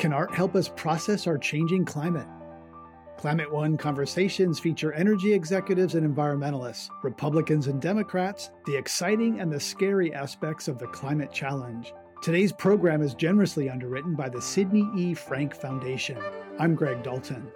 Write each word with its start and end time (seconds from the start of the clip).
Can 0.00 0.14
art 0.14 0.34
help 0.34 0.56
us 0.56 0.70
process 0.76 1.26
our 1.26 1.36
changing 1.36 1.84
climate? 1.84 2.26
Climate 3.18 3.52
One 3.52 3.76
conversations 3.76 4.58
feature 4.58 4.94
energy 4.94 5.34
executives 5.34 5.94
and 5.94 6.16
environmentalists, 6.16 6.88
Republicans 7.02 7.66
and 7.66 7.82
Democrats, 7.82 8.48
the 8.64 8.74
exciting 8.74 9.40
and 9.40 9.52
the 9.52 9.60
scary 9.60 10.14
aspects 10.14 10.68
of 10.68 10.78
the 10.78 10.86
climate 10.86 11.30
challenge. 11.30 11.92
Today's 12.22 12.50
program 12.50 13.02
is 13.02 13.12
generously 13.12 13.68
underwritten 13.68 14.14
by 14.14 14.30
the 14.30 14.40
Sidney 14.40 14.88
E. 14.96 15.12
Frank 15.12 15.54
Foundation. 15.54 16.16
I'm 16.58 16.74
Greg 16.74 17.02
Dalton. 17.02 17.46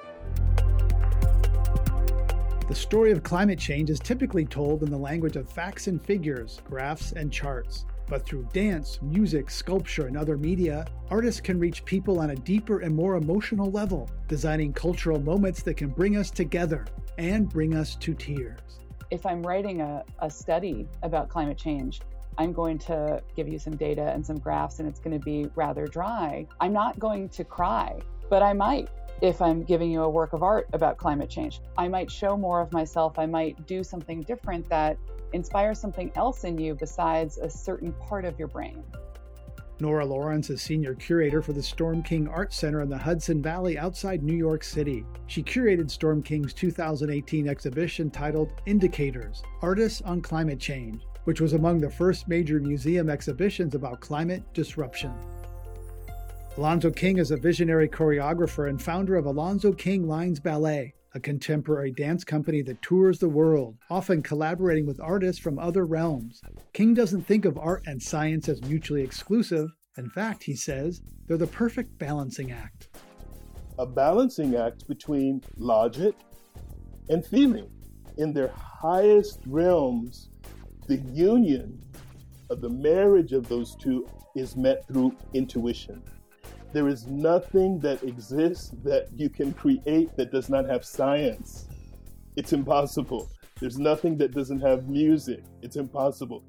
The 2.68 2.74
story 2.74 3.10
of 3.10 3.22
climate 3.22 3.58
change 3.58 3.88
is 3.88 4.00
typically 4.00 4.44
told 4.44 4.82
in 4.82 4.90
the 4.90 4.98
language 4.98 5.36
of 5.36 5.50
facts 5.50 5.86
and 5.86 6.04
figures, 6.04 6.60
graphs 6.66 7.12
and 7.12 7.32
charts. 7.32 7.86
But 8.06 8.26
through 8.26 8.48
dance, 8.52 8.98
music, 9.02 9.50
sculpture, 9.50 10.06
and 10.06 10.16
other 10.16 10.36
media, 10.36 10.86
artists 11.10 11.40
can 11.40 11.58
reach 11.58 11.84
people 11.84 12.20
on 12.20 12.30
a 12.30 12.36
deeper 12.36 12.80
and 12.80 12.94
more 12.94 13.16
emotional 13.16 13.70
level, 13.70 14.10
designing 14.28 14.72
cultural 14.72 15.20
moments 15.20 15.62
that 15.62 15.76
can 15.76 15.88
bring 15.88 16.16
us 16.16 16.30
together 16.30 16.86
and 17.18 17.48
bring 17.48 17.74
us 17.74 17.96
to 17.96 18.14
tears. 18.14 18.58
If 19.10 19.24
I'm 19.24 19.42
writing 19.42 19.80
a, 19.80 20.04
a 20.18 20.30
study 20.30 20.86
about 21.02 21.28
climate 21.28 21.56
change, 21.56 22.00
I'm 22.36 22.52
going 22.52 22.78
to 22.80 23.22
give 23.36 23.48
you 23.48 23.58
some 23.58 23.76
data 23.76 24.10
and 24.12 24.26
some 24.26 24.38
graphs, 24.38 24.80
and 24.80 24.88
it's 24.88 25.00
going 25.00 25.18
to 25.18 25.24
be 25.24 25.48
rather 25.54 25.86
dry. 25.86 26.46
I'm 26.60 26.72
not 26.72 26.98
going 26.98 27.28
to 27.30 27.44
cry, 27.44 28.00
but 28.28 28.42
I 28.42 28.52
might 28.52 28.88
if 29.22 29.40
I'm 29.40 29.62
giving 29.62 29.90
you 29.90 30.02
a 30.02 30.08
work 30.08 30.32
of 30.32 30.42
art 30.42 30.68
about 30.72 30.98
climate 30.98 31.30
change. 31.30 31.60
I 31.78 31.88
might 31.88 32.10
show 32.10 32.36
more 32.36 32.60
of 32.60 32.72
myself. 32.72 33.18
I 33.18 33.26
might 33.26 33.66
do 33.66 33.84
something 33.84 34.22
different 34.22 34.68
that 34.68 34.98
inspire 35.34 35.74
something 35.74 36.10
else 36.14 36.44
in 36.44 36.56
you 36.56 36.74
besides 36.74 37.38
a 37.38 37.50
certain 37.50 37.92
part 37.92 38.24
of 38.24 38.38
your 38.38 38.48
brain. 38.48 38.82
Nora 39.80 40.06
Lawrence 40.06 40.50
is 40.50 40.62
senior 40.62 40.94
curator 40.94 41.42
for 41.42 41.52
the 41.52 41.62
Storm 41.62 42.00
King 42.02 42.28
Art 42.28 42.52
Center 42.52 42.80
in 42.80 42.88
the 42.88 42.96
Hudson 42.96 43.42
Valley 43.42 43.76
outside 43.76 44.22
New 44.22 44.36
York 44.36 44.62
City. 44.62 45.04
She 45.26 45.42
curated 45.42 45.90
Storm 45.90 46.22
King's 46.22 46.54
2018 46.54 47.48
exhibition 47.48 48.08
titled 48.08 48.52
Indicators 48.66 49.42
Artists 49.62 50.00
on 50.02 50.22
Climate 50.22 50.60
Change, 50.60 51.02
which 51.24 51.40
was 51.40 51.54
among 51.54 51.80
the 51.80 51.90
first 51.90 52.28
major 52.28 52.60
museum 52.60 53.10
exhibitions 53.10 53.74
about 53.74 54.00
climate 54.00 54.44
disruption. 54.54 55.12
Alonzo 56.56 56.92
King 56.92 57.18
is 57.18 57.32
a 57.32 57.36
visionary 57.36 57.88
choreographer 57.88 58.68
and 58.68 58.80
founder 58.80 59.16
of 59.16 59.26
Alonzo 59.26 59.72
King 59.72 60.06
Lines 60.06 60.38
Ballet, 60.38 60.94
a 61.14 61.20
contemporary 61.20 61.92
dance 61.92 62.24
company 62.24 62.60
that 62.62 62.82
tours 62.82 63.18
the 63.18 63.28
world, 63.28 63.76
often 63.88 64.22
collaborating 64.22 64.84
with 64.84 65.00
artists 65.00 65.40
from 65.40 65.58
other 65.58 65.86
realms. 65.86 66.42
King 66.72 66.92
doesn't 66.92 67.22
think 67.22 67.44
of 67.44 67.56
art 67.56 67.82
and 67.86 68.02
science 68.02 68.48
as 68.48 68.60
mutually 68.62 69.02
exclusive. 69.02 69.70
In 69.96 70.10
fact, 70.10 70.42
he 70.42 70.56
says 70.56 71.00
they're 71.26 71.36
the 71.36 71.46
perfect 71.46 71.96
balancing 71.98 72.50
act. 72.50 72.88
A 73.78 73.86
balancing 73.86 74.56
act 74.56 74.88
between 74.88 75.40
logic 75.56 76.14
and 77.08 77.24
feeling. 77.24 77.70
In 78.18 78.32
their 78.32 78.48
highest 78.48 79.40
realms, 79.46 80.30
the 80.88 80.96
union 80.96 81.80
of 82.50 82.60
the 82.60 82.68
marriage 82.68 83.32
of 83.32 83.48
those 83.48 83.76
two 83.76 84.08
is 84.34 84.56
met 84.56 84.86
through 84.88 85.16
intuition. 85.32 86.02
There 86.74 86.88
is 86.88 87.06
nothing 87.06 87.78
that 87.82 88.02
exists 88.02 88.72
that 88.82 89.06
you 89.14 89.28
can 89.28 89.52
create 89.52 90.16
that 90.16 90.32
does 90.32 90.48
not 90.48 90.68
have 90.68 90.84
science. 90.84 91.68
It's 92.34 92.52
impossible. 92.52 93.30
There's 93.60 93.78
nothing 93.78 94.18
that 94.18 94.34
doesn't 94.34 94.60
have 94.60 94.88
music. 94.88 95.44
It's 95.62 95.76
impossible. 95.76 96.42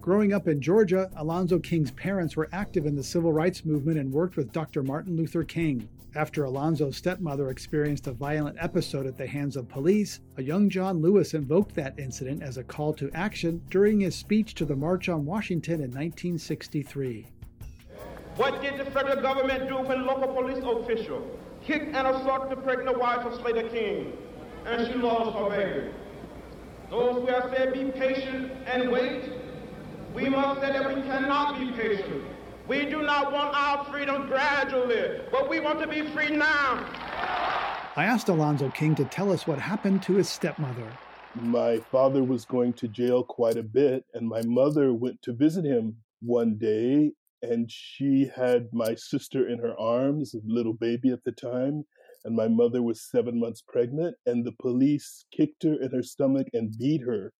Growing 0.00 0.32
up 0.32 0.48
in 0.48 0.60
Georgia, 0.60 1.08
Alonzo 1.14 1.60
King's 1.60 1.92
parents 1.92 2.36
were 2.36 2.48
active 2.50 2.86
in 2.86 2.96
the 2.96 3.04
civil 3.04 3.32
rights 3.32 3.64
movement 3.64 4.00
and 4.00 4.12
worked 4.12 4.36
with 4.36 4.50
Dr. 4.50 4.82
Martin 4.82 5.16
Luther 5.16 5.44
King. 5.44 5.88
After 6.16 6.42
Alonzo's 6.42 6.96
stepmother 6.96 7.50
experienced 7.50 8.08
a 8.08 8.12
violent 8.12 8.56
episode 8.58 9.06
at 9.06 9.16
the 9.16 9.28
hands 9.28 9.56
of 9.56 9.68
police, 9.68 10.18
a 10.38 10.42
young 10.42 10.68
John 10.68 11.00
Lewis 11.00 11.34
invoked 11.34 11.76
that 11.76 12.00
incident 12.00 12.42
as 12.42 12.56
a 12.56 12.64
call 12.64 12.92
to 12.94 13.12
action 13.14 13.62
during 13.70 14.00
his 14.00 14.16
speech 14.16 14.56
to 14.56 14.64
the 14.64 14.74
March 14.74 15.08
on 15.08 15.24
Washington 15.24 15.74
in 15.74 15.92
1963. 15.92 17.28
What 18.36 18.60
did 18.60 18.76
the 18.76 18.84
federal 18.90 19.22
government 19.22 19.66
do 19.66 19.76
when 19.78 20.04
local 20.04 20.28
police 20.28 20.62
official 20.62 21.26
kicked 21.64 21.96
and 21.96 22.06
assaulted 22.06 22.50
the 22.50 22.60
pregnant 22.60 22.98
wife 22.98 23.24
of 23.24 23.32
Slater 23.40 23.66
King 23.70 24.12
and 24.66 24.86
she 24.86 24.92
lost 24.92 25.38
her 25.38 25.48
baby? 25.48 25.90
Those 26.90 27.14
who 27.14 27.26
have 27.28 27.50
said 27.56 27.72
be 27.72 27.90
patient 27.98 28.52
and 28.66 28.92
wait, 28.92 29.32
we 30.14 30.28
must 30.28 30.60
say 30.60 30.70
that 30.70 30.86
we 30.94 31.00
cannot 31.00 31.58
be 31.58 31.72
patient. 31.72 32.24
We 32.68 32.84
do 32.84 33.00
not 33.00 33.32
want 33.32 33.56
our 33.56 33.86
freedom 33.86 34.26
gradually, 34.26 35.22
but 35.32 35.48
we 35.48 35.60
want 35.60 35.80
to 35.80 35.86
be 35.86 36.02
free 36.10 36.36
now. 36.36 36.84
I 37.96 38.04
asked 38.04 38.28
Alonzo 38.28 38.68
King 38.68 38.94
to 38.96 39.06
tell 39.06 39.32
us 39.32 39.46
what 39.46 39.58
happened 39.58 40.02
to 40.02 40.16
his 40.16 40.28
stepmother. 40.28 40.92
My 41.36 41.78
father 41.78 42.22
was 42.22 42.44
going 42.44 42.74
to 42.74 42.88
jail 42.88 43.24
quite 43.24 43.56
a 43.56 43.62
bit, 43.62 44.04
and 44.12 44.28
my 44.28 44.42
mother 44.42 44.92
went 44.92 45.22
to 45.22 45.32
visit 45.32 45.64
him 45.64 45.96
one 46.20 46.58
day 46.58 47.12
and 47.50 47.70
she 47.70 48.30
had 48.34 48.68
my 48.72 48.94
sister 48.94 49.48
in 49.48 49.58
her 49.58 49.78
arms, 49.78 50.34
a 50.34 50.38
little 50.46 50.74
baby 50.74 51.10
at 51.10 51.24
the 51.24 51.32
time, 51.32 51.84
and 52.24 52.34
my 52.34 52.48
mother 52.48 52.82
was 52.82 53.08
seven 53.08 53.38
months 53.38 53.62
pregnant, 53.66 54.16
and 54.26 54.44
the 54.44 54.54
police 54.60 55.26
kicked 55.34 55.62
her 55.62 55.80
in 55.80 55.90
her 55.92 56.02
stomach 56.02 56.48
and 56.52 56.76
beat 56.78 57.02
her, 57.02 57.32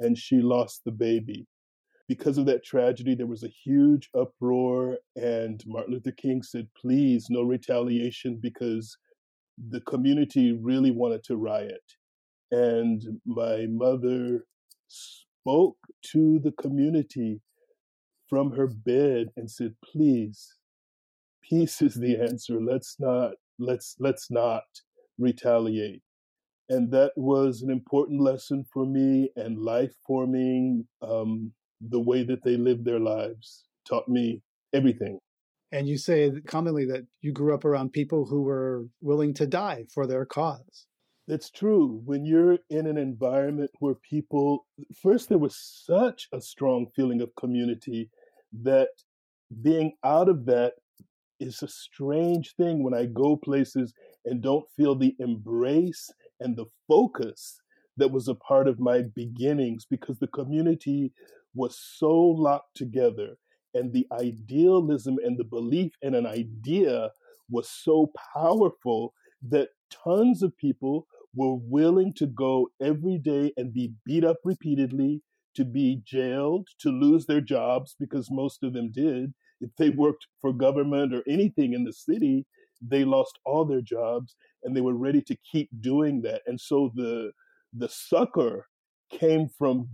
and 0.00 0.16
she 0.16 0.40
lost 0.40 0.82
the 0.84 0.92
baby. 0.92 1.46
Because 2.08 2.38
of 2.38 2.46
that 2.46 2.64
tragedy, 2.64 3.14
there 3.14 3.26
was 3.26 3.42
a 3.42 3.54
huge 3.64 4.10
uproar, 4.14 4.98
and 5.16 5.62
Martin 5.66 5.94
Luther 5.94 6.12
King 6.12 6.42
said, 6.42 6.68
Please, 6.80 7.26
no 7.30 7.42
retaliation, 7.42 8.38
because 8.40 8.96
the 9.70 9.80
community 9.80 10.52
really 10.52 10.90
wanted 10.90 11.24
to 11.24 11.36
riot. 11.36 11.82
And 12.50 13.02
my 13.24 13.66
mother 13.68 14.44
spoke 14.88 15.78
to 16.12 16.38
the 16.40 16.52
community 16.52 17.40
from 18.32 18.52
her 18.52 18.66
bed 18.66 19.28
and 19.36 19.50
said, 19.50 19.74
"Please, 19.84 20.56
peace 21.42 21.82
is 21.82 21.96
the 21.96 22.16
answer. 22.16 22.58
Let's 22.58 22.96
not 22.98 23.34
let's 23.58 23.94
let's 23.98 24.30
not 24.30 24.64
retaliate." 25.18 26.02
And 26.70 26.90
that 26.92 27.12
was 27.14 27.60
an 27.60 27.70
important 27.70 28.22
lesson 28.22 28.64
for 28.72 28.86
me 28.86 29.28
and 29.36 29.58
life 29.58 29.92
forming. 30.06 30.88
Um, 31.02 31.52
the 31.82 32.00
way 32.00 32.22
that 32.22 32.42
they 32.42 32.56
lived 32.56 32.86
their 32.86 33.00
lives 33.00 33.64
taught 33.86 34.08
me 34.08 34.40
everything. 34.72 35.18
And 35.70 35.86
you 35.86 35.98
say 35.98 36.32
commonly 36.46 36.86
that 36.86 37.06
you 37.20 37.32
grew 37.32 37.52
up 37.52 37.66
around 37.66 37.92
people 37.92 38.24
who 38.24 38.44
were 38.44 38.86
willing 39.02 39.34
to 39.34 39.46
die 39.46 39.84
for 39.92 40.06
their 40.06 40.24
cause. 40.24 40.86
It's 41.28 41.50
true. 41.50 42.00
When 42.06 42.24
you're 42.24 42.58
in 42.70 42.86
an 42.86 42.96
environment 42.96 43.72
where 43.80 43.94
people, 43.94 44.66
first, 45.02 45.28
there 45.28 45.38
was 45.38 45.56
such 45.56 46.28
a 46.32 46.40
strong 46.40 46.86
feeling 46.96 47.20
of 47.20 47.34
community 47.36 48.08
that 48.62 48.88
being 49.62 49.92
out 50.04 50.28
of 50.28 50.46
that 50.46 50.74
is 51.40 51.62
a 51.62 51.68
strange 51.68 52.54
thing 52.56 52.82
when 52.82 52.94
I 52.94 53.06
go 53.06 53.36
places 53.36 53.92
and 54.24 54.42
don't 54.42 54.64
feel 54.76 54.94
the 54.94 55.14
embrace 55.18 56.10
and 56.40 56.56
the 56.56 56.66
focus 56.88 57.60
that 57.96 58.10
was 58.10 58.28
a 58.28 58.34
part 58.34 58.68
of 58.68 58.80
my 58.80 59.02
beginnings 59.14 59.84
because 59.88 60.18
the 60.18 60.28
community 60.28 61.12
was 61.54 61.78
so 61.78 62.10
locked 62.10 62.76
together 62.76 63.36
and 63.74 63.92
the 63.92 64.06
idealism 64.12 65.18
and 65.24 65.36
the 65.38 65.44
belief 65.44 65.92
in 66.02 66.14
an 66.14 66.26
idea 66.26 67.10
was 67.50 67.68
so 67.68 68.10
powerful 68.34 69.12
that 69.48 69.68
tons 69.90 70.42
of 70.42 70.56
people 70.56 71.06
were 71.34 71.54
willing 71.54 72.12
to 72.14 72.26
go 72.26 72.68
every 72.80 73.18
day 73.18 73.52
and 73.56 73.72
be 73.72 73.92
beat 74.04 74.24
up 74.24 74.36
repeatedly 74.44 75.20
to 75.54 75.64
be 75.64 76.00
jailed, 76.04 76.68
to 76.80 76.90
lose 76.90 77.26
their 77.26 77.40
jobs, 77.40 77.94
because 77.98 78.30
most 78.30 78.62
of 78.62 78.72
them 78.72 78.90
did. 78.92 79.32
If 79.60 79.70
they 79.78 79.90
worked 79.90 80.26
for 80.40 80.52
government 80.52 81.14
or 81.14 81.22
anything 81.28 81.72
in 81.72 81.84
the 81.84 81.92
city, 81.92 82.46
they 82.80 83.04
lost 83.04 83.38
all 83.44 83.64
their 83.64 83.80
jobs 83.80 84.34
and 84.62 84.76
they 84.76 84.80
were 84.80 84.96
ready 84.96 85.22
to 85.22 85.36
keep 85.50 85.68
doing 85.80 86.22
that. 86.22 86.42
And 86.46 86.60
so 86.60 86.90
the 86.94 87.32
the 87.72 87.88
succor 87.88 88.66
came 89.10 89.48
from 89.58 89.88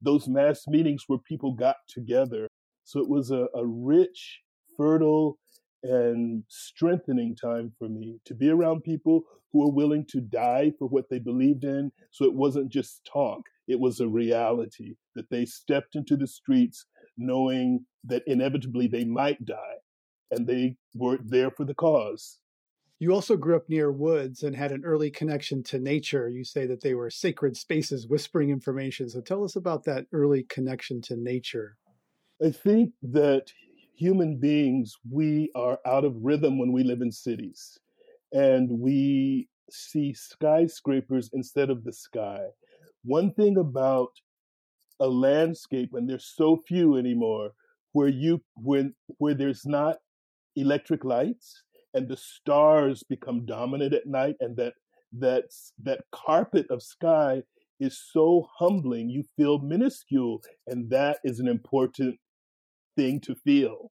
those 0.00 0.28
mass 0.28 0.66
meetings 0.68 1.04
where 1.06 1.18
people 1.18 1.52
got 1.52 1.76
together. 1.88 2.48
So 2.84 3.00
it 3.00 3.08
was 3.08 3.30
a, 3.30 3.48
a 3.54 3.66
rich, 3.66 4.40
fertile, 4.76 5.38
and 5.82 6.44
strengthening 6.48 7.34
time 7.36 7.72
for 7.78 7.88
me 7.88 8.18
to 8.24 8.34
be 8.34 8.50
around 8.50 8.82
people 8.82 9.22
who 9.52 9.60
were 9.60 9.72
willing 9.72 10.04
to 10.10 10.20
die 10.20 10.72
for 10.78 10.86
what 10.88 11.08
they 11.10 11.18
believed 11.18 11.64
in. 11.64 11.90
So 12.10 12.24
it 12.24 12.34
wasn't 12.34 12.70
just 12.70 13.08
talk, 13.10 13.42
it 13.68 13.78
was 13.78 14.00
a 14.00 14.08
reality 14.08 14.94
that 15.14 15.30
they 15.30 15.44
stepped 15.44 15.94
into 15.94 16.16
the 16.16 16.26
streets 16.26 16.86
knowing 17.16 17.84
that 18.04 18.22
inevitably 18.26 18.88
they 18.88 19.04
might 19.04 19.44
die 19.44 19.76
and 20.30 20.46
they 20.46 20.76
were 20.94 21.18
there 21.24 21.50
for 21.50 21.64
the 21.64 21.74
cause. 21.74 22.38
You 22.98 23.12
also 23.12 23.36
grew 23.36 23.54
up 23.54 23.68
near 23.68 23.92
woods 23.92 24.42
and 24.42 24.56
had 24.56 24.72
an 24.72 24.82
early 24.84 25.10
connection 25.10 25.62
to 25.64 25.78
nature. 25.78 26.28
You 26.28 26.42
say 26.42 26.66
that 26.66 26.80
they 26.80 26.94
were 26.94 27.10
sacred 27.10 27.56
spaces 27.56 28.08
whispering 28.08 28.50
information. 28.50 29.08
So 29.08 29.20
tell 29.20 29.44
us 29.44 29.54
about 29.54 29.84
that 29.84 30.06
early 30.12 30.42
connection 30.42 31.00
to 31.02 31.16
nature. 31.16 31.76
I 32.44 32.50
think 32.50 32.92
that 33.02 33.52
human 33.94 34.38
beings, 34.38 34.96
we 35.08 35.50
are 35.54 35.78
out 35.86 36.04
of 36.04 36.14
rhythm 36.20 36.58
when 36.58 36.72
we 36.72 36.82
live 36.82 37.02
in 37.02 37.12
cities 37.12 37.78
and 38.32 38.68
we 38.80 39.48
see 39.70 40.14
skyscrapers 40.14 41.30
instead 41.32 41.70
of 41.70 41.84
the 41.84 41.92
sky. 41.92 42.46
One 43.08 43.32
thing 43.32 43.56
about 43.56 44.10
a 45.00 45.08
landscape, 45.08 45.90
and 45.94 46.08
there's 46.08 46.32
so 46.36 46.58
few 46.68 46.96
anymore, 46.96 47.52
where 47.92 48.08
you 48.08 48.42
when 48.56 48.94
where 49.18 49.34
there's 49.34 49.64
not 49.66 49.96
electric 50.56 51.04
lights 51.04 51.62
and 51.94 52.08
the 52.08 52.16
stars 52.16 53.02
become 53.02 53.46
dominant 53.46 53.94
at 53.94 54.06
night 54.06 54.36
and 54.40 54.56
that 54.58 54.74
that 55.12 55.44
that 55.82 56.00
carpet 56.12 56.66
of 56.70 56.82
sky 56.82 57.42
is 57.80 57.98
so 58.12 58.46
humbling 58.58 59.08
you 59.08 59.24
feel 59.36 59.58
minuscule 59.60 60.42
and 60.66 60.90
that 60.90 61.18
is 61.24 61.40
an 61.40 61.48
important 61.48 62.16
thing 62.96 63.20
to 63.20 63.34
feel 63.36 63.90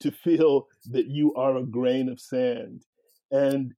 to 0.00 0.10
feel 0.10 0.66
that 0.86 1.06
you 1.06 1.34
are 1.34 1.56
a 1.56 1.64
grain 1.66 2.08
of 2.08 2.20
sand. 2.20 2.84
And 3.30 3.72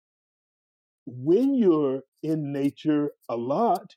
when 1.06 1.54
you're 1.54 2.02
in 2.22 2.52
nature 2.52 3.12
a 3.28 3.36
lot 3.36 3.94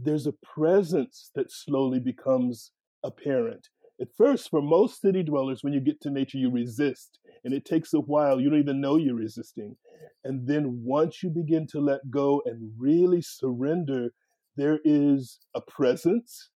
there's 0.00 0.26
a 0.26 0.34
presence 0.44 1.30
that 1.34 1.50
slowly 1.50 1.98
becomes 1.98 2.72
apparent 3.04 3.68
at 4.00 4.14
first, 4.16 4.48
for 4.48 4.62
most 4.62 5.00
city 5.00 5.24
dwellers, 5.24 5.64
when 5.64 5.72
you 5.72 5.80
get 5.80 6.00
to 6.02 6.10
nature, 6.10 6.38
you 6.38 6.50
resist. 6.50 7.18
And 7.44 7.52
it 7.52 7.64
takes 7.64 7.92
a 7.92 8.00
while. 8.00 8.40
You 8.40 8.48
don't 8.48 8.60
even 8.60 8.80
know 8.80 8.96
you're 8.96 9.14
resisting. 9.14 9.76
And 10.24 10.46
then 10.46 10.82
once 10.84 11.22
you 11.22 11.30
begin 11.30 11.66
to 11.68 11.80
let 11.80 12.10
go 12.10 12.42
and 12.46 12.72
really 12.78 13.22
surrender, 13.22 14.10
there 14.56 14.78
is 14.84 15.40
a 15.54 15.60
presence 15.60 16.50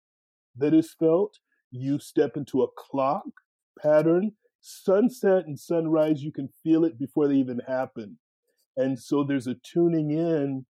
that 0.56 0.74
is 0.74 0.94
felt. 0.98 1.38
You 1.70 2.00
step 2.00 2.36
into 2.36 2.62
a 2.62 2.72
clock 2.76 3.26
pattern. 3.80 4.32
Sunset 4.60 5.46
and 5.46 5.58
sunrise, 5.58 6.22
you 6.22 6.32
can 6.32 6.48
feel 6.64 6.84
it 6.84 6.98
before 6.98 7.28
they 7.28 7.36
even 7.36 7.60
happen. 7.68 8.18
And 8.76 8.98
so 8.98 9.22
there's 9.22 9.46
a 9.46 9.54
tuning 9.54 10.10
in 10.10 10.66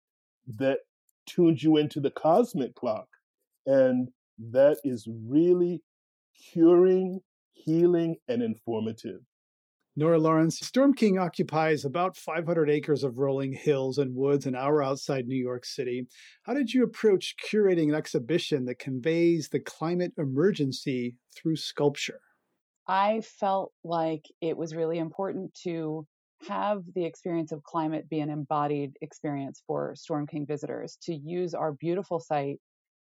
that 0.56 0.78
tunes 1.26 1.62
you 1.62 1.76
into 1.76 2.00
the 2.00 2.10
cosmic 2.10 2.74
clock. 2.74 3.08
And 3.66 4.08
that 4.38 4.78
is 4.84 5.08
really 5.08 5.82
curing, 6.52 7.20
healing, 7.52 8.16
and 8.28 8.42
informative. 8.42 9.20
Nora 9.98 10.18
Lawrence, 10.18 10.60
Storm 10.60 10.92
King 10.92 11.18
occupies 11.18 11.86
about 11.86 12.18
500 12.18 12.68
acres 12.68 13.02
of 13.02 13.16
rolling 13.16 13.54
hills 13.54 13.96
and 13.96 14.14
woods 14.14 14.44
an 14.44 14.54
hour 14.54 14.82
outside 14.82 15.26
New 15.26 15.42
York 15.42 15.64
City. 15.64 16.06
How 16.42 16.52
did 16.52 16.74
you 16.74 16.84
approach 16.84 17.34
curating 17.42 17.88
an 17.88 17.94
exhibition 17.94 18.66
that 18.66 18.78
conveys 18.78 19.48
the 19.48 19.60
climate 19.60 20.12
emergency 20.18 21.16
through 21.34 21.56
sculpture? 21.56 22.20
I 22.86 23.22
felt 23.22 23.72
like 23.82 24.26
it 24.42 24.58
was 24.58 24.74
really 24.74 24.98
important 24.98 25.54
to 25.64 26.06
have 26.48 26.82
the 26.94 27.04
experience 27.04 27.52
of 27.52 27.62
climate 27.62 28.08
be 28.08 28.20
an 28.20 28.30
embodied 28.30 28.96
experience 29.00 29.62
for 29.66 29.94
Storm 29.96 30.26
King 30.26 30.46
visitors, 30.46 30.98
to 31.02 31.14
use 31.14 31.54
our 31.54 31.72
beautiful 31.72 32.20
site 32.20 32.60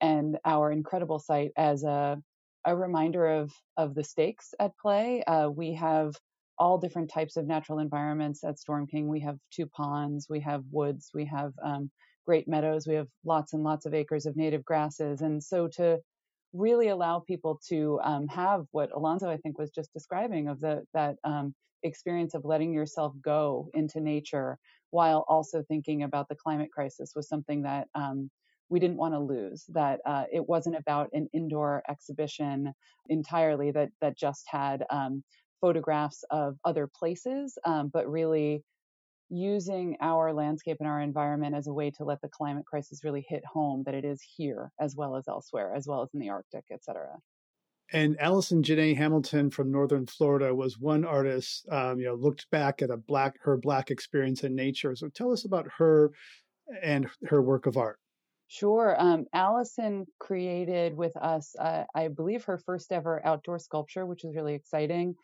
and 0.00 0.38
our 0.44 0.70
incredible 0.70 1.18
site 1.18 1.52
as 1.56 1.84
a 1.84 2.20
a 2.66 2.74
reminder 2.74 3.26
of 3.26 3.52
of 3.76 3.94
the 3.94 4.04
stakes 4.04 4.54
at 4.58 4.76
play. 4.78 5.22
Uh, 5.24 5.48
we 5.48 5.74
have 5.74 6.14
all 6.58 6.78
different 6.78 7.10
types 7.10 7.36
of 7.36 7.46
natural 7.46 7.78
environments 7.78 8.44
at 8.44 8.58
Storm 8.58 8.86
King. 8.86 9.08
We 9.08 9.20
have 9.20 9.38
two 9.50 9.66
ponds, 9.66 10.26
we 10.30 10.40
have 10.40 10.62
woods, 10.70 11.10
we 11.12 11.24
have 11.26 11.52
um, 11.62 11.90
great 12.26 12.46
meadows, 12.48 12.86
we 12.86 12.94
have 12.94 13.08
lots 13.24 13.52
and 13.52 13.64
lots 13.64 13.86
of 13.86 13.94
acres 13.94 14.24
of 14.26 14.36
native 14.36 14.64
grasses, 14.64 15.20
and 15.20 15.42
so 15.42 15.68
to 15.76 15.98
really 16.52 16.88
allow 16.88 17.18
people 17.18 17.60
to 17.68 18.00
um, 18.02 18.28
have 18.28 18.64
what 18.70 18.92
Alonzo 18.94 19.28
I 19.28 19.36
think 19.38 19.58
was 19.58 19.70
just 19.70 19.92
describing 19.92 20.48
of 20.48 20.60
the 20.60 20.84
that 20.94 21.16
um, 21.24 21.54
experience 21.84 22.34
of 22.34 22.44
letting 22.44 22.72
yourself 22.72 23.12
go 23.22 23.68
into 23.74 24.00
nature 24.00 24.58
while 24.90 25.24
also 25.28 25.62
thinking 25.62 26.02
about 26.02 26.28
the 26.28 26.34
climate 26.34 26.70
crisis 26.72 27.12
was 27.14 27.28
something 27.28 27.62
that 27.62 27.88
um, 27.94 28.30
we 28.68 28.80
didn't 28.80 28.96
want 28.96 29.14
to 29.14 29.20
lose 29.20 29.64
that 29.68 30.00
uh, 30.06 30.24
it 30.32 30.48
wasn't 30.48 30.76
about 30.76 31.08
an 31.12 31.28
indoor 31.32 31.82
exhibition 31.88 32.72
entirely 33.08 33.70
that 33.70 33.90
that 34.00 34.16
just 34.16 34.44
had 34.48 34.84
um, 34.90 35.22
photographs 35.60 36.24
of 36.30 36.56
other 36.64 36.88
places 36.98 37.58
um, 37.64 37.90
but 37.92 38.10
really 38.10 38.62
using 39.30 39.96
our 40.00 40.32
landscape 40.32 40.76
and 40.80 40.88
our 40.88 41.00
environment 41.00 41.54
as 41.54 41.66
a 41.66 41.72
way 41.72 41.90
to 41.90 42.04
let 42.04 42.20
the 42.20 42.28
climate 42.28 42.64
crisis 42.66 43.04
really 43.04 43.24
hit 43.28 43.42
home 43.44 43.82
that 43.84 43.94
it 43.94 44.04
is 44.04 44.20
here 44.36 44.70
as 44.80 44.94
well 44.96 45.16
as 45.16 45.24
elsewhere 45.28 45.74
as 45.74 45.86
well 45.86 46.02
as 46.02 46.08
in 46.14 46.20
the 46.20 46.28
arctic 46.28 46.64
et 46.70 46.82
cetera 46.84 47.16
and 47.92 48.18
Allison 48.18 48.62
Janae 48.62 48.96
Hamilton 48.96 49.50
from 49.50 49.70
Northern 49.70 50.06
Florida 50.06 50.54
was 50.54 50.78
one 50.78 51.04
artist, 51.04 51.66
um, 51.70 51.98
you 51.98 52.06
know, 52.06 52.14
looked 52.14 52.50
back 52.50 52.82
at 52.82 52.90
a 52.90 52.96
black 52.96 53.36
her 53.42 53.56
black 53.56 53.90
experience 53.90 54.42
in 54.44 54.54
nature. 54.54 54.94
So 54.96 55.08
tell 55.08 55.32
us 55.32 55.44
about 55.44 55.68
her 55.76 56.12
and 56.82 57.08
her 57.26 57.42
work 57.42 57.66
of 57.66 57.76
art. 57.76 57.98
Sure. 58.48 58.94
Um, 58.98 59.26
Allison 59.32 60.06
created 60.18 60.96
with 60.96 61.16
us, 61.16 61.54
uh, 61.58 61.84
I 61.94 62.08
believe, 62.08 62.44
her 62.44 62.58
first 62.58 62.92
ever 62.92 63.24
outdoor 63.24 63.58
sculpture, 63.58 64.06
which 64.06 64.22
was 64.24 64.34
really 64.34 64.54
exciting. 64.54 65.14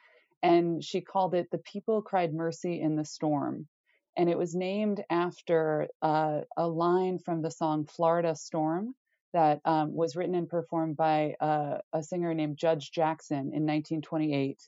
And 0.43 0.83
she 0.83 1.01
called 1.01 1.35
it 1.35 1.49
The 1.51 1.59
People 1.59 2.03
Cried 2.03 2.33
Mercy 2.33 2.81
in 2.81 2.97
the 2.97 3.05
Storm. 3.05 3.69
And 4.17 4.29
it 4.29 4.39
was 4.39 4.55
named 4.55 5.05
after 5.11 5.89
uh, 6.03 6.41
a 6.57 6.67
line 6.67 7.19
from 7.19 7.43
the 7.43 7.51
song 7.51 7.87
Florida 7.87 8.35
Storm 8.35 8.95
that 9.33 9.61
um, 9.65 9.95
was 9.95 10.17
written 10.17 10.35
and 10.35 10.49
performed 10.49 10.97
by 10.97 11.35
uh, 11.41 11.79
a 11.93 12.03
singer 12.03 12.35
named 12.35 12.57
Judge 12.57 12.91
Jackson 12.91 13.53
in 13.55 13.67
1928, 13.67 14.59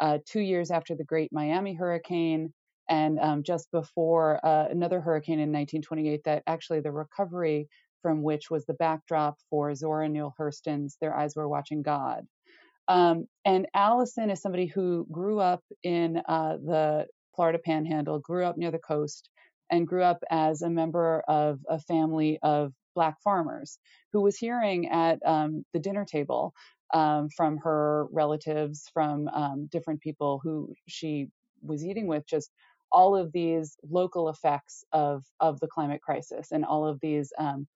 uh, 0.00 0.18
two 0.26 0.40
years 0.40 0.70
after 0.70 0.94
the 0.94 1.04
Great 1.04 1.32
Miami 1.32 1.74
Hurricane. 1.74 2.52
And 2.88 3.18
um, 3.18 3.42
just 3.42 3.70
before 3.72 4.44
uh, 4.44 4.66
another 4.70 5.00
hurricane 5.00 5.40
in 5.40 5.52
1928, 5.52 6.22
that 6.24 6.42
actually 6.46 6.80
the 6.80 6.92
recovery 6.92 7.68
from 8.02 8.22
which 8.22 8.50
was 8.50 8.64
the 8.66 8.74
backdrop 8.74 9.36
for 9.50 9.74
Zora 9.74 10.08
Neale 10.08 10.34
Hurston's 10.38 10.96
Their 11.00 11.16
Eyes 11.16 11.34
Were 11.34 11.48
Watching 11.48 11.82
God. 11.82 12.24
Um, 12.88 13.26
and 13.44 13.66
Allison 13.74 14.30
is 14.30 14.40
somebody 14.40 14.66
who 14.66 15.06
grew 15.10 15.40
up 15.40 15.64
in 15.82 16.22
uh, 16.28 16.56
the 16.64 17.06
Florida 17.34 17.58
Panhandle, 17.58 18.20
grew 18.20 18.44
up 18.44 18.56
near 18.56 18.70
the 18.70 18.78
coast, 18.78 19.28
and 19.70 19.86
grew 19.86 20.02
up 20.02 20.22
as 20.30 20.62
a 20.62 20.70
member 20.70 21.22
of 21.26 21.58
a 21.68 21.80
family 21.80 22.38
of 22.42 22.72
Black 22.96 23.16
farmers 23.22 23.78
who 24.12 24.22
was 24.22 24.36
hearing 24.36 24.88
at 24.88 25.20
um, 25.24 25.64
the 25.72 25.78
dinner 25.78 26.04
table 26.04 26.52
um, 26.92 27.28
from 27.36 27.58
her 27.58 28.06
relatives, 28.10 28.90
from 28.92 29.28
um, 29.28 29.68
different 29.70 30.00
people 30.00 30.40
who 30.42 30.74
she 30.88 31.28
was 31.62 31.84
eating 31.84 32.08
with, 32.08 32.26
just 32.26 32.50
all 32.90 33.16
of 33.16 33.32
these 33.32 33.76
local 33.88 34.28
effects 34.28 34.84
of 34.92 35.24
of 35.40 35.60
the 35.60 35.68
climate 35.68 36.00
crisis 36.02 36.52
and 36.52 36.64
all 36.64 36.86
of 36.86 36.98
these 37.00 37.32
um, 37.38 37.66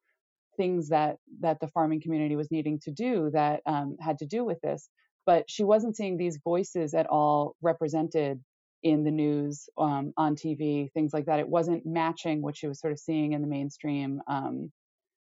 things 0.56 0.88
that 0.88 1.16
that 1.40 1.60
the 1.60 1.68
farming 1.68 2.00
community 2.00 2.36
was 2.36 2.50
needing 2.50 2.78
to 2.80 2.90
do 2.90 3.30
that 3.32 3.60
um, 3.66 3.96
had 4.00 4.18
to 4.18 4.26
do 4.26 4.44
with 4.44 4.60
this. 4.62 4.88
But 5.26 5.50
she 5.50 5.64
wasn't 5.64 5.96
seeing 5.96 6.16
these 6.16 6.38
voices 6.42 6.94
at 6.94 7.06
all 7.06 7.56
represented 7.60 8.40
in 8.82 9.04
the 9.04 9.10
news 9.10 9.68
um, 9.76 10.12
on 10.16 10.36
tv 10.36 10.90
things 10.92 11.12
like 11.12 11.26
that. 11.26 11.40
It 11.40 11.48
wasn't 11.48 11.84
matching 11.84 12.40
what 12.42 12.56
she 12.56 12.66
was 12.66 12.80
sort 12.80 12.92
of 12.92 12.98
seeing 12.98 13.32
in 13.32 13.42
the 13.42 13.48
mainstream 13.48 14.22
um, 14.26 14.72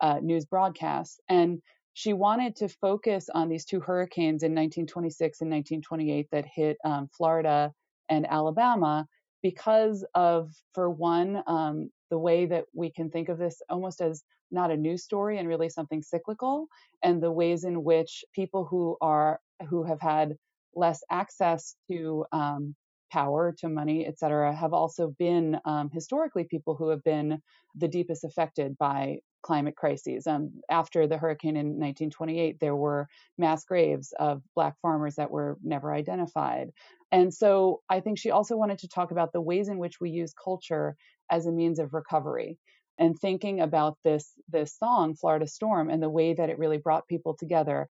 uh, 0.00 0.18
news 0.22 0.44
broadcasts 0.44 1.20
and 1.28 1.60
she 1.94 2.12
wanted 2.12 2.54
to 2.54 2.68
focus 2.68 3.28
on 3.34 3.48
these 3.48 3.64
two 3.64 3.80
hurricanes 3.80 4.42
in 4.42 4.52
1926 4.52 5.40
and 5.40 5.50
1928 5.50 6.28
that 6.30 6.44
hit 6.46 6.76
um, 6.84 7.08
florida 7.16 7.72
and 8.08 8.26
alabama 8.30 9.06
because 9.42 10.04
of 10.14 10.52
for 10.74 10.90
one 10.90 11.42
um, 11.46 11.90
the 12.10 12.18
way 12.18 12.46
that 12.46 12.64
we 12.74 12.90
can 12.90 13.10
think 13.10 13.28
of 13.28 13.38
this 13.38 13.60
almost 13.68 14.00
as 14.00 14.22
not 14.50 14.70
a 14.70 14.76
news 14.76 15.04
story 15.04 15.38
and 15.38 15.48
really 15.48 15.68
something 15.68 16.02
cyclical 16.02 16.66
and 17.02 17.22
the 17.22 17.30
ways 17.30 17.64
in 17.64 17.84
which 17.84 18.24
people 18.34 18.64
who 18.64 18.96
are 19.00 19.40
who 19.68 19.84
have 19.84 20.00
had 20.00 20.36
less 20.74 21.02
access 21.10 21.74
to 21.90 22.24
um, 22.32 22.74
power 23.10 23.54
to 23.58 23.68
money 23.68 24.06
et 24.06 24.18
cetera 24.18 24.54
have 24.54 24.72
also 24.72 25.14
been 25.18 25.58
um, 25.64 25.90
historically 25.92 26.44
people 26.44 26.74
who 26.74 26.88
have 26.88 27.02
been 27.04 27.40
the 27.74 27.88
deepest 27.88 28.24
affected 28.24 28.76
by 28.78 29.18
climate 29.42 29.76
crises. 29.76 30.26
Um, 30.26 30.60
after 30.70 31.06
the 31.06 31.18
hurricane 31.18 31.56
in 31.56 31.78
1928 31.78 32.58
there 32.60 32.76
were 32.76 33.08
mass 33.36 33.64
graves 33.64 34.12
of 34.18 34.42
black 34.54 34.74
farmers 34.80 35.16
that 35.16 35.30
were 35.30 35.58
never 35.62 35.92
identified. 35.92 36.70
And 37.10 37.32
so 37.32 37.80
i 37.88 38.00
think 38.00 38.18
she 38.18 38.30
also 38.30 38.56
wanted 38.56 38.78
to 38.78 38.88
talk 38.88 39.10
about 39.10 39.32
the 39.32 39.40
ways 39.40 39.68
in 39.68 39.78
which 39.78 40.00
we 40.00 40.10
use 40.10 40.32
culture 40.42 40.96
as 41.30 41.46
a 41.46 41.52
means 41.52 41.78
of 41.78 41.94
recovery 41.94 42.58
and 42.98 43.18
thinking 43.18 43.60
about 43.60 43.96
this 44.04 44.32
this 44.48 44.76
song 44.76 45.14
florida 45.14 45.46
storm 45.46 45.88
and 45.90 46.02
the 46.02 46.10
way 46.10 46.34
that 46.34 46.50
it 46.50 46.58
really 46.58 46.78
brought 46.78 47.08
people 47.08 47.36
together. 47.38 47.88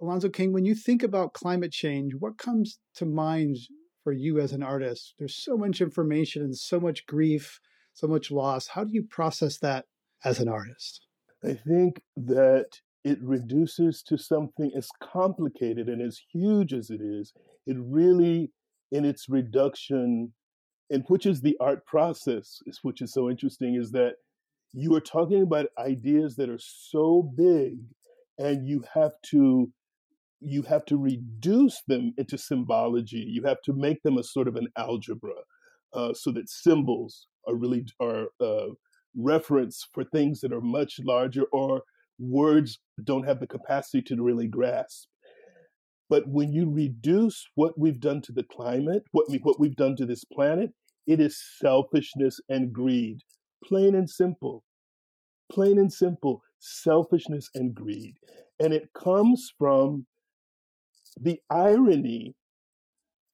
Alonzo 0.00 0.28
king 0.28 0.52
when 0.52 0.64
you 0.64 0.74
think 0.74 1.02
about 1.02 1.32
climate 1.32 1.72
change 1.72 2.12
what 2.18 2.38
comes 2.38 2.78
to 2.96 3.06
mind 3.06 3.56
for 4.04 4.12
you 4.12 4.40
as 4.40 4.52
an 4.52 4.64
artist? 4.64 5.14
There's 5.18 5.36
so 5.36 5.56
much 5.56 5.80
information 5.80 6.42
and 6.42 6.56
so 6.56 6.80
much 6.80 7.06
grief 7.06 7.60
so 7.94 8.06
much 8.06 8.30
loss. 8.30 8.68
How 8.68 8.84
do 8.84 8.92
you 8.92 9.02
process 9.02 9.58
that 9.58 9.86
as 10.24 10.40
an 10.40 10.48
artist? 10.48 11.06
I 11.44 11.54
think 11.54 12.02
that 12.16 12.66
it 13.04 13.18
reduces 13.20 14.02
to 14.04 14.16
something 14.16 14.70
as 14.76 14.88
complicated 15.02 15.88
and 15.88 16.00
as 16.00 16.20
huge 16.32 16.72
as 16.72 16.90
it 16.90 17.00
is 17.00 17.32
It 17.66 17.76
really, 17.78 18.52
in 18.90 19.04
its 19.04 19.28
reduction, 19.28 20.32
and 20.90 21.04
which 21.08 21.26
is 21.26 21.40
the 21.40 21.56
art 21.60 21.86
process, 21.86 22.58
which 22.82 23.00
is 23.00 23.12
so 23.12 23.30
interesting, 23.30 23.74
is 23.76 23.92
that 23.92 24.16
you 24.72 24.94
are 24.94 25.00
talking 25.00 25.42
about 25.42 25.66
ideas 25.78 26.36
that 26.36 26.48
are 26.48 26.58
so 26.58 27.22
big 27.36 27.78
and 28.38 28.66
you 28.66 28.84
have 28.94 29.12
to 29.30 29.70
you 30.40 30.62
have 30.62 30.84
to 30.86 30.96
reduce 30.96 31.82
them 31.86 32.12
into 32.18 32.36
symbology. 32.36 33.24
You 33.28 33.44
have 33.44 33.62
to 33.62 33.72
make 33.72 34.02
them 34.02 34.18
a 34.18 34.24
sort 34.24 34.48
of 34.48 34.56
an 34.56 34.68
algebra 34.76 35.34
uh, 35.92 36.14
so 36.14 36.32
that 36.32 36.48
symbols 36.48 37.28
are 37.46 37.54
really 37.54 37.84
are 38.00 38.26
uh, 38.40 38.70
reference 39.16 39.86
for 39.92 40.04
things 40.04 40.40
that 40.40 40.52
are 40.52 40.60
much 40.60 41.00
larger 41.04 41.44
or 41.52 41.82
words 42.18 42.78
don't 43.04 43.26
have 43.26 43.40
the 43.40 43.46
capacity 43.46 44.02
to 44.02 44.22
really 44.22 44.46
grasp 44.46 45.08
but 46.08 46.28
when 46.28 46.52
you 46.52 46.70
reduce 46.70 47.46
what 47.54 47.78
we've 47.78 48.00
done 48.00 48.20
to 48.20 48.32
the 48.32 48.44
climate 48.44 49.02
what 49.12 49.28
we 49.28 49.38
what 49.38 49.58
we've 49.58 49.76
done 49.76 49.96
to 49.96 50.06
this 50.06 50.24
planet 50.24 50.70
it 51.06 51.20
is 51.20 51.42
selfishness 51.58 52.38
and 52.48 52.72
greed 52.72 53.18
plain 53.62 53.94
and 53.94 54.08
simple. 54.08 54.64
Plain 55.50 55.78
and 55.78 55.92
simple, 55.92 56.42
selfishness 56.58 57.48
and 57.54 57.74
greed. 57.74 58.14
And 58.60 58.72
it 58.72 58.90
comes 58.94 59.52
from 59.58 60.06
the 61.20 61.40
irony 61.50 62.34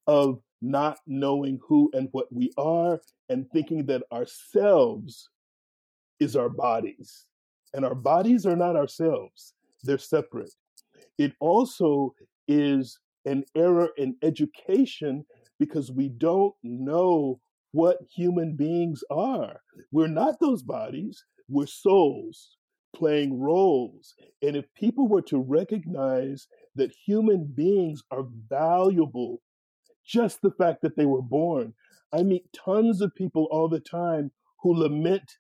of 0.06 0.40
not 0.61 0.99
knowing 1.06 1.61
who 1.66 1.90
and 1.92 2.08
what 2.12 2.26
we 2.32 2.50
are 2.58 3.00
and 3.28 3.47
thinking 3.52 3.87
that 3.87 4.02
ourselves 4.12 5.28
is 6.20 6.37
our 6.37 6.48
bodies. 6.48 7.26
And 7.75 7.84
our 7.84 7.94
bodies 7.94 8.46
are 8.46 8.56
not 8.56 8.76
ourselves, 8.76 9.54
they're 9.82 9.98
separate. 9.98 10.54
It 11.18 11.32
also 11.40 12.14
is 12.46 12.98
an 13.25 13.44
error 13.54 13.90
in 13.96 14.16
education 14.22 15.25
because 15.58 15.90
we 15.90 16.08
don't 16.08 16.54
know 16.62 17.40
what 17.72 17.98
human 18.14 18.56
beings 18.56 19.02
are. 19.10 19.60
We're 19.92 20.08
not 20.08 20.40
those 20.40 20.62
bodies, 20.62 21.25
we're 21.48 21.66
souls 21.66 22.56
playing 22.94 23.40
roles. 23.40 24.14
And 24.42 24.56
if 24.56 24.64
people 24.75 25.08
were 25.08 25.22
to 25.22 25.38
recognize 25.38 26.48
that 26.75 26.92
human 27.06 27.44
beings 27.44 28.02
are 28.10 28.25
valuable, 28.48 29.40
just 30.06 30.40
the 30.42 30.50
fact 30.50 30.82
that 30.82 30.96
they 30.96 31.06
were 31.06 31.22
born, 31.22 31.75
I 32.12 32.22
meet 32.22 32.52
tons 32.52 33.00
of 33.00 33.14
people 33.14 33.46
all 33.50 33.68
the 33.68 33.80
time 33.80 34.30
who 34.62 34.75
lament 34.75 35.37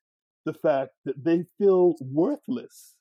the 0.48 0.54
fact 0.54 0.92
that 1.04 1.22
they 1.22 1.44
feel 1.58 1.94
worthless 2.00 2.94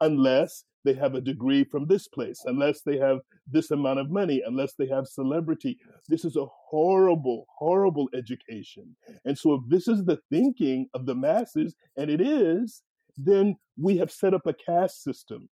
unless 0.00 0.64
they 0.84 0.94
have 0.94 1.14
a 1.14 1.20
degree 1.20 1.62
from 1.62 1.86
this 1.86 2.08
place, 2.08 2.42
unless 2.46 2.80
they 2.82 2.98
have 2.98 3.18
this 3.46 3.70
amount 3.70 4.00
of 4.00 4.10
money, 4.10 4.42
unless 4.44 4.74
they 4.74 4.88
have 4.88 5.06
celebrity. 5.06 5.78
This 6.08 6.24
is 6.24 6.34
a 6.34 6.46
horrible, 6.46 7.46
horrible 7.56 8.08
education. 8.14 8.96
And 9.24 9.38
so, 9.38 9.54
if 9.54 9.60
this 9.68 9.86
is 9.86 10.04
the 10.04 10.18
thinking 10.28 10.88
of 10.92 11.06
the 11.06 11.14
masses, 11.14 11.76
and 11.96 12.10
it 12.10 12.20
is, 12.20 12.82
then 13.16 13.56
we 13.76 13.96
have 13.98 14.10
set 14.10 14.34
up 14.34 14.46
a 14.46 14.54
caste 14.54 15.04
system 15.04 15.48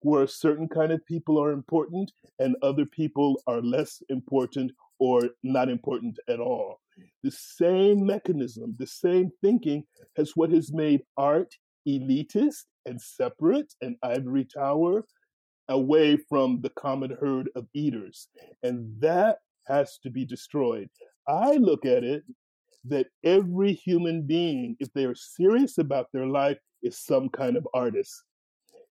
where 0.00 0.26
certain 0.26 0.68
kind 0.68 0.90
of 0.90 1.06
people 1.06 1.40
are 1.40 1.52
important 1.52 2.10
and 2.40 2.56
other 2.62 2.86
people 2.86 3.40
are 3.46 3.60
less 3.60 4.02
important 4.08 4.72
or 4.98 5.30
not 5.44 5.68
important 5.68 6.18
at 6.28 6.40
all. 6.40 6.80
The 7.22 7.30
same 7.30 8.04
mechanism, 8.06 8.74
the 8.78 8.86
same 8.86 9.30
thinking 9.42 9.84
as 10.16 10.32
what 10.34 10.50
has 10.50 10.72
made 10.72 11.02
art 11.16 11.54
elitist 11.86 12.64
and 12.86 13.00
separate 13.00 13.72
and 13.80 13.96
ivory 14.02 14.44
tower 14.44 15.04
away 15.68 16.16
from 16.28 16.60
the 16.60 16.70
common 16.70 17.16
herd 17.20 17.48
of 17.54 17.66
eaters. 17.74 18.28
And 18.62 18.92
that 19.00 19.38
has 19.66 19.98
to 20.02 20.10
be 20.10 20.24
destroyed. 20.24 20.88
I 21.28 21.54
look 21.56 21.86
at 21.86 22.04
it 22.04 22.24
that 22.84 23.06
every 23.24 23.72
human 23.72 24.22
being, 24.22 24.76
if 24.80 24.92
they 24.92 25.04
are 25.04 25.14
serious 25.14 25.78
about 25.78 26.06
their 26.12 26.26
life, 26.26 26.58
is 26.82 26.98
some 26.98 27.28
kind 27.28 27.56
of 27.56 27.66
artist. 27.74 28.12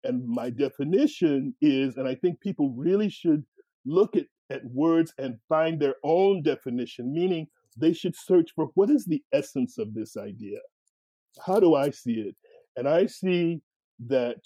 And 0.03 0.25
my 0.27 0.49
definition 0.49 1.55
is, 1.61 1.97
and 1.97 2.07
I 2.07 2.15
think 2.15 2.39
people 2.39 2.73
really 2.77 3.09
should 3.09 3.43
look 3.85 4.15
at, 4.15 4.25
at 4.49 4.63
words 4.65 5.13
and 5.17 5.37
find 5.49 5.79
their 5.79 5.95
own 6.03 6.43
definition, 6.43 7.11
meaning 7.11 7.47
they 7.77 7.93
should 7.93 8.15
search 8.15 8.51
for 8.55 8.69
what 8.75 8.89
is 8.89 9.05
the 9.05 9.23
essence 9.33 9.77
of 9.77 9.93
this 9.93 10.17
idea? 10.17 10.59
How 11.45 11.59
do 11.59 11.75
I 11.75 11.89
see 11.89 12.13
it? 12.13 12.35
And 12.75 12.87
I 12.87 13.05
see 13.05 13.61
that 14.07 14.37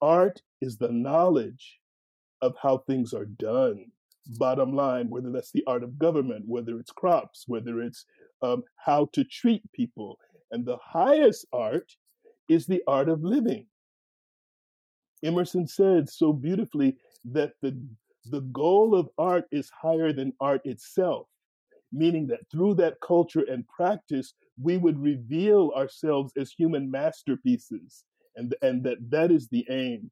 art 0.00 0.42
is 0.60 0.76
the 0.76 0.90
knowledge 0.92 1.80
of 2.42 2.54
how 2.60 2.78
things 2.78 3.12
are 3.12 3.26
done. 3.26 3.86
Bottom 4.38 4.74
line, 4.74 5.10
whether 5.10 5.30
that's 5.30 5.52
the 5.52 5.64
art 5.66 5.82
of 5.82 5.98
government, 5.98 6.44
whether 6.46 6.78
it's 6.78 6.90
crops, 6.90 7.44
whether 7.46 7.80
it's 7.80 8.06
um, 8.42 8.62
how 8.76 9.08
to 9.12 9.24
treat 9.24 9.62
people. 9.72 10.18
And 10.50 10.64
the 10.64 10.78
highest 10.82 11.46
art 11.52 11.94
is 12.48 12.66
the 12.66 12.82
art 12.86 13.08
of 13.08 13.22
living. 13.22 13.66
Emerson 15.24 15.66
said 15.66 16.08
so 16.08 16.32
beautifully 16.32 16.96
that 17.24 17.52
the, 17.62 17.78
the 18.26 18.42
goal 18.42 18.94
of 18.94 19.08
art 19.18 19.44
is 19.50 19.70
higher 19.70 20.12
than 20.12 20.32
art 20.40 20.60
itself, 20.64 21.26
meaning 21.94 22.26
that 22.28 22.40
through 22.50 22.74
that 22.74 22.94
culture 23.00 23.44
and 23.48 23.66
practice, 23.68 24.34
we 24.60 24.76
would 24.76 24.98
reveal 24.98 25.72
ourselves 25.76 26.32
as 26.36 26.52
human 26.52 26.90
masterpieces 26.90 28.04
and 28.36 28.54
and 28.62 28.82
that 28.84 28.98
that 29.10 29.30
is 29.30 29.48
the 29.48 29.64
aim. 29.70 30.10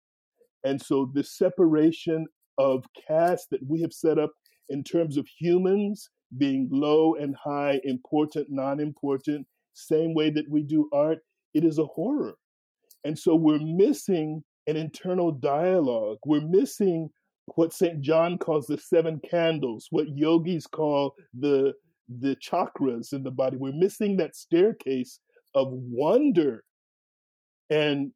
And 0.65 0.81
so 0.81 1.11
the 1.13 1.25
separation 1.25 2.27
of 2.59 2.85
caste 3.09 3.49
that 3.51 3.67
we 3.67 3.81
have 3.81 3.93
set 3.93 4.19
up 4.19 4.31
in 4.69 4.85
terms 4.85 5.17
of 5.17 5.27
humans 5.39 6.09
being 6.39 6.69
low 6.71 7.15
and 7.17 7.35
high 7.37 7.81
important 7.85 8.47
non-important 8.49 9.47
same 9.75 10.15
way 10.15 10.31
that 10.31 10.49
we 10.49 10.63
do 10.63 10.89
art 10.93 11.19
it 11.55 11.65
is 11.65 11.79
a 11.79 11.85
horror. 11.85 12.37
And 13.05 13.19
so 13.19 13.35
we're 13.35 13.59
missing 13.59 14.43
an 14.67 14.77
internal 14.77 15.33
dialogue. 15.33 16.19
We're 16.25 16.47
missing 16.47 17.11
what 17.57 17.73
st 17.73 18.01
john 18.01 18.39
calls 18.39 18.67
the 18.67 18.79
seven 18.79 19.21
candles 19.29 19.89
what 19.91 20.07
yogis 20.17 20.67
call 20.67 21.15
the 21.39 21.73
the 22.21 22.37
chakras 22.37 23.13
in 23.13 23.23
the 23.23 23.31
body. 23.31 23.57
We're 23.57 23.73
missing 23.73 24.17
that 24.17 24.37
staircase 24.37 25.21
of 25.55 25.69
wonder 25.71 26.65
and 27.71 28.13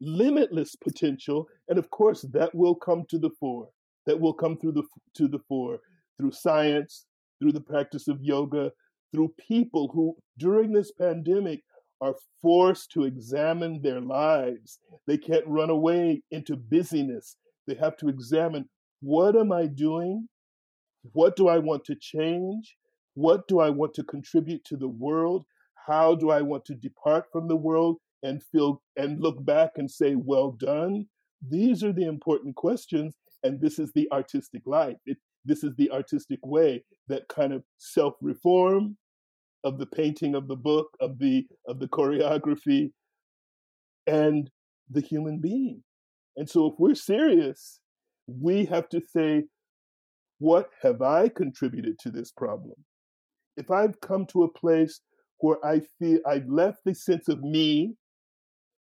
limitless 0.00 0.76
potential. 0.76 1.48
And 1.68 1.78
of 1.78 1.90
course 1.90 2.22
that 2.32 2.54
will 2.54 2.74
come 2.74 3.04
to 3.10 3.18
the 3.18 3.30
fore 3.40 3.68
that 4.06 4.20
will 4.20 4.34
come 4.34 4.56
through 4.56 4.72
the 4.72 4.84
to 5.16 5.28
the 5.28 5.40
fore 5.48 5.80
through 6.18 6.32
science 6.32 7.06
through 7.40 7.52
the 7.52 7.60
practice 7.60 8.08
of 8.08 8.22
yoga 8.22 8.70
through 9.12 9.32
people 9.38 9.90
who 9.92 10.16
during 10.38 10.72
this 10.72 10.92
pandemic 10.92 11.62
are 12.02 12.14
forced 12.42 12.90
to 12.92 13.04
examine 13.04 13.80
their 13.80 14.02
lives. 14.02 14.80
They 15.06 15.16
can't 15.16 15.46
run 15.46 15.70
away 15.70 16.22
into 16.30 16.56
busyness 16.56 17.36
they 17.66 17.74
have 17.74 17.96
to 17.96 18.08
examine 18.08 18.68
what 19.00 19.36
am 19.36 19.52
i 19.52 19.66
doing 19.66 20.28
what 21.12 21.36
do 21.36 21.48
i 21.48 21.58
want 21.58 21.84
to 21.84 21.94
change 21.94 22.76
what 23.14 23.46
do 23.48 23.60
i 23.60 23.70
want 23.70 23.94
to 23.94 24.02
contribute 24.04 24.64
to 24.64 24.76
the 24.76 24.88
world 24.88 25.44
how 25.86 26.14
do 26.14 26.30
i 26.30 26.40
want 26.40 26.64
to 26.64 26.74
depart 26.74 27.24
from 27.30 27.48
the 27.48 27.56
world 27.56 27.98
and 28.26 28.42
feel 28.42 28.82
and 28.96 29.20
look 29.20 29.44
back 29.44 29.72
and 29.76 29.90
say, 29.90 30.14
well 30.14 30.52
done? 30.52 31.06
These 31.48 31.84
are 31.84 31.92
the 31.92 32.06
important 32.06 32.56
questions, 32.56 33.14
and 33.42 33.60
this 33.60 33.78
is 33.78 33.92
the 33.94 34.08
artistic 34.12 34.62
life. 34.66 34.96
It, 35.06 35.18
this 35.44 35.62
is 35.62 35.72
the 35.76 35.90
artistic 35.90 36.40
way 36.44 36.84
that 37.08 37.28
kind 37.28 37.52
of 37.52 37.62
self-reform 37.78 38.96
of 39.64 39.78
the 39.78 39.86
painting 39.86 40.34
of 40.34 40.48
the 40.48 40.56
book, 40.56 40.88
of 41.00 41.18
the 41.18 41.46
of 41.66 41.78
the 41.78 41.88
choreography, 41.88 42.90
and 44.06 44.50
the 44.90 45.00
human 45.00 45.40
being. 45.40 45.82
And 46.36 46.48
so 46.48 46.66
if 46.66 46.74
we're 46.78 46.94
serious, 46.94 47.80
we 48.26 48.64
have 48.66 48.88
to 48.90 49.00
say, 49.00 49.44
what 50.38 50.68
have 50.82 51.00
I 51.00 51.28
contributed 51.28 51.98
to 52.00 52.10
this 52.10 52.30
problem? 52.30 52.74
If 53.56 53.70
I've 53.70 54.00
come 54.00 54.26
to 54.26 54.42
a 54.42 54.52
place 54.52 55.00
where 55.38 55.64
I 55.64 55.80
feel 55.98 56.18
I've 56.26 56.48
left 56.48 56.80
the 56.84 56.94
sense 56.94 57.28
of 57.28 57.42
me 57.42 57.94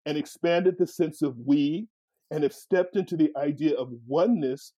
and 0.06 0.18
expanded 0.18 0.76
the 0.78 0.86
sense 0.86 1.22
of 1.22 1.36
we 1.44 1.86
and 2.30 2.42
have 2.42 2.52
stepped 2.52 2.96
into 2.96 3.16
the 3.16 3.30
idea 3.36 3.76
of 3.76 3.92
oneness, 4.06 4.72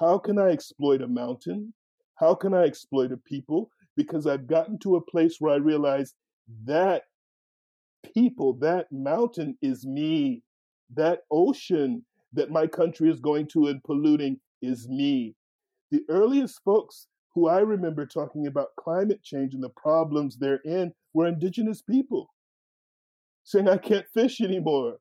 how 0.00 0.18
can 0.18 0.38
I 0.38 0.50
exploit 0.50 1.02
a 1.02 1.06
mountain? 1.06 1.72
How 2.16 2.34
can 2.34 2.54
I 2.54 2.64
exploit 2.64 3.12
a 3.12 3.16
people? 3.16 3.70
Because 3.96 4.26
I've 4.26 4.46
gotten 4.46 4.78
to 4.80 4.96
a 4.96 5.04
place 5.04 5.36
where 5.38 5.54
I 5.54 5.58
realize 5.58 6.14
that 6.64 7.04
people, 8.14 8.54
that 8.60 8.86
mountain 8.90 9.56
is 9.62 9.86
me. 9.86 10.42
That 10.94 11.20
ocean 11.30 12.04
that 12.36 12.50
my 12.50 12.66
country 12.66 13.10
is 13.10 13.20
going 13.20 13.48
to 13.48 13.66
and 13.66 13.82
polluting 13.82 14.38
is 14.62 14.88
me. 14.88 15.34
The 15.90 16.02
earliest 16.08 16.60
folks 16.64 17.08
who 17.34 17.48
I 17.48 17.58
remember 17.58 18.06
talking 18.06 18.46
about 18.46 18.68
climate 18.78 19.22
change 19.22 19.54
and 19.54 19.62
the 19.62 19.70
problems 19.70 20.38
therein 20.38 20.92
were 21.12 21.26
indigenous 21.26 21.82
people 21.82 22.30
saying, 23.44 23.68
I 23.68 23.76
can't 23.76 24.06
fish 24.12 24.40
anymore. 24.40 24.98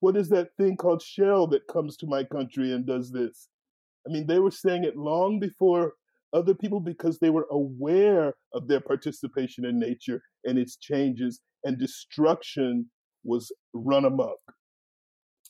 What 0.00 0.16
is 0.16 0.28
that 0.28 0.50
thing 0.58 0.76
called 0.76 1.02
shell 1.02 1.46
that 1.48 1.66
comes 1.66 1.96
to 1.98 2.06
my 2.06 2.24
country 2.24 2.72
and 2.72 2.86
does 2.86 3.10
this? 3.10 3.48
I 4.06 4.12
mean, 4.12 4.26
they 4.26 4.38
were 4.38 4.50
saying 4.50 4.84
it 4.84 4.96
long 4.96 5.40
before 5.40 5.94
other 6.32 6.54
people 6.54 6.80
because 6.80 7.18
they 7.18 7.30
were 7.30 7.46
aware 7.50 8.34
of 8.52 8.68
their 8.68 8.80
participation 8.80 9.64
in 9.64 9.78
nature 9.78 10.20
and 10.44 10.58
its 10.58 10.76
changes, 10.76 11.40
and 11.64 11.78
destruction 11.78 12.90
was 13.24 13.50
run 13.72 14.04
amok. 14.04 14.38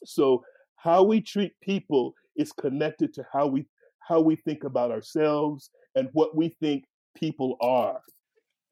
So, 0.05 0.43
how 0.85 1.03
we 1.03 1.21
treat 1.21 1.53
people 1.63 2.13
is 2.37 2.53
connected 2.53 3.15
to 3.15 3.25
how 3.33 3.47
we 3.47 3.67
how 4.07 4.21
we 4.21 4.37
think 4.37 4.65
about 4.65 4.91
ourselves 4.91 5.71
and 5.95 6.11
what 6.13 6.37
we 6.37 6.51
think 6.61 6.85
people 7.17 7.57
are. 7.63 8.01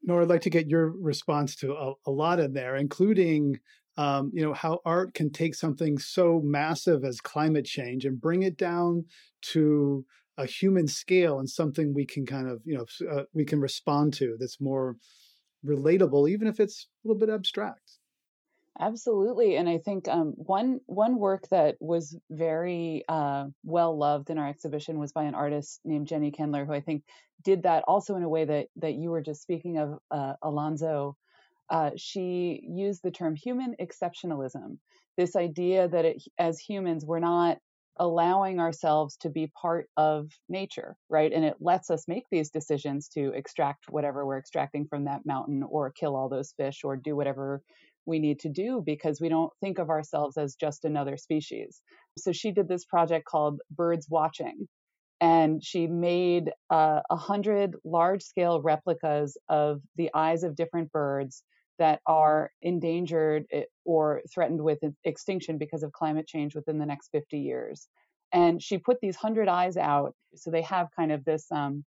Nora, 0.03 0.25
I'd 0.25 0.29
like 0.29 0.43
to 0.43 0.51
get 0.51 0.69
your 0.69 0.91
response 1.01 1.57
to 1.57 1.73
a, 1.73 1.95
a 2.07 2.11
lot 2.11 2.39
in 2.39 2.53
there, 2.53 2.77
including 2.77 3.59
um, 3.97 4.31
you 4.35 4.43
know 4.45 4.53
how 4.53 4.81
art 4.85 5.15
can 5.15 5.31
take 5.31 5.55
something 5.55 5.99
so 5.99 6.41
massive 6.45 7.03
as 7.05 7.21
climate 7.21 7.65
change 7.65 8.05
and 8.05 8.21
bring 8.21 8.43
it 8.43 8.59
down 8.59 9.07
to 9.53 10.05
a 10.37 10.47
human 10.47 10.87
scale 10.89 11.39
and 11.39 11.49
something 11.49 11.95
we 11.95 12.07
can 12.07 12.27
kind 12.27 12.49
of 12.49 12.61
you 12.65 12.75
know 12.77 12.87
uh, 13.11 13.25
we 13.35 13.45
can 13.45 13.61
respond 13.61 14.15
to 14.15 14.37
that's 14.41 14.61
more 14.61 14.97
relatable 15.65 16.29
even 16.29 16.49
if 16.49 16.59
it's 16.59 16.89
a 17.05 17.09
little 17.09 17.21
bit 17.21 17.29
abstract 17.29 17.99
absolutely 18.81 19.57
and 19.57 19.69
i 19.69 19.79
think 19.79 20.09
um, 20.09 20.33
one 20.37 20.81
one 20.87 21.19
work 21.19 21.47
that 21.51 21.77
was 21.81 22.17
very 22.31 23.05
uh, 23.09 23.45
well 23.65 23.97
loved 23.97 24.31
in 24.31 24.39
our 24.39 24.49
exhibition 24.49 24.99
was 24.99 25.13
by 25.13 25.25
an 25.25 25.35
artist 25.35 25.81
named 25.85 26.07
jenny 26.07 26.31
kendler 26.31 26.67
who 26.67 26.73
i 26.73 26.81
think 26.81 27.03
did 27.45 27.63
that 27.65 27.85
also 27.87 28.17
in 28.17 28.23
a 28.23 28.29
way 28.29 28.45
that 28.45 28.69
that 28.77 28.95
you 28.95 29.11
were 29.11 29.23
just 29.23 29.43
speaking 29.43 29.79
of 29.79 29.99
uh, 30.11 30.35
alonzo 30.43 31.17
uh, 31.71 31.91
she 31.97 32.61
used 32.69 33.03
the 33.03 33.11
term 33.11 33.35
human 33.35 33.75
exceptionalism 33.81 34.79
this 35.17 35.37
idea 35.37 35.89
that 35.89 36.05
it, 36.05 36.23
as 36.39 36.59
humans 36.59 37.05
we're 37.05 37.19
not 37.19 37.59
allowing 37.99 38.59
ourselves 38.59 39.17
to 39.19 39.29
be 39.29 39.53
part 39.61 39.89
of 39.97 40.31
nature, 40.49 40.97
right? 41.11 41.33
And 41.33 41.45
it 41.45 41.57
lets 41.61 41.91
us 41.91 42.09
make 42.09 42.25
these 42.31 42.51
decisions 42.51 43.09
to 43.09 43.33
extract 43.35 43.91
whatever 43.91 44.25
we're 44.25 44.39
extracting 44.39 44.87
from 44.87 45.05
that 45.05 45.27
mountain 45.27 45.63
or 45.63 45.93
kill 45.93 46.17
all 46.17 46.29
those 46.29 46.55
fish 46.57 46.81
or 46.85 46.97
do 46.97 47.15
whatever 47.15 47.63
we 48.07 48.19
need 48.19 48.41
to 48.41 48.49
do 48.49 48.83
because 48.85 49.21
we 49.21 49.29
don't 49.29 49.53
think 49.61 49.79
of 49.79 49.91
ourselves 49.91 50.37
as 50.37 50.55
just 50.55 50.85
another 50.85 51.17
species. 51.17 51.81
So 52.19 52.33
she 52.33 52.53
did 52.53 52.69
this 52.69 52.85
project 52.85 53.25
called 53.25 53.61
Birds 53.71 54.07
Watching. 54.09 54.69
And 55.21 55.63
she 55.63 55.87
made 55.87 56.51
uh, 56.73 57.01
a 57.09 57.15
uh, 57.15 57.17
hundred 57.17 57.77
large 57.85 58.23
scale 58.23 58.61
replicas 58.61 59.37
of 59.49 59.81
the 59.97 60.11
eyes 60.15 60.43
of 60.43 60.57
different 60.57 60.91
birds 60.91 61.45
that 61.79 62.01
are 62.07 62.51
endangered 62.61 63.47
eh, 63.53 63.63
or 63.85 64.23
threatened 64.35 64.61
with 64.61 64.81
extinction 65.05 65.59
because 65.59 65.85
of 65.85 65.93
climate 65.93 66.27
change 66.27 66.57
within 66.57 66.79
the 66.79 66.87
next 66.87 67.11
50 67.13 67.39
years. 67.39 67.89
And 68.33 68.61
she 68.61 68.79
put 68.79 68.99
these 69.01 69.17
100 69.17 69.49
eyes 69.49 69.77
out 69.77 70.15
so 70.35 70.51
they 70.51 70.63
have 70.63 70.89
kind 70.97 71.13
of 71.13 71.25
this 71.25 71.47
um, 71.53 71.85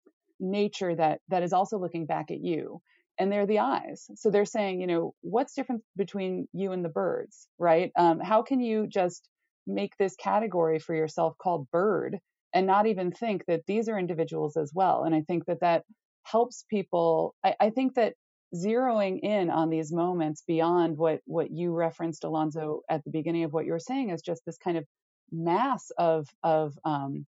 nature 0.40 0.94
that 0.94 1.20
that 1.28 1.42
is 1.42 1.52
also 1.52 1.78
looking 1.78 2.06
back 2.06 2.30
at 2.30 2.40
you 2.40 2.80
and 3.18 3.30
they're 3.32 3.46
the 3.46 3.60
eyes. 3.60 4.06
So 4.16 4.30
they're 4.30 4.44
saying 4.44 4.80
you 4.80 4.86
know 4.86 5.14
what's 5.20 5.54
different 5.54 5.82
between 5.96 6.48
you 6.52 6.72
and 6.72 6.84
the 6.84 6.88
birds? 6.90 7.46
Right? 7.58 7.92
Um, 7.96 8.20
how 8.20 8.42
can 8.42 8.60
you 8.60 8.86
just 8.86 9.28
make 9.66 9.96
this 9.98 10.16
category 10.16 10.78
for 10.78 10.94
yourself 10.94 11.36
called 11.38 11.70
bird 11.70 12.18
and 12.54 12.66
not 12.66 12.86
even 12.86 13.12
think 13.12 13.44
that 13.46 13.66
these 13.66 13.88
are 13.88 13.98
individuals 13.98 14.56
as 14.56 14.72
well? 14.74 15.04
And 15.04 15.14
i 15.14 15.22
think 15.22 15.46
that 15.46 15.60
that 15.60 15.84
helps 16.24 16.64
people 16.70 17.34
I, 17.44 17.54
I 17.60 17.70
think 17.70 17.94
that 17.94 18.14
zeroing 18.54 19.20
in 19.20 19.50
on 19.50 19.68
these 19.68 19.92
moments 19.92 20.42
beyond 20.46 20.96
what 20.96 21.20
what 21.26 21.50
you 21.50 21.72
referenced 21.72 22.24
alonzo 22.24 22.80
at 22.88 23.04
the 23.04 23.10
beginning 23.10 23.44
of 23.44 23.52
what 23.52 23.66
you 23.66 23.72
were 23.72 23.78
saying 23.78 24.10
is 24.10 24.22
just 24.22 24.42
this 24.46 24.56
kind 24.58 24.78
of 24.78 24.84
mass 25.30 25.90
of 25.98 26.26
of 26.42 26.74
um, 26.84 27.26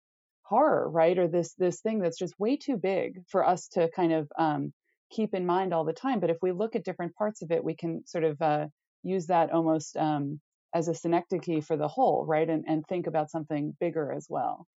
horror 0.44 0.90
right? 0.90 1.18
Or 1.18 1.28
this 1.28 1.54
this 1.54 1.82
thing 1.82 2.00
that's 2.00 2.18
just 2.18 2.40
way 2.40 2.58
too 2.58 2.78
big 2.78 3.24
for 3.30 3.46
us 3.46 3.68
to 3.70 3.90
kind 3.96 4.14
of 4.14 4.32
um, 4.38 4.74
keep 5.12 5.34
in 5.34 5.46
mind 5.46 5.74
all 5.74 5.86
the 5.86 5.94
time 5.94 6.20
but 6.20 6.30
if 6.30 6.38
we 6.42 6.52
look 6.52 6.76
at 6.76 6.84
different 6.84 7.16
parts 7.16 7.42
of 7.42 7.52
it 7.52 7.64
we 7.64 7.76
can 7.76 8.06
sort 8.06 8.24
of 8.24 8.42
uh, 8.42 8.66
use 9.04 9.28
that 9.28 9.52
almost 9.52 9.96
um, 9.98 10.40
as 10.74 10.88
a 10.88 10.96
synecdoche 10.96 11.64
for 11.64 11.78
the 11.78 11.88
whole 11.88 12.26
right 12.26 12.50
and, 12.50 12.66
and 12.68 12.86
think 12.88 13.08
about 13.08 13.30
something 13.30 13.76
bigger 13.80 14.12
as 14.12 14.28
well 14.30 14.68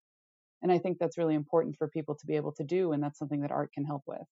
and 0.62 0.70
i 0.70 0.78
think 0.78 0.98
that's 0.98 1.18
really 1.18 1.34
important 1.34 1.76
for 1.76 1.88
people 1.88 2.14
to 2.14 2.26
be 2.26 2.36
able 2.36 2.52
to 2.52 2.64
do 2.64 2.92
and 2.92 3.02
that's 3.02 3.18
something 3.18 3.40
that 3.40 3.52
art 3.52 3.72
can 3.72 3.84
help 3.84 4.02
with 4.06 4.26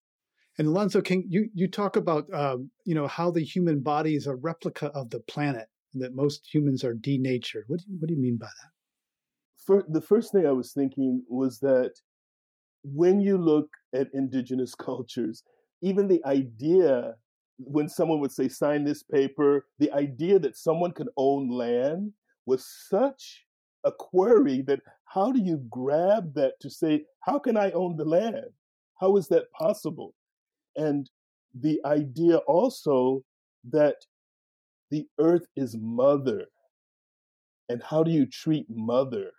and 0.59 0.69
Alonzo, 0.69 1.03
can 1.03 1.25
you 1.29 1.51
you 1.55 1.69
talk 1.69 1.97
about 1.97 2.33
um, 2.33 2.71
you 2.85 2.95
know 2.95 3.07
how 3.07 3.31
the 3.31 3.45
human 3.45 3.81
body 3.81 4.15
is 4.15 4.27
a 4.27 4.35
replica 4.35 4.87
of 4.87 5.11
the 5.11 5.21
planet, 5.21 5.69
and 5.93 6.03
that 6.03 6.15
most 6.15 6.47
humans 6.53 6.83
are 6.85 6.95
denatured. 6.95 7.65
What 7.67 7.81
do 7.81 7.85
you, 7.89 7.99
what 7.99 8.09
do 8.09 8.15
you 8.15 8.21
mean 8.21 8.39
by 8.39 8.47
that? 8.47 8.71
For, 9.59 9.85
the 9.89 10.01
first 10.01 10.33
thing 10.33 10.47
I 10.47 10.53
was 10.53 10.73
thinking 10.73 11.25
was 11.29 11.59
that 11.61 11.93
when 12.83 13.21
you 13.21 13.37
look 13.37 13.69
at 13.95 14.09
indigenous 14.15 14.75
cultures, 14.79 15.43
even 15.83 16.09
the 16.09 16.25
idea 16.25 17.15
when 17.59 17.89
someone 17.89 18.21
would 18.21 18.33
say 18.33 18.49
sign 18.49 18.85
this 18.85 19.03
paper, 19.03 19.67
the 19.79 19.91
idea 19.93 20.39
that 20.39 20.57
someone 20.57 20.93
could 20.93 21.09
own 21.17 21.49
land 21.49 22.13
was 22.45 22.67
such 22.89 23.45
a 23.85 23.93
query 23.93 24.63
that 24.63 24.81
how 25.05 25.33
do 25.33 25.41
you 25.41 25.65
grab 25.71 26.35
that 26.35 26.59
to 26.61 26.69
say 26.69 27.05
how 27.21 27.39
can 27.39 27.57
I 27.57 27.71
own 27.71 27.97
the 27.97 28.05
land? 28.05 28.51
How 29.01 29.17
is 29.17 29.29
that 29.29 29.51
possible? 29.53 30.15
And 30.77 31.09
the 31.59 31.81
idea 31.87 32.39
also 32.39 33.25
that 33.71 33.97
the 34.91 35.07
earth 35.19 35.47
is 35.57 35.77
mother. 35.81 36.47
And 37.69 37.83
how 37.83 38.03
do 38.03 38.11
you 38.11 38.27
treat 38.27 38.67
mother? 38.69 39.33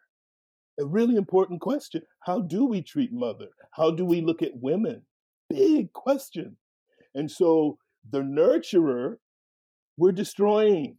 A 0.80 0.86
really 0.86 1.16
important 1.16 1.62
question. 1.62 2.02
How 2.20 2.42
do 2.42 2.66
we 2.66 2.82
treat 2.82 3.14
mother? 3.14 3.48
How 3.72 3.92
do 3.92 4.04
we 4.06 4.22
look 4.22 4.42
at 4.42 4.56
women? 4.56 5.02
Big 5.50 5.92
question. 5.94 6.58
And 7.16 7.30
so 7.30 7.78
the 8.10 8.20
nurturer, 8.20 9.18
we're 9.98 10.12
destroying 10.12 10.98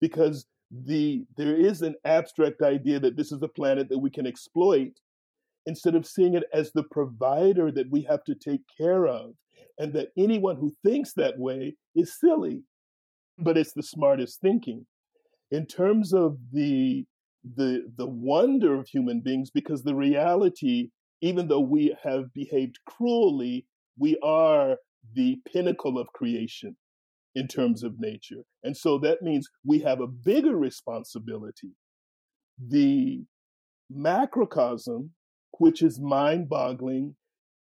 because 0.00 0.46
the 0.70 1.24
there 1.36 1.56
is 1.56 1.82
an 1.82 1.96
abstract 2.04 2.62
idea 2.62 3.00
that 3.00 3.16
this 3.16 3.32
is 3.32 3.42
a 3.42 3.48
planet 3.48 3.88
that 3.88 3.98
we 3.98 4.10
can 4.10 4.26
exploit 4.26 4.92
instead 5.66 5.94
of 5.94 6.06
seeing 6.06 6.34
it 6.34 6.44
as 6.54 6.72
the 6.72 6.84
provider 6.84 7.70
that 7.72 7.90
we 7.90 8.02
have 8.02 8.24
to 8.24 8.34
take 8.34 8.62
care 8.78 9.06
of. 9.06 9.32
And 9.78 9.92
that 9.94 10.08
anyone 10.16 10.56
who 10.56 10.74
thinks 10.84 11.12
that 11.14 11.38
way 11.38 11.74
is 11.94 12.18
silly, 12.18 12.62
but 13.38 13.56
it's 13.56 13.72
the 13.72 13.82
smartest 13.82 14.40
thinking. 14.40 14.86
In 15.50 15.66
terms 15.66 16.12
of 16.12 16.38
the 16.52 17.04
the 17.56 17.90
the 17.96 18.06
wonder 18.06 18.78
of 18.78 18.88
human 18.88 19.20
beings, 19.20 19.50
because 19.50 19.82
the 19.82 19.94
reality, 19.94 20.90
even 21.20 21.48
though 21.48 21.60
we 21.60 21.96
have 22.02 22.32
behaved 22.34 22.78
cruelly, 22.86 23.66
we 23.98 24.18
are 24.22 24.76
the 25.14 25.38
pinnacle 25.50 25.98
of 25.98 26.12
creation 26.12 26.76
in 27.34 27.46
terms 27.46 27.82
of 27.82 27.98
nature. 27.98 28.42
And 28.64 28.76
so 28.76 28.98
that 28.98 29.22
means 29.22 29.48
we 29.64 29.80
have 29.80 30.00
a 30.00 30.06
bigger 30.06 30.56
responsibility. 30.56 31.74
The 32.58 33.24
macrocosm 33.94 35.10
which 35.60 35.82
is 35.82 36.00
mind 36.00 36.48
boggling 36.48 37.14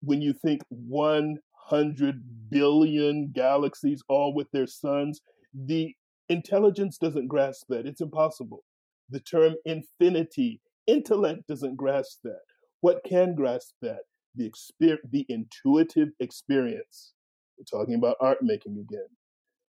when 0.02 0.20
you 0.20 0.32
think 0.32 0.60
100 0.70 2.50
billion 2.50 3.30
galaxies, 3.32 4.02
all 4.08 4.34
with 4.34 4.48
their 4.52 4.66
suns. 4.66 5.20
The 5.54 5.94
intelligence 6.28 6.98
doesn't 6.98 7.28
grasp 7.28 7.66
that. 7.68 7.86
It's 7.86 8.00
impossible. 8.00 8.64
The 9.08 9.20
term 9.20 9.54
infinity, 9.64 10.60
intellect 10.88 11.46
doesn't 11.48 11.76
grasp 11.76 12.18
that. 12.24 12.40
What 12.80 13.02
can 13.04 13.34
grasp 13.34 13.74
that? 13.82 14.00
The, 14.34 14.50
exper- 14.50 14.98
the 15.10 15.24
intuitive 15.28 16.10
experience. 16.20 17.12
We're 17.58 17.64
talking 17.64 17.94
about 17.94 18.16
art 18.20 18.38
making 18.42 18.78
again. 18.78 19.08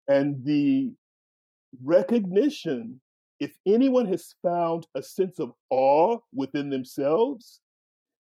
And 0.09 0.45
the 0.45 0.93
recognition 1.83 3.01
if 3.41 3.53
anyone 3.67 4.07
has 4.07 4.35
found 4.43 4.87
a 4.95 5.03
sense 5.03 5.39
of 5.39 5.53
awe 5.71 6.19
within 6.33 6.71
themselves, 6.71 7.61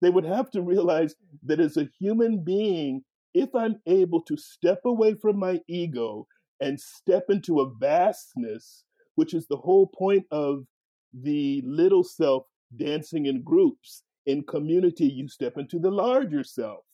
they 0.00 0.10
would 0.10 0.24
have 0.24 0.50
to 0.52 0.62
realize 0.62 1.14
that 1.44 1.60
as 1.60 1.76
a 1.76 1.88
human 1.98 2.42
being, 2.42 3.02
if 3.34 3.54
I'm 3.54 3.76
able 3.86 4.22
to 4.22 4.36
step 4.36 4.80
away 4.84 5.14
from 5.14 5.38
my 5.38 5.60
ego 5.68 6.26
and 6.60 6.80
step 6.80 7.24
into 7.28 7.60
a 7.60 7.70
vastness, 7.70 8.84
which 9.16 9.34
is 9.34 9.46
the 9.46 9.56
whole 9.56 9.86
point 9.86 10.24
of 10.30 10.64
the 11.12 11.62
little 11.64 12.04
self 12.04 12.44
dancing 12.76 13.26
in 13.26 13.42
groups, 13.42 14.04
in 14.26 14.42
community, 14.44 15.06
you 15.06 15.28
step 15.28 15.56
into 15.56 15.78
the 15.78 15.90
larger 15.90 16.44
self. 16.44 16.84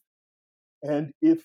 And 0.83 1.13
if 1.21 1.45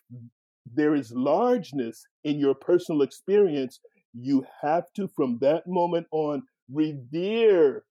there 0.71 0.95
is 0.95 1.11
largeness 1.11 2.05
in 2.23 2.39
your 2.39 2.53
personal 2.53 3.01
experience, 3.01 3.79
you 4.13 4.45
have 4.61 4.91
to, 4.95 5.07
from 5.07 5.37
that 5.41 5.67
moment 5.67 6.07
on, 6.11 6.43
revere 6.71 7.83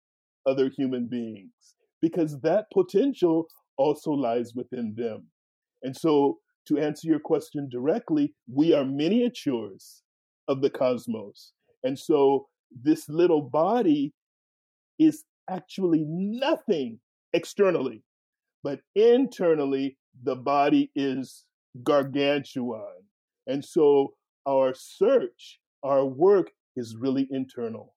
other 0.47 0.71
human 0.71 1.07
beings 1.07 1.75
because 2.01 2.41
that 2.41 2.67
potential 2.73 3.47
also 3.77 4.13
lies 4.13 4.53
within 4.55 4.95
them. 4.97 5.27
And 5.83 5.97
so, 5.97 6.39
to 6.69 6.79
answer 6.79 7.09
your 7.09 7.21
question 7.21 7.69
directly, 7.71 8.35
we 8.47 8.75
are 8.75 8.85
miniatures 8.85 10.03
of 10.47 10.61
the 10.61 10.71
cosmos. 10.71 11.53
And 11.83 11.99
so, 11.99 12.47
this 12.71 13.09
little 13.09 13.43
body 13.43 14.13
is 14.99 15.25
actually 15.49 16.05
nothing 16.07 17.01
externally. 17.33 18.03
but 18.63 18.81
internally, 18.95 19.97
the 20.23 20.37
body 20.37 20.91
is 20.95 21.45
gargantuan. 21.83 23.03
And 23.47 23.65
so 23.65 24.15
our 24.47 24.75
search, 24.75 25.61
our 25.83 26.05
work 26.05 26.51
is 26.77 26.97
really 26.97 27.27
internal. 27.31 27.95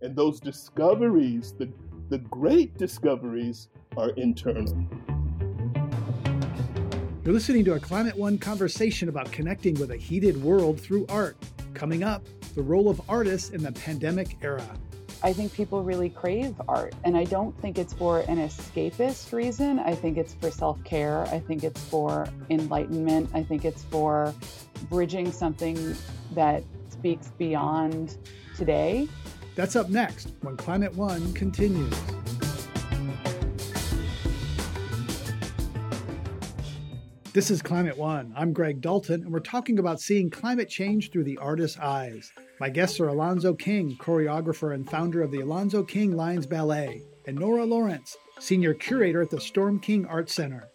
And 0.00 0.16
those 0.16 0.40
discoveries, 0.40 1.54
the, 1.58 1.70
the 2.08 2.18
great 2.18 2.76
discoveries, 2.78 3.68
are 3.96 4.10
internal. 4.10 4.88
You're 7.24 7.34
listening 7.34 7.64
to 7.66 7.74
a 7.74 7.80
Climate 7.80 8.16
One 8.16 8.38
conversation 8.38 9.08
about 9.08 9.30
connecting 9.30 9.74
with 9.74 9.92
a 9.92 9.96
heated 9.96 10.42
world 10.42 10.80
through 10.80 11.06
art. 11.08 11.36
Coming 11.74 12.02
up, 12.02 12.24
the 12.54 12.62
role 12.62 12.88
of 12.88 13.00
artists 13.08 13.50
in 13.50 13.62
the 13.62 13.72
pandemic 13.72 14.36
era. 14.42 14.66
I 15.24 15.32
think 15.32 15.52
people 15.52 15.84
really 15.84 16.10
crave 16.10 16.60
art, 16.66 16.94
and 17.04 17.16
I 17.16 17.22
don't 17.22 17.56
think 17.60 17.78
it's 17.78 17.92
for 17.92 18.20
an 18.20 18.38
escapist 18.38 19.32
reason. 19.32 19.78
I 19.78 19.94
think 19.94 20.18
it's 20.18 20.34
for 20.34 20.50
self 20.50 20.82
care. 20.82 21.22
I 21.26 21.38
think 21.38 21.62
it's 21.62 21.80
for 21.80 22.28
enlightenment. 22.50 23.30
I 23.32 23.44
think 23.44 23.64
it's 23.64 23.84
for 23.84 24.34
bridging 24.90 25.30
something 25.30 25.96
that 26.32 26.64
speaks 26.88 27.28
beyond 27.38 28.18
today. 28.56 29.08
That's 29.54 29.76
up 29.76 29.90
next 29.90 30.32
when 30.40 30.56
Climate 30.56 30.94
One 30.96 31.32
continues. 31.34 31.94
This 37.32 37.50
is 37.50 37.62
Climate 37.62 37.96
One. 37.96 38.34
I'm 38.36 38.52
Greg 38.52 38.80
Dalton, 38.80 39.22
and 39.22 39.32
we're 39.32 39.38
talking 39.38 39.78
about 39.78 40.00
seeing 40.00 40.30
climate 40.30 40.68
change 40.68 41.12
through 41.12 41.24
the 41.24 41.38
artist's 41.38 41.78
eyes. 41.78 42.32
My 42.62 42.70
guests 42.70 43.00
are 43.00 43.08
Alonzo 43.08 43.54
King, 43.54 43.96
choreographer 43.96 44.72
and 44.72 44.88
founder 44.88 45.20
of 45.20 45.32
the 45.32 45.40
Alonzo 45.40 45.82
King 45.82 46.16
Lines 46.16 46.46
Ballet, 46.46 47.02
and 47.26 47.36
Nora 47.36 47.64
Lawrence, 47.64 48.16
senior 48.38 48.72
curator 48.72 49.20
at 49.20 49.30
the 49.30 49.40
Storm 49.40 49.80
King 49.80 50.06
Art 50.06 50.30
Center. 50.30 50.70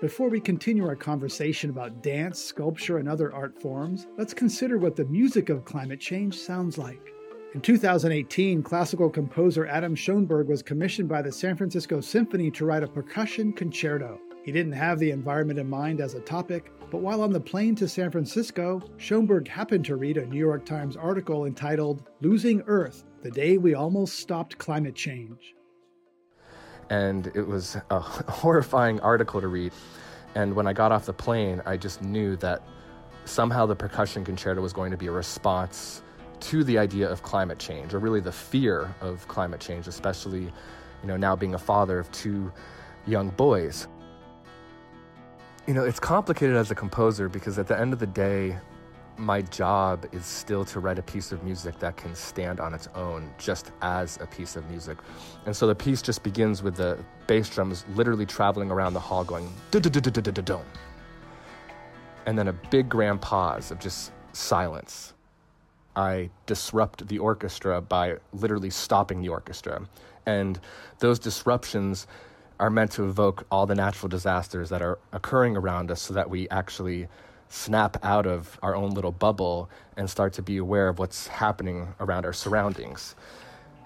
Before 0.00 0.30
we 0.30 0.40
continue 0.40 0.88
our 0.88 0.96
conversation 0.96 1.68
about 1.68 2.02
dance, 2.02 2.38
sculpture, 2.38 2.96
and 2.96 3.06
other 3.06 3.34
art 3.34 3.60
forms, 3.60 4.06
let's 4.16 4.32
consider 4.32 4.78
what 4.78 4.96
the 4.96 5.04
music 5.04 5.50
of 5.50 5.66
climate 5.66 6.00
change 6.00 6.38
sounds 6.38 6.78
like. 6.78 7.12
In 7.52 7.60
2018, 7.60 8.62
classical 8.62 9.10
composer 9.10 9.66
Adam 9.66 9.94
Schoenberg 9.94 10.48
was 10.48 10.62
commissioned 10.62 11.10
by 11.10 11.20
the 11.20 11.32
San 11.32 11.54
Francisco 11.58 12.00
Symphony 12.00 12.50
to 12.52 12.64
write 12.64 12.82
a 12.82 12.88
percussion 12.88 13.52
concerto. 13.52 14.18
He 14.46 14.52
didn't 14.52 14.74
have 14.74 15.00
the 15.00 15.10
environment 15.10 15.58
in 15.58 15.68
mind 15.68 16.00
as 16.00 16.14
a 16.14 16.20
topic, 16.20 16.70
but 16.92 16.98
while 16.98 17.20
on 17.20 17.32
the 17.32 17.40
plane 17.40 17.74
to 17.74 17.88
San 17.88 18.12
Francisco, 18.12 18.80
Schoenberg 18.96 19.48
happened 19.48 19.84
to 19.86 19.96
read 19.96 20.18
a 20.18 20.24
New 20.24 20.38
York 20.38 20.64
Times 20.64 20.96
article 20.96 21.46
entitled 21.46 22.08
Losing 22.20 22.62
Earth 22.68 23.02
The 23.22 23.30
Day 23.32 23.58
We 23.58 23.74
Almost 23.74 24.20
Stopped 24.20 24.56
Climate 24.56 24.94
Change. 24.94 25.56
And 26.90 27.26
it 27.34 27.44
was 27.44 27.76
a 27.90 27.98
horrifying 27.98 29.00
article 29.00 29.40
to 29.40 29.48
read. 29.48 29.72
And 30.36 30.54
when 30.54 30.68
I 30.68 30.72
got 30.72 30.92
off 30.92 31.06
the 31.06 31.12
plane, 31.12 31.60
I 31.66 31.76
just 31.76 32.00
knew 32.00 32.36
that 32.36 32.62
somehow 33.24 33.66
the 33.66 33.74
percussion 33.74 34.24
concerto 34.24 34.60
was 34.60 34.72
going 34.72 34.92
to 34.92 34.96
be 34.96 35.08
a 35.08 35.12
response 35.12 36.02
to 36.38 36.62
the 36.62 36.78
idea 36.78 37.10
of 37.10 37.24
climate 37.24 37.58
change, 37.58 37.94
or 37.94 37.98
really 37.98 38.20
the 38.20 38.30
fear 38.30 38.94
of 39.00 39.26
climate 39.26 39.58
change, 39.60 39.88
especially, 39.88 40.42
you 40.42 41.08
know, 41.08 41.16
now 41.16 41.34
being 41.34 41.54
a 41.54 41.58
father 41.58 41.98
of 41.98 42.08
two 42.12 42.52
young 43.08 43.30
boys 43.30 43.88
you 45.66 45.74
know, 45.74 45.84
it's 45.84 46.00
complicated 46.00 46.56
as 46.56 46.70
a 46.70 46.74
composer 46.74 47.28
because 47.28 47.58
at 47.58 47.66
the 47.66 47.78
end 47.78 47.92
of 47.92 47.98
the 47.98 48.06
day, 48.06 48.56
my 49.18 49.40
job 49.42 50.06
is 50.12 50.24
still 50.24 50.64
to 50.64 50.78
write 50.78 50.98
a 50.98 51.02
piece 51.02 51.32
of 51.32 51.42
music 51.42 51.78
that 51.78 51.96
can 51.96 52.14
stand 52.14 52.60
on 52.60 52.74
its 52.74 52.88
own 52.94 53.32
just 53.38 53.72
as 53.82 54.18
a 54.20 54.26
piece 54.26 54.56
of 54.56 54.68
music. 54.70 54.98
And 55.46 55.56
so 55.56 55.66
the 55.66 55.74
piece 55.74 56.02
just 56.02 56.22
begins 56.22 56.62
with 56.62 56.76
the 56.76 56.98
bass 57.26 57.48
drums 57.48 57.84
literally 57.94 58.26
traveling 58.26 58.70
around 58.70 58.92
the 58.92 59.00
hall 59.00 59.24
going 59.24 59.50
and 62.26 62.38
then 62.38 62.48
a 62.48 62.52
big 62.52 62.88
grand 62.88 63.20
pause 63.20 63.70
of 63.70 63.78
just 63.78 64.12
silence. 64.32 65.14
I 65.94 66.28
disrupt 66.44 67.08
the 67.08 67.18
orchestra 67.18 67.80
by 67.80 68.16
literally 68.32 68.70
stopping 68.70 69.22
the 69.22 69.30
orchestra. 69.30 69.86
And 70.26 70.60
those 70.98 71.18
disruptions 71.18 72.06
are 72.58 72.70
meant 72.70 72.92
to 72.92 73.04
evoke 73.04 73.46
all 73.50 73.66
the 73.66 73.74
natural 73.74 74.08
disasters 74.08 74.70
that 74.70 74.82
are 74.82 74.98
occurring 75.12 75.56
around 75.56 75.90
us 75.90 76.00
so 76.02 76.14
that 76.14 76.30
we 76.30 76.48
actually 76.48 77.08
snap 77.48 77.96
out 78.02 78.26
of 78.26 78.58
our 78.62 78.74
own 78.74 78.90
little 78.90 79.12
bubble 79.12 79.70
and 79.96 80.08
start 80.10 80.32
to 80.34 80.42
be 80.42 80.56
aware 80.56 80.88
of 80.88 80.98
what's 80.98 81.26
happening 81.26 81.94
around 82.00 82.24
our 82.24 82.32
surroundings. 82.32 83.14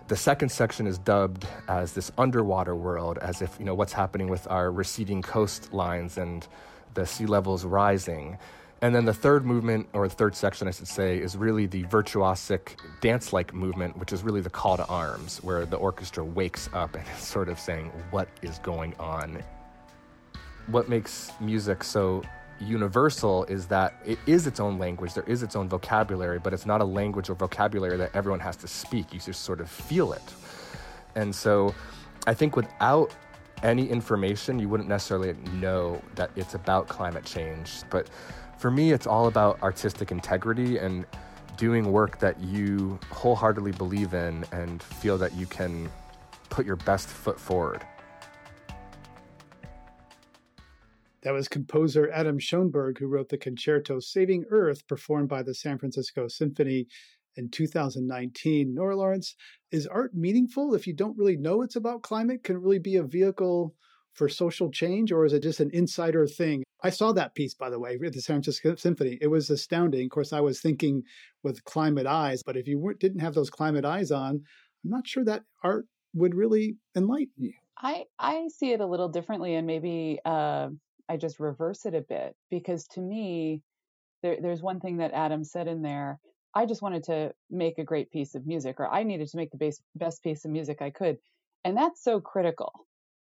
The 0.09 0.17
second 0.17 0.49
section 0.49 0.87
is 0.87 0.99
dubbed 0.99 1.47
as 1.69 1.93
this 1.93 2.11
underwater 2.19 2.75
world, 2.75 3.19
as 3.19 3.43
if, 3.43 3.57
you 3.59 3.65
know, 3.65 3.75
what's 3.75 3.93
happening 3.93 4.29
with 4.29 4.47
our 4.49 4.73
receding 4.73 5.23
coastlines 5.23 6.17
and 6.17 6.47
the 6.95 7.07
sea 7.07 7.27
levels 7.27 7.65
rising. 7.65 8.39
And 8.83 8.95
then 8.95 9.05
the 9.05 9.13
third 9.13 9.45
movement, 9.45 9.89
or 9.93 10.09
the 10.09 10.15
third 10.15 10.35
section, 10.35 10.67
I 10.67 10.71
should 10.71 10.89
say, 10.89 11.19
is 11.19 11.37
really 11.37 11.67
the 11.67 11.85
virtuosic 11.85 12.77
dance 13.03 13.33
like 13.33 13.53
movement, 13.53 13.99
which 13.99 14.13
is 14.13 14.23
really 14.23 14.41
the 14.41 14.51
call 14.51 14.79
to 14.79 14.87
arms, 14.87 15.39
where 15.43 15.67
the 15.67 15.77
orchestra 15.77 16.25
wakes 16.25 16.71
up 16.73 16.95
and 16.95 17.05
is 17.15 17.23
sort 17.23 17.51
of 17.51 17.61
saying, 17.61 17.93
What 18.11 18.29
is 18.41 18.59
going 18.61 18.95
on? 18.99 19.43
What 20.69 20.89
makes 20.89 21.33
music 21.41 21.85
so 21.85 22.23
universal 22.59 23.45
is 23.45 23.67
that 23.67 23.95
it 24.07 24.19
is 24.27 24.47
its 24.47 24.61
own 24.61 24.79
language, 24.79 25.13
there 25.13 25.25
is 25.27 25.43
its 25.43 25.57
own 25.57 25.69
vocabulary, 25.69 26.39
but 26.39 26.55
it's 26.55 26.67
not 26.67 26.81
a 26.81 26.85
language 26.85 27.29
or 27.29 27.35
vocabulary 27.35 27.99
that 27.99 28.15
everyone 28.15 28.41
has 28.41 28.57
to 28.57 28.69
speak. 28.69 29.13
You 29.13 29.21
just 29.21 29.43
sort 29.43 29.61
of 29.61 29.71
feel 29.71 30.13
it. 30.15 30.23
And 31.17 31.35
so 31.35 31.75
I 32.27 32.33
think 32.33 32.57
without 32.57 33.15
any 33.63 33.89
information, 33.89 34.59
you 34.59 34.69
wouldn't 34.69 34.89
necessarily 34.89 35.35
know 35.55 36.01
that 36.15 36.31
it's 36.37 36.55
about 36.55 36.89
climate 36.89 37.25
change. 37.25 37.83
But 37.91 38.09
for 38.61 38.71
me, 38.71 38.93
it's 38.93 39.07
all 39.07 39.27
about 39.27 39.63
artistic 39.63 40.13
integrity 40.13 40.77
and 40.77 41.07
doing 41.57 41.91
work 41.91 42.19
that 42.19 42.39
you 42.41 43.01
wholeheartedly 43.11 43.73
believe 43.73 44.13
in 44.13 44.45
and 44.53 44.83
feel 44.83 45.17
that 45.17 45.35
you 45.35 45.47
can 45.47 45.91
put 46.51 46.67
your 46.67 46.77
best 46.77 47.09
foot 47.09 47.41
forward. 47.41 47.83
That 51.23 51.33
was 51.33 51.49
composer 51.49 52.11
Adam 52.13 52.39
Schoenberg, 52.39 52.99
who 52.99 53.07
wrote 53.07 53.31
the 53.31 53.39
concerto 53.39 53.99
Saving 53.99 54.45
Earth, 54.51 54.87
performed 54.87 55.31
by 55.31 55.43
the 55.43 55.55
San 55.55 55.79
Francisco 55.79 56.29
Symphony 56.29 56.87
in 57.37 57.49
2019. 57.49 58.75
Nora 58.75 58.97
Lawrence, 58.97 59.37
is 59.71 59.87
art 59.87 60.15
meaningful 60.15 60.75
if 60.75 60.87
you 60.87 60.93
don't 60.93 61.17
really 61.17 61.39
know 61.39 61.63
it's 61.63 61.77
about 61.77 62.03
climate? 62.03 62.45
Can 62.45 62.57
it 62.57 62.63
really 62.63 62.79
be 62.79 62.97
a 62.97 63.03
vehicle 63.03 63.75
for 64.15 64.29
social 64.29 64.71
change, 64.71 65.13
or 65.13 65.25
is 65.25 65.33
it 65.33 65.43
just 65.43 65.61
an 65.61 65.71
insider 65.73 66.27
thing? 66.27 66.63
I 66.83 66.91
saw 66.91 67.13
that 67.13 67.35
piece, 67.35 67.55
by 67.55 67.71
the 67.71 67.79
way, 67.79 67.99
at 68.05 68.13
the 68.13 68.21
San 68.21 68.37
Francisco 68.37 68.75
Symphony. 68.75 69.19
It 69.21 69.29
was 69.29 69.51
astounding. 69.51 70.05
Of 70.05 70.11
course, 70.11 70.33
I 70.33 70.41
was 70.41 70.61
thinking 70.61 71.03
with 71.43 71.65
climate 71.65 72.07
eyes, 72.07 72.43
but 72.43 72.57
if 72.57 72.67
you 72.67 72.95
didn't 72.99 73.21
have 73.21 73.35
those 73.35 73.51
climate 73.51 73.85
eyes 73.85 74.11
on, 74.11 74.43
I'm 74.85 74.91
not 74.91 75.07
sure 75.07 75.25
that 75.25 75.43
art 75.63 75.87
would 76.15 76.35
really 76.35 76.77
enlighten 76.97 77.33
you. 77.37 77.53
I 77.79 78.05
I 78.19 78.49
see 78.49 78.73
it 78.73 78.81
a 78.81 78.87
little 78.87 79.09
differently, 79.09 79.55
and 79.55 79.67
maybe 79.67 80.19
uh, 80.25 80.69
I 81.09 81.17
just 81.17 81.41
reverse 81.41 81.87
it 81.87 81.95
a 81.95 82.03
bit 82.03 82.35
because 82.51 82.87
to 82.89 83.01
me, 83.01 83.63
there, 84.23 84.39
there's 84.41 84.63
one 84.63 84.81
thing 84.81 84.99
that 84.99 85.13
Adam 85.13 85.45
said 85.45 85.69
in 85.69 85.83
there. 85.83 86.19
I 86.55 86.67
just 86.67 86.83
wanted 86.83 87.05
to 87.05 87.33
make 87.49 87.79
a 87.79 87.85
great 87.85 88.11
piece 88.11 88.35
of 88.35 88.47
music, 88.47 88.81
or 88.81 88.93
I 88.93 89.03
needed 89.05 89.29
to 89.29 89.37
make 89.37 89.51
the 89.51 89.57
base, 89.57 89.81
best 89.95 90.23
piece 90.23 90.45
of 90.45 90.51
music 90.51 90.83
I 90.83 90.91
could, 90.91 91.19
and 91.65 91.77
that's 91.77 92.03
so 92.03 92.21
critical. 92.21 92.73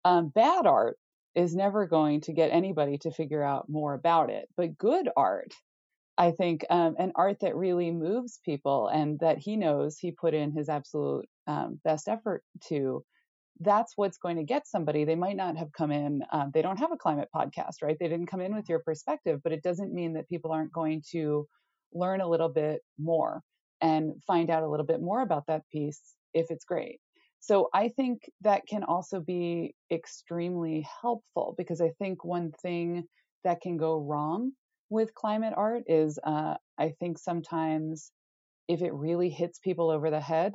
Um, 0.06 0.30
bad 0.30 0.66
art 0.66 0.98
is 1.36 1.56
never 1.56 1.86
going 1.86 2.22
to 2.22 2.34
get 2.34 2.52
anybody 2.52 2.98
to 3.00 3.12
figure 3.12 3.44
out 3.44 3.70
more 3.70 3.94
about 3.94 4.30
it. 4.30 4.48
But 4.58 4.78
good 4.78 5.10
art, 5.16 5.54
I 6.18 6.32
think, 6.32 6.66
um, 6.70 6.96
and 6.98 7.12
art 7.16 7.38
that 7.42 7.56
really 7.56 7.92
moves 7.92 8.40
people 8.44 8.88
and 8.88 9.20
that 9.20 9.38
he 9.38 9.56
knows 9.56 9.98
he 9.98 10.12
put 10.12 10.34
in 10.34 10.52
his 10.52 10.70
absolute 10.70 11.26
um, 11.48 11.80
best 11.84 12.08
effort 12.08 12.44
to, 12.68 13.04
that's 13.62 13.94
what's 13.96 14.18
going 14.18 14.38
to 14.38 14.44
get 14.44 14.68
somebody. 14.68 15.06
They 15.06 15.16
might 15.16 15.36
not 15.36 15.58
have 15.58 15.72
come 15.72 15.92
in, 15.92 16.24
um, 16.32 16.52
they 16.54 16.62
don't 16.62 16.80
have 16.80 16.92
a 16.92 16.98
climate 16.98 17.30
podcast, 17.36 17.82
right? 17.84 17.98
They 18.00 18.08
didn't 18.08 18.28
come 18.28 18.42
in 18.42 18.56
with 18.56 18.70
your 18.70 18.80
perspective, 18.80 19.42
but 19.44 19.52
it 19.52 19.64
doesn't 19.64 19.94
mean 19.94 20.14
that 20.14 20.30
people 20.30 20.52
aren't 20.52 20.74
going 20.74 21.04
to 21.12 21.46
learn 21.94 22.22
a 22.22 22.28
little 22.28 22.50
bit 22.50 22.82
more 22.98 23.42
and 23.82 24.14
find 24.26 24.50
out 24.50 24.64
a 24.64 24.70
little 24.70 24.86
bit 24.86 25.02
more 25.02 25.22
about 25.22 25.46
that 25.48 25.64
piece 25.72 26.02
if 26.34 26.48
it's 26.50 26.66
great. 26.66 27.00
So 27.40 27.70
I 27.74 27.90
think 27.90 28.30
that 28.42 28.68
can 28.68 28.84
also 28.84 29.20
be 29.20 29.76
extremely 29.92 30.86
helpful 31.02 31.56
because 31.58 31.82
I 31.82 31.92
think 32.00 32.24
one 32.24 32.52
thing 32.52 33.06
that 33.44 33.62
can 33.62 33.78
go 33.78 34.00
wrong 34.00 34.52
with 34.90 35.14
climate 35.14 35.54
art 35.56 35.84
is 35.88 36.20
uh, 36.24 36.56
I 36.78 36.90
think 37.00 37.18
sometimes 37.18 38.12
if 38.68 38.82
it 38.82 38.94
really 38.94 39.30
hits 39.30 39.60
people 39.60 39.90
over 39.90 40.10
the 40.10 40.22
head, 40.22 40.54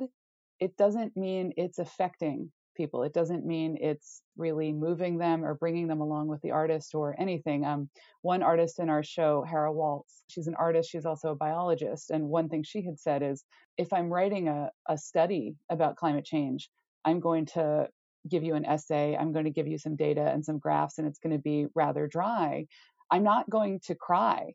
it 0.59 0.77
doesn't 0.77 1.17
mean 1.17 1.53
it's 1.57 1.79
affecting 1.79 2.51
people. 2.75 3.03
It 3.03 3.13
doesn't 3.13 3.45
mean 3.45 3.77
it's 3.79 4.21
really 4.37 4.71
moving 4.71 5.17
them 5.17 5.43
or 5.43 5.55
bringing 5.55 5.87
them 5.87 6.01
along 6.01 6.27
with 6.27 6.41
the 6.41 6.51
artist 6.51 6.93
or 6.95 7.15
anything. 7.19 7.65
Um, 7.65 7.89
one 8.21 8.43
artist 8.43 8.79
in 8.79 8.89
our 8.89 9.03
show, 9.03 9.43
Hara 9.47 9.73
Woltz, 9.73 10.23
she's 10.27 10.47
an 10.47 10.55
artist, 10.55 10.89
she's 10.89 11.05
also 11.05 11.31
a 11.31 11.35
biologist. 11.35 12.11
And 12.11 12.29
one 12.29 12.49
thing 12.49 12.63
she 12.63 12.83
had 12.83 12.99
said 12.99 13.23
is 13.23 13.43
if 13.77 13.91
I'm 13.93 14.11
writing 14.11 14.47
a, 14.47 14.69
a 14.87 14.97
study 14.97 15.55
about 15.69 15.95
climate 15.95 16.25
change, 16.25 16.69
I'm 17.03 17.19
going 17.19 17.45
to 17.47 17.87
give 18.27 18.43
you 18.43 18.55
an 18.55 18.65
essay. 18.65 19.15
I'm 19.15 19.31
going 19.31 19.45
to 19.45 19.51
give 19.51 19.67
you 19.67 19.77
some 19.77 19.95
data 19.95 20.29
and 20.31 20.43
some 20.43 20.59
graphs, 20.59 20.97
and 20.97 21.07
it's 21.07 21.19
going 21.19 21.35
to 21.35 21.41
be 21.41 21.67
rather 21.75 22.07
dry. 22.07 22.65
I'm 23.11 23.23
not 23.23 23.49
going 23.49 23.79
to 23.85 23.95
cry, 23.95 24.53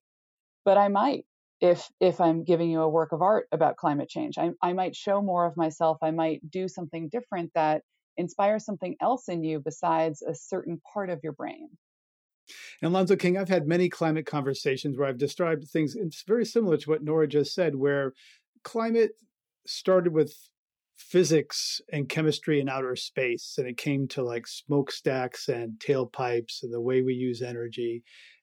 but 0.64 0.76
I 0.76 0.88
might 0.88 1.24
if 1.60 1.88
if 2.00 2.20
I'm 2.20 2.44
giving 2.44 2.70
you 2.70 2.80
a 2.80 2.88
work 2.88 3.12
of 3.12 3.22
art 3.22 3.46
about 3.52 3.76
climate 3.76 4.08
change. 4.08 4.38
I, 4.38 4.50
I 4.62 4.72
might 4.72 4.96
show 4.96 5.20
more 5.22 5.46
of 5.46 5.56
myself. 5.56 5.98
I 6.02 6.10
might 6.10 6.48
do 6.50 6.68
something 6.68 7.08
different 7.08 7.52
that 7.54 7.82
inspires 8.16 8.64
something 8.64 8.96
else 9.00 9.28
in 9.28 9.42
you 9.42 9.60
besides 9.60 10.22
a 10.22 10.34
certain 10.34 10.80
part 10.92 11.10
of 11.10 11.20
your 11.22 11.32
brain. 11.32 11.68
And 12.82 12.90
Alonzo 12.90 13.16
King, 13.16 13.38
I've 13.38 13.48
had 13.48 13.66
many 13.66 13.88
climate 13.88 14.26
conversations 14.26 14.98
where 14.98 15.08
I've 15.08 15.18
described 15.18 15.68
things. 15.68 15.94
It's 15.94 16.24
very 16.26 16.44
similar 16.44 16.76
to 16.78 16.90
what 16.90 17.02
Nora 17.02 17.28
just 17.28 17.54
said, 17.54 17.74
where 17.76 18.12
climate 18.64 19.12
started 19.66 20.12
with 20.12 20.34
physics 20.96 21.80
and 21.92 22.08
chemistry 22.08 22.60
in 22.60 22.68
outer 22.68 22.96
space, 22.96 23.54
and 23.56 23.66
it 23.66 23.76
came 23.76 24.06
to 24.08 24.22
like 24.22 24.46
smokestacks 24.46 25.48
and 25.48 25.78
tailpipes 25.78 26.62
and 26.62 26.72
the 26.72 26.80
way 26.80 27.02
we 27.02 27.14
use 27.14 27.40
energy. 27.40 28.02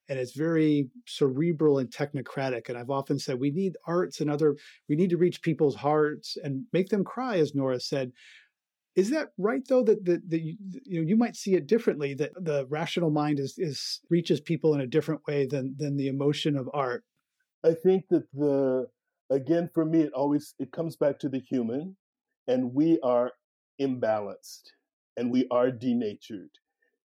And 0.09 0.17
it's 0.17 0.35
very 0.35 0.87
cerebral 1.05 1.79
and 1.79 1.89
technocratic. 1.89 2.69
And 2.69 2.77
I've 2.77 2.89
often 2.89 3.19
said 3.19 3.39
we 3.39 3.51
need 3.51 3.75
arts 3.85 4.21
and 4.21 4.31
other, 4.31 4.55
we 4.87 4.95
need 4.95 5.09
to 5.09 5.17
reach 5.17 5.41
people's 5.41 5.75
hearts 5.75 6.37
and 6.41 6.63
make 6.71 6.87
them 6.87 7.03
cry, 7.03 7.39
as 7.39 7.53
Nora 7.53 7.79
said. 7.79 8.13
Is 8.97 9.11
that 9.11 9.29
right 9.37 9.61
though 9.69 9.83
that 9.83 10.03
that, 10.05 10.27
that 10.29 10.41
you, 10.41 10.57
you 10.83 10.99
know 10.99 11.07
you 11.07 11.15
might 11.15 11.35
see 11.35 11.53
it 11.53 11.67
differently 11.67 12.15
that 12.15 12.33
the 12.35 12.65
rational 12.67 13.11
mind 13.11 13.39
is 13.39 13.53
is 13.57 14.01
reaches 14.09 14.41
people 14.41 14.73
in 14.73 14.81
a 14.81 14.87
different 14.87 15.21
way 15.27 15.45
than 15.45 15.75
than 15.77 15.95
the 15.97 16.07
emotion 16.07 16.57
of 16.57 16.67
art? 16.73 17.03
I 17.63 17.73
think 17.73 18.05
that 18.09 18.25
the 18.33 18.87
again 19.29 19.69
for 19.71 19.85
me 19.85 20.01
it 20.01 20.13
always 20.13 20.55
it 20.57 20.71
comes 20.71 20.95
back 20.95 21.19
to 21.19 21.29
the 21.29 21.39
human 21.39 21.95
and 22.47 22.73
we 22.73 22.99
are 23.03 23.33
imbalanced 23.79 24.63
and 25.15 25.31
we 25.31 25.47
are 25.51 25.69
denatured. 25.69 26.49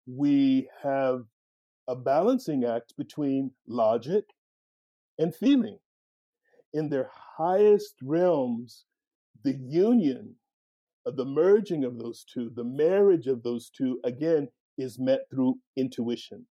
We 0.07 0.71
have 0.83 1.25
a 1.89 1.95
balancing 1.95 2.65
act 2.65 2.95
between 2.97 3.51
logic 3.67 4.25
and 5.19 5.35
feeling. 5.35 5.79
In 6.73 6.89
their 6.89 7.11
highest 7.37 7.97
realms, 8.03 8.85
the 9.45 9.55
union 9.55 10.37
Uh, 11.07 11.11
the 11.11 11.25
merging 11.25 11.85
of 11.85 11.99
those 11.99 12.25
two, 12.25 12.51
the 12.55 12.65
marriage 12.65 13.27
of 13.27 13.43
those 13.43 13.71
two, 13.71 14.01
again, 14.05 14.49
is 14.79 14.99
met 14.99 15.21
through 15.31 15.59
intuition. 15.77 16.47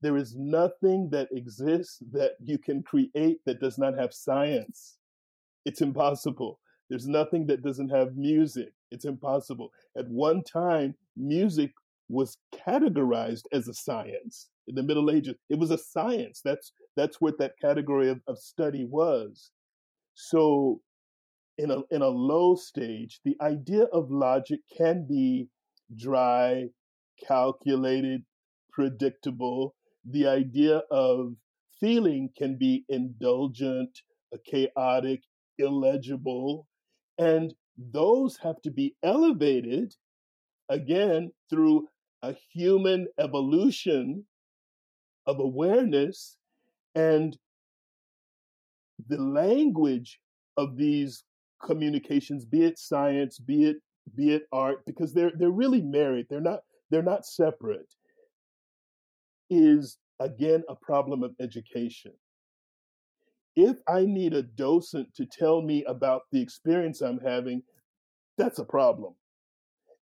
There 0.00 0.16
is 0.16 0.36
nothing 0.36 1.08
that 1.10 1.28
exists 1.32 1.98
that 2.12 2.32
you 2.44 2.58
can 2.58 2.82
create 2.82 3.40
that 3.46 3.60
does 3.60 3.78
not 3.78 3.98
have 3.98 4.14
science. 4.14 4.98
It's 5.64 5.80
impossible. 5.80 6.60
There's 6.88 7.08
nothing 7.08 7.46
that 7.46 7.62
doesn't 7.62 7.90
have 7.90 8.16
music. 8.16 8.72
It's 8.90 9.04
impossible. 9.04 9.70
At 9.96 10.08
one 10.08 10.42
time, 10.44 10.94
music 11.16 11.72
was 12.08 12.38
categorized 12.54 13.42
as 13.52 13.68
a 13.68 13.74
science 13.74 14.48
in 14.66 14.74
the 14.74 14.82
Middle 14.82 15.10
Ages. 15.10 15.34
It 15.50 15.58
was 15.58 15.70
a 15.70 15.78
science. 15.78 16.40
That's 16.44 16.72
that's 16.96 17.20
what 17.20 17.38
that 17.38 17.58
category 17.60 18.08
of, 18.08 18.20
of 18.26 18.38
study 18.38 18.84
was. 18.84 19.50
So 20.14 20.80
in 21.58 21.70
a 21.70 21.80
in 21.90 22.02
a 22.02 22.08
low 22.08 22.54
stage, 22.54 23.20
the 23.24 23.36
idea 23.40 23.84
of 23.84 24.10
logic 24.10 24.60
can 24.76 25.06
be 25.06 25.48
dry, 25.96 26.68
calculated, 27.26 28.24
predictable. 28.72 29.74
The 30.08 30.26
idea 30.28 30.82
of 30.90 31.34
feeling 31.80 32.30
can 32.36 32.56
be 32.56 32.84
indulgent, 32.88 34.00
chaotic, 34.46 35.22
illegible, 35.58 36.66
and 37.18 37.54
those 37.76 38.38
have 38.38 38.60
to 38.62 38.70
be 38.70 38.94
elevated 39.02 39.94
again 40.68 41.32
through 41.50 41.88
a 42.22 42.34
human 42.52 43.06
evolution 43.18 44.24
of 45.26 45.38
awareness 45.38 46.36
and 46.94 47.36
the 49.08 49.20
language 49.20 50.20
of 50.56 50.76
these 50.76 51.24
communications 51.62 52.44
be 52.44 52.64
it 52.64 52.78
science 52.78 53.38
be 53.38 53.64
it 53.64 53.76
be 54.16 54.32
it 54.34 54.42
art 54.52 54.78
because 54.86 55.12
they're 55.12 55.32
they're 55.38 55.50
really 55.50 55.82
married 55.82 56.26
they're 56.30 56.40
not 56.40 56.60
they're 56.90 57.02
not 57.02 57.26
separate 57.26 57.94
is 59.50 59.98
again 60.20 60.62
a 60.68 60.74
problem 60.74 61.22
of 61.22 61.34
education 61.40 62.12
if 63.58 63.78
I 63.88 64.04
need 64.04 64.34
a 64.34 64.42
docent 64.42 65.12
to 65.16 65.26
tell 65.26 65.62
me 65.62 65.82
about 65.84 66.22
the 66.30 66.40
experience 66.40 67.00
I'm 67.00 67.18
having, 67.18 67.62
that's 68.36 68.60
a 68.60 68.64
problem. 68.64 69.14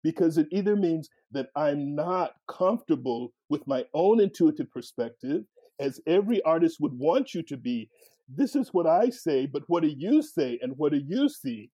Because 0.03 0.39
it 0.39 0.47
either 0.51 0.75
means 0.75 1.07
that 1.31 1.49
I'm 1.55 1.93
not 1.93 2.33
comfortable 2.49 3.31
with 3.49 3.67
my 3.67 3.85
own 3.93 4.19
intuitive 4.19 4.71
perspective, 4.71 5.43
as 5.79 6.01
every 6.07 6.41
artist 6.41 6.77
would 6.79 6.97
want 6.97 7.35
you 7.35 7.43
to 7.43 7.55
be. 7.55 7.89
This 8.27 8.55
is 8.55 8.73
what 8.73 8.87
I 8.87 9.09
say, 9.09 9.45
but 9.45 9.63
what 9.67 9.83
do 9.83 9.89
you 9.89 10.21
say 10.21 10.59
and 10.61 10.73
what 10.77 10.91
do 10.91 11.01
you 11.05 11.29
see? 11.29 11.69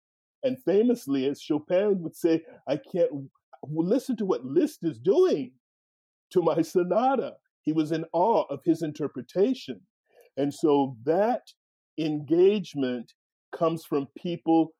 And 0.44 0.58
famously, 0.64 1.26
as 1.26 1.42
Chopin 1.42 2.02
would 2.02 2.16
say, 2.16 2.44
I 2.68 2.78
can't 2.78 3.10
listen 3.68 4.16
to 4.18 4.26
what 4.26 4.46
Liszt 4.46 4.84
is 4.84 5.00
doing 5.00 5.52
to 6.32 6.42
my 6.42 6.62
sonata. 6.62 7.34
He 7.64 7.74
was 7.74 7.92
in 7.92 8.06
awe 8.14 8.44
of 8.50 8.62
his 8.64 8.84
interpretation. 8.84 9.82
And 10.38 10.54
so 10.54 10.96
that 11.04 11.42
engagement 11.98 13.14
comes 13.52 13.86
from 13.86 14.08
people 14.18 14.74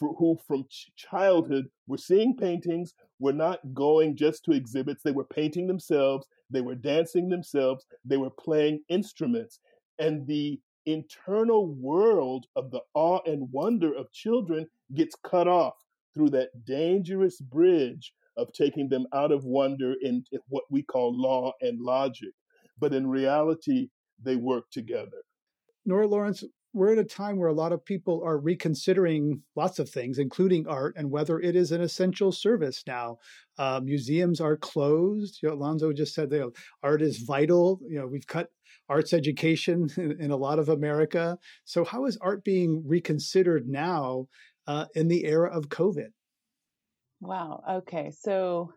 who 0.00 0.38
from 0.46 0.64
ch- 0.70 0.90
childhood 0.96 1.66
were 1.86 1.98
seeing 1.98 2.36
paintings 2.36 2.94
were 3.18 3.32
not 3.32 3.58
going 3.74 4.16
just 4.16 4.44
to 4.44 4.52
exhibits 4.52 5.02
they 5.02 5.10
were 5.10 5.24
painting 5.24 5.66
themselves 5.66 6.26
they 6.50 6.60
were 6.60 6.74
dancing 6.74 7.28
themselves 7.28 7.84
they 8.04 8.16
were 8.16 8.30
playing 8.30 8.80
instruments 8.88 9.58
and 9.98 10.24
the 10.26 10.60
internal 10.92 11.74
world 11.74 12.46
of 12.56 12.70
the 12.70 12.80
awe 12.94 13.20
and 13.26 13.48
wonder 13.52 13.94
of 13.94 14.12
children 14.12 14.66
gets 14.94 15.14
cut 15.24 15.48
off 15.48 15.74
through 16.14 16.30
that 16.30 16.64
dangerous 16.64 17.40
bridge 17.40 18.12
of 18.36 18.52
taking 18.52 18.88
them 18.88 19.06
out 19.12 19.32
of 19.32 19.44
wonder 19.44 19.94
into 20.00 20.38
what 20.48 20.64
we 20.70 20.82
call 20.82 21.12
law 21.14 21.52
and 21.60 21.80
logic. 21.80 22.30
But 22.78 22.94
in 22.94 23.06
reality 23.06 23.88
they 24.22 24.36
work 24.36 24.64
together. 24.70 25.22
Nora 25.84 26.06
Lawrence, 26.06 26.44
we're 26.72 26.92
at 26.92 26.98
a 26.98 27.04
time 27.04 27.38
where 27.38 27.48
a 27.48 27.54
lot 27.54 27.72
of 27.72 27.84
people 27.84 28.22
are 28.24 28.38
reconsidering 28.38 29.42
lots 29.56 29.78
of 29.78 29.88
things, 29.88 30.18
including 30.18 30.66
art, 30.66 30.94
and 30.96 31.10
whether 31.10 31.40
it 31.40 31.56
is 31.56 31.72
an 31.72 31.80
essential 31.80 32.30
service 32.30 32.82
now. 32.86 33.18
Uh, 33.56 33.80
museums 33.82 34.40
are 34.40 34.56
closed. 34.56 35.38
You 35.42 35.48
know, 35.48 35.54
Alonzo 35.54 35.92
just 35.92 36.14
said 36.14 36.30
that 36.30 36.50
art 36.82 37.02
is 37.02 37.18
vital. 37.18 37.80
You 37.88 38.00
know, 38.00 38.06
we've 38.06 38.26
cut 38.26 38.50
arts 38.88 39.12
education 39.12 39.88
in, 39.96 40.20
in, 40.20 40.30
a 40.30 40.36
lot 40.36 40.58
of 40.58 40.68
America. 40.68 41.38
So, 41.64 41.84
how 41.84 42.04
is 42.04 42.18
art 42.20 42.44
being 42.44 42.82
reconsidered 42.86 43.66
now 43.66 44.26
uh, 44.66 44.86
in 44.94 45.08
the 45.08 45.24
era 45.24 45.50
of 45.50 45.68
COVID? 45.68 46.10
Wow. 47.20 47.62
Okay. 47.68 48.12
So, 48.16 48.72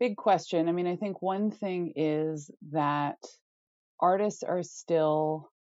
big 0.00 0.16
question. 0.16 0.68
I 0.68 0.72
mean, 0.72 0.86
I 0.86 0.96
think 0.96 1.22
one 1.22 1.50
thing 1.50 1.92
is 1.94 2.50
that 2.70 3.18
artists 4.00 4.42
are 4.42 4.62
still 4.62 5.51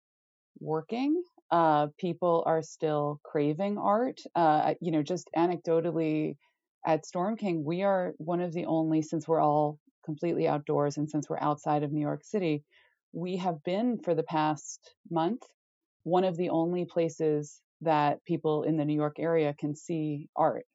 working. 0.59 1.21
Uh, 1.51 1.87
people 1.99 2.43
are 2.45 2.61
still 2.61 3.19
craving 3.23 3.77
art. 3.77 4.21
Uh, 4.35 4.73
you 4.81 4.91
know, 4.91 5.03
just 5.03 5.29
anecdotally 5.35 6.35
at 6.85 7.05
Storm 7.05 7.35
King, 7.37 7.63
we 7.63 7.83
are 7.83 8.13
one 8.17 8.41
of 8.41 8.53
the 8.53 8.65
only, 8.65 9.01
since 9.01 9.27
we're 9.27 9.41
all 9.41 9.77
completely 10.05 10.47
outdoors 10.47 10.97
and 10.97 11.09
since 11.09 11.29
we're 11.29 11.39
outside 11.39 11.83
of 11.83 11.91
New 11.91 12.01
York 12.01 12.23
City, 12.23 12.63
we 13.13 13.37
have 13.37 13.63
been 13.63 13.99
for 14.03 14.15
the 14.15 14.23
past 14.23 14.79
month 15.09 15.41
one 16.03 16.23
of 16.23 16.37
the 16.37 16.49
only 16.49 16.85
places 16.85 17.61
that 17.81 18.23
people 18.25 18.63
in 18.63 18.77
the 18.77 18.85
New 18.85 18.95
York 18.95 19.17
area 19.19 19.53
can 19.59 19.75
see 19.75 20.27
art. 20.35 20.65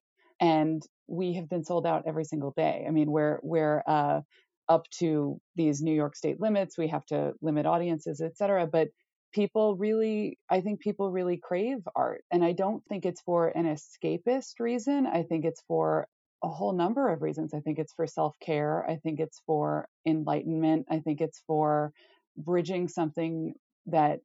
And 0.41 0.83
we 1.09 1.35
have 1.35 1.49
been 1.49 1.65
sold 1.65 1.87
out 1.87 2.05
every 2.07 2.25
single 2.25 2.53
day. 2.57 2.85
I 2.87 2.91
mean, 2.91 3.11
we're 3.11 3.39
we're 3.43 3.83
uh, 3.87 4.21
up 4.69 4.85
to 4.99 5.41
these 5.57 5.81
New 5.83 5.95
York 5.95 6.15
state 6.17 6.41
limits. 6.41 6.77
We 6.77 6.89
have 6.89 7.07
to 7.07 7.33
limit 7.41 7.67
audiences, 7.67 8.21
et 8.21 8.37
cetera. 8.37 8.67
But 8.67 8.89
people 9.33 9.77
really 9.77 10.39
i 10.51 10.61
think 10.61 10.81
people 10.81 11.11
really 11.11 11.37
crave 11.37 11.79
art 11.95 12.25
and 12.31 12.45
i 12.45 12.53
don't 12.53 12.83
think 12.89 13.05
it's 13.05 13.21
for 13.23 13.49
an 13.49 13.65
escapist 13.65 14.61
reason 14.61 15.07
i 15.07 15.23
think 15.23 15.45
it's 15.45 15.63
for 15.69 16.07
a 16.45 16.49
whole 16.49 16.75
number 16.75 17.09
of 17.09 17.23
reasons. 17.23 17.55
I 17.55 17.61
think 17.61 17.79
it's 17.79 17.95
for 17.95 18.07
self-care 18.07 18.89
i 18.89 18.97
think 18.97 19.21
it's 19.21 19.41
for 19.47 19.89
enlightenment 20.07 20.87
i 20.91 20.99
think 21.01 21.21
it's 21.21 21.43
for 21.47 21.93
bridging 22.37 22.89
something 22.89 23.55
that 23.87 24.21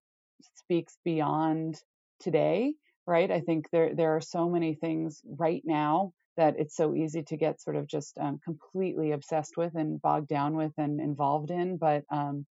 speaks 0.57 0.97
beyond 1.03 1.79
today 2.19 2.73
right? 3.07 3.31
I 3.31 3.41
think 3.41 3.69
there 3.71 3.93
there 3.95 4.15
are 4.15 4.21
so 4.21 4.49
many 4.49 4.75
things 4.75 5.21
right 5.25 5.61
now 5.65 6.13
that 6.37 6.55
it's 6.57 6.75
so 6.75 6.95
easy 6.95 7.23
to 7.23 7.37
get 7.37 7.61
sort 7.61 7.75
of 7.75 7.87
just 7.87 8.17
um, 8.17 8.39
completely 8.43 9.11
obsessed 9.11 9.57
with 9.57 9.75
and 9.75 10.01
bogged 10.01 10.29
down 10.29 10.55
with 10.55 10.71
and 10.77 10.99
involved 11.01 11.51
in 11.51 11.77
but 11.77 12.03
um, 12.09 12.45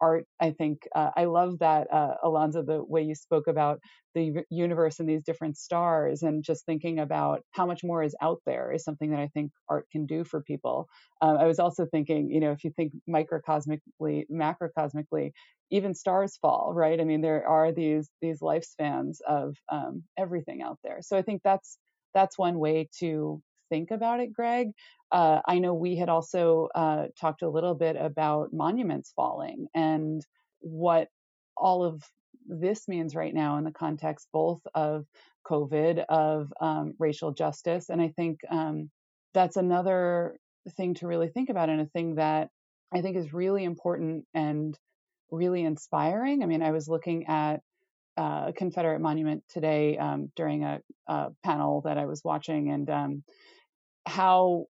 art 0.00 0.26
i 0.40 0.50
think 0.50 0.86
uh, 0.94 1.10
i 1.16 1.24
love 1.24 1.58
that 1.58 1.92
uh, 1.92 2.14
alonzo 2.22 2.62
the 2.62 2.82
way 2.84 3.02
you 3.02 3.14
spoke 3.14 3.46
about 3.46 3.80
the 4.14 4.44
universe 4.50 5.00
and 5.00 5.08
these 5.08 5.24
different 5.24 5.56
stars 5.56 6.22
and 6.22 6.44
just 6.44 6.64
thinking 6.66 6.98
about 7.00 7.42
how 7.50 7.66
much 7.66 7.82
more 7.82 8.02
is 8.02 8.14
out 8.22 8.40
there 8.46 8.72
is 8.72 8.84
something 8.84 9.10
that 9.10 9.20
i 9.20 9.28
think 9.34 9.50
art 9.68 9.86
can 9.90 10.06
do 10.06 10.24
for 10.24 10.40
people. 10.42 10.88
Um, 11.20 11.36
i 11.38 11.46
was 11.46 11.58
also 11.58 11.86
thinking 11.86 12.30
you 12.30 12.40
know 12.40 12.52
if 12.52 12.64
you 12.64 12.70
think 12.70 12.92
microcosmically 13.08 14.24
macrocosmically 14.30 15.32
even 15.70 15.94
stars 15.94 16.36
fall 16.36 16.72
right? 16.74 17.00
I 17.00 17.04
mean 17.04 17.20
there 17.20 17.46
are 17.46 17.72
these 17.72 18.08
these 18.20 18.40
lifespans 18.40 19.16
of 19.26 19.56
um, 19.70 20.04
everything 20.18 20.62
out 20.62 20.78
there. 20.84 20.98
So 21.00 21.16
i 21.16 21.22
think 21.22 21.42
that's 21.42 21.78
that's 22.14 22.38
one 22.38 22.58
way 22.58 22.88
to 23.00 23.42
think 23.74 23.90
about 23.90 24.20
it, 24.20 24.32
Greg. 24.32 24.70
Uh, 25.10 25.40
I 25.48 25.58
know 25.58 25.74
we 25.74 25.96
had 25.96 26.08
also 26.08 26.68
uh, 26.76 27.06
talked 27.20 27.42
a 27.42 27.48
little 27.48 27.74
bit 27.74 27.96
about 27.98 28.52
monuments 28.52 29.12
falling 29.16 29.66
and 29.74 30.24
what 30.60 31.08
all 31.56 31.82
of 31.82 32.00
this 32.46 32.86
means 32.86 33.16
right 33.16 33.34
now 33.34 33.56
in 33.56 33.64
the 33.64 33.72
context 33.72 34.28
both 34.32 34.60
of 34.74 35.06
COVID, 35.50 36.04
of 36.08 36.52
um, 36.60 36.94
racial 37.00 37.32
justice. 37.32 37.88
And 37.88 38.00
I 38.00 38.12
think 38.14 38.38
um, 38.48 38.90
that's 39.34 39.56
another 39.56 40.36
thing 40.76 40.94
to 40.94 41.08
really 41.08 41.28
think 41.28 41.50
about 41.50 41.68
and 41.68 41.80
a 41.80 41.86
thing 41.86 42.14
that 42.14 42.48
I 42.92 43.02
think 43.02 43.16
is 43.16 43.34
really 43.34 43.64
important 43.64 44.24
and 44.34 44.78
really 45.32 45.64
inspiring. 45.64 46.44
I 46.44 46.46
mean, 46.46 46.62
I 46.62 46.70
was 46.70 46.88
looking 46.88 47.26
at 47.26 47.60
uh, 48.16 48.44
a 48.48 48.52
Confederate 48.56 49.00
monument 49.00 49.42
today 49.48 49.98
um, 49.98 50.30
during 50.36 50.62
a, 50.62 50.80
a, 51.08 51.30
panel 51.42 51.80
that 51.80 51.98
I 51.98 52.06
was 52.06 52.22
watching, 52.22 52.70
and 52.70 52.88
um, 52.88 53.24
how 54.06 54.66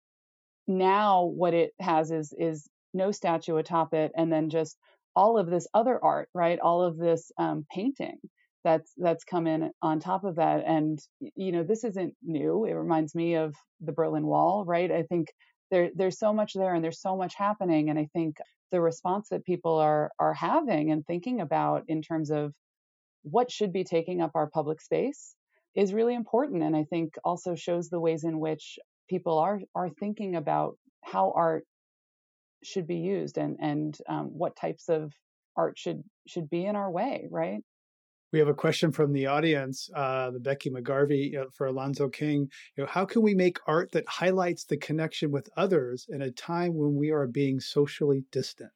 now 0.66 1.24
what 1.24 1.54
it 1.54 1.72
has 1.80 2.10
is 2.10 2.34
is 2.38 2.68
no 2.94 3.10
statue 3.10 3.56
atop 3.56 3.94
it, 3.94 4.12
and 4.16 4.32
then 4.32 4.50
just 4.50 4.76
all 5.16 5.38
of 5.38 5.48
this 5.50 5.66
other 5.74 6.02
art, 6.02 6.28
right? 6.34 6.58
All 6.60 6.82
of 6.82 6.96
this 6.96 7.32
um, 7.38 7.66
painting 7.70 8.18
that's 8.64 8.92
that's 8.96 9.24
come 9.24 9.46
in 9.46 9.70
on 9.82 10.00
top 10.00 10.24
of 10.24 10.36
that, 10.36 10.64
and 10.66 10.98
you 11.34 11.52
know 11.52 11.64
this 11.64 11.84
isn't 11.84 12.14
new. 12.22 12.64
It 12.64 12.72
reminds 12.72 13.14
me 13.14 13.34
of 13.36 13.54
the 13.80 13.92
Berlin 13.92 14.26
Wall, 14.26 14.64
right? 14.66 14.90
I 14.90 15.02
think 15.02 15.28
there 15.70 15.90
there's 15.94 16.18
so 16.18 16.32
much 16.32 16.52
there, 16.54 16.74
and 16.74 16.84
there's 16.84 17.00
so 17.00 17.16
much 17.16 17.34
happening, 17.34 17.90
and 17.90 17.98
I 17.98 18.08
think 18.12 18.36
the 18.70 18.80
response 18.80 19.28
that 19.30 19.44
people 19.44 19.76
are 19.76 20.10
are 20.18 20.34
having 20.34 20.90
and 20.90 21.06
thinking 21.06 21.40
about 21.40 21.84
in 21.88 22.02
terms 22.02 22.30
of 22.30 22.52
what 23.22 23.50
should 23.50 23.72
be 23.72 23.84
taking 23.84 24.20
up 24.20 24.32
our 24.34 24.48
public 24.48 24.80
space 24.80 25.34
is 25.74 25.94
really 25.94 26.14
important 26.14 26.62
and 26.62 26.76
i 26.76 26.84
think 26.84 27.14
also 27.24 27.54
shows 27.54 27.88
the 27.88 28.00
ways 28.00 28.24
in 28.24 28.40
which 28.40 28.78
people 29.12 29.38
are 29.38 29.60
are 29.74 29.90
thinking 29.90 30.36
about 30.36 30.78
how 31.04 31.32
art 31.36 31.64
should 32.62 32.86
be 32.86 32.96
used 32.96 33.36
and 33.36 33.58
and 33.60 33.98
um, 34.08 34.26
what 34.42 34.56
types 34.56 34.88
of 34.88 35.12
art 35.54 35.78
should 35.78 36.02
should 36.26 36.48
be 36.48 36.64
in 36.64 36.76
our 36.76 36.90
way 36.90 37.28
right 37.30 37.62
we 38.32 38.38
have 38.38 38.48
a 38.48 38.54
question 38.54 38.92
from 38.92 39.12
the 39.12 39.26
audience, 39.26 39.90
uh, 39.94 40.30
the 40.30 40.40
Becky 40.40 40.70
McGarvey 40.70 41.36
uh, 41.36 41.50
for 41.52 41.66
Alonzo 41.66 42.08
King. 42.08 42.48
You 42.74 42.84
know, 42.84 42.90
how 42.90 43.04
can 43.04 43.20
we 43.20 43.34
make 43.34 43.58
art 43.66 43.92
that 43.92 44.08
highlights 44.08 44.64
the 44.64 44.78
connection 44.78 45.30
with 45.30 45.50
others 45.54 46.06
in 46.08 46.22
a 46.22 46.30
time 46.30 46.72
when 46.74 46.94
we 46.96 47.10
are 47.10 47.26
being 47.26 47.60
socially 47.60 48.24
distant? 48.32 48.70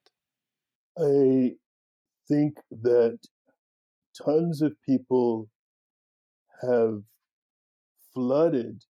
I 0.98 1.52
think 2.28 2.58
that 2.82 3.18
tons 4.22 4.60
of 4.60 4.76
people 4.82 5.48
have 6.60 7.00
flooded 8.12 8.84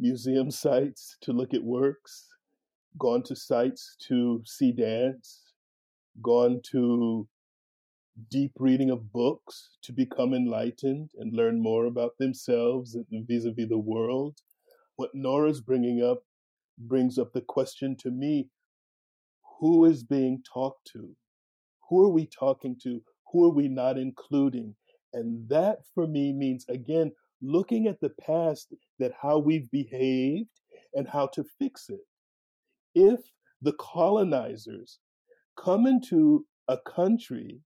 museum 0.00 0.50
sites 0.50 1.16
to 1.20 1.32
look 1.32 1.54
at 1.54 1.62
works, 1.62 2.26
gone 2.98 3.22
to 3.24 3.36
sites 3.36 3.96
to 4.08 4.42
see 4.44 4.72
dance, 4.72 5.52
gone 6.22 6.60
to 6.72 7.28
deep 8.30 8.52
reading 8.58 8.90
of 8.90 9.12
books 9.12 9.70
to 9.82 9.92
become 9.92 10.34
enlightened 10.34 11.10
and 11.18 11.32
learn 11.32 11.62
more 11.62 11.86
about 11.86 12.18
themselves 12.18 12.96
vis 13.10 13.44
a 13.44 13.52
vis 13.52 13.68
the 13.68 13.78
world. 13.78 14.38
What 14.96 15.10
Nora's 15.14 15.60
bringing 15.60 16.02
up 16.02 16.22
brings 16.78 17.18
up 17.18 17.32
the 17.32 17.40
question 17.42 17.96
to 18.00 18.10
me 18.10 18.48
who 19.60 19.84
is 19.84 20.02
being 20.02 20.42
talked 20.52 20.90
to? 20.92 21.14
Who 21.88 22.02
are 22.04 22.08
we 22.08 22.26
talking 22.26 22.76
to? 22.82 23.02
Who 23.32 23.44
are 23.44 23.54
we 23.54 23.68
not 23.68 23.98
including? 23.98 24.74
And 25.12 25.48
that 25.48 25.80
for 25.94 26.06
me 26.06 26.32
means, 26.32 26.64
again, 26.68 27.12
looking 27.42 27.86
at 27.86 28.00
the 28.00 28.10
past, 28.20 28.72
that 28.98 29.12
how 29.20 29.38
we've 29.38 29.70
behaved 29.70 30.60
and 30.94 31.08
how 31.08 31.26
to 31.28 31.44
fix 31.58 31.88
it. 31.88 32.00
If 32.94 33.20
the 33.62 33.74
colonizers 33.74 34.98
come 35.56 35.86
into 35.86 36.46
a 36.68 36.78
country 36.78 37.60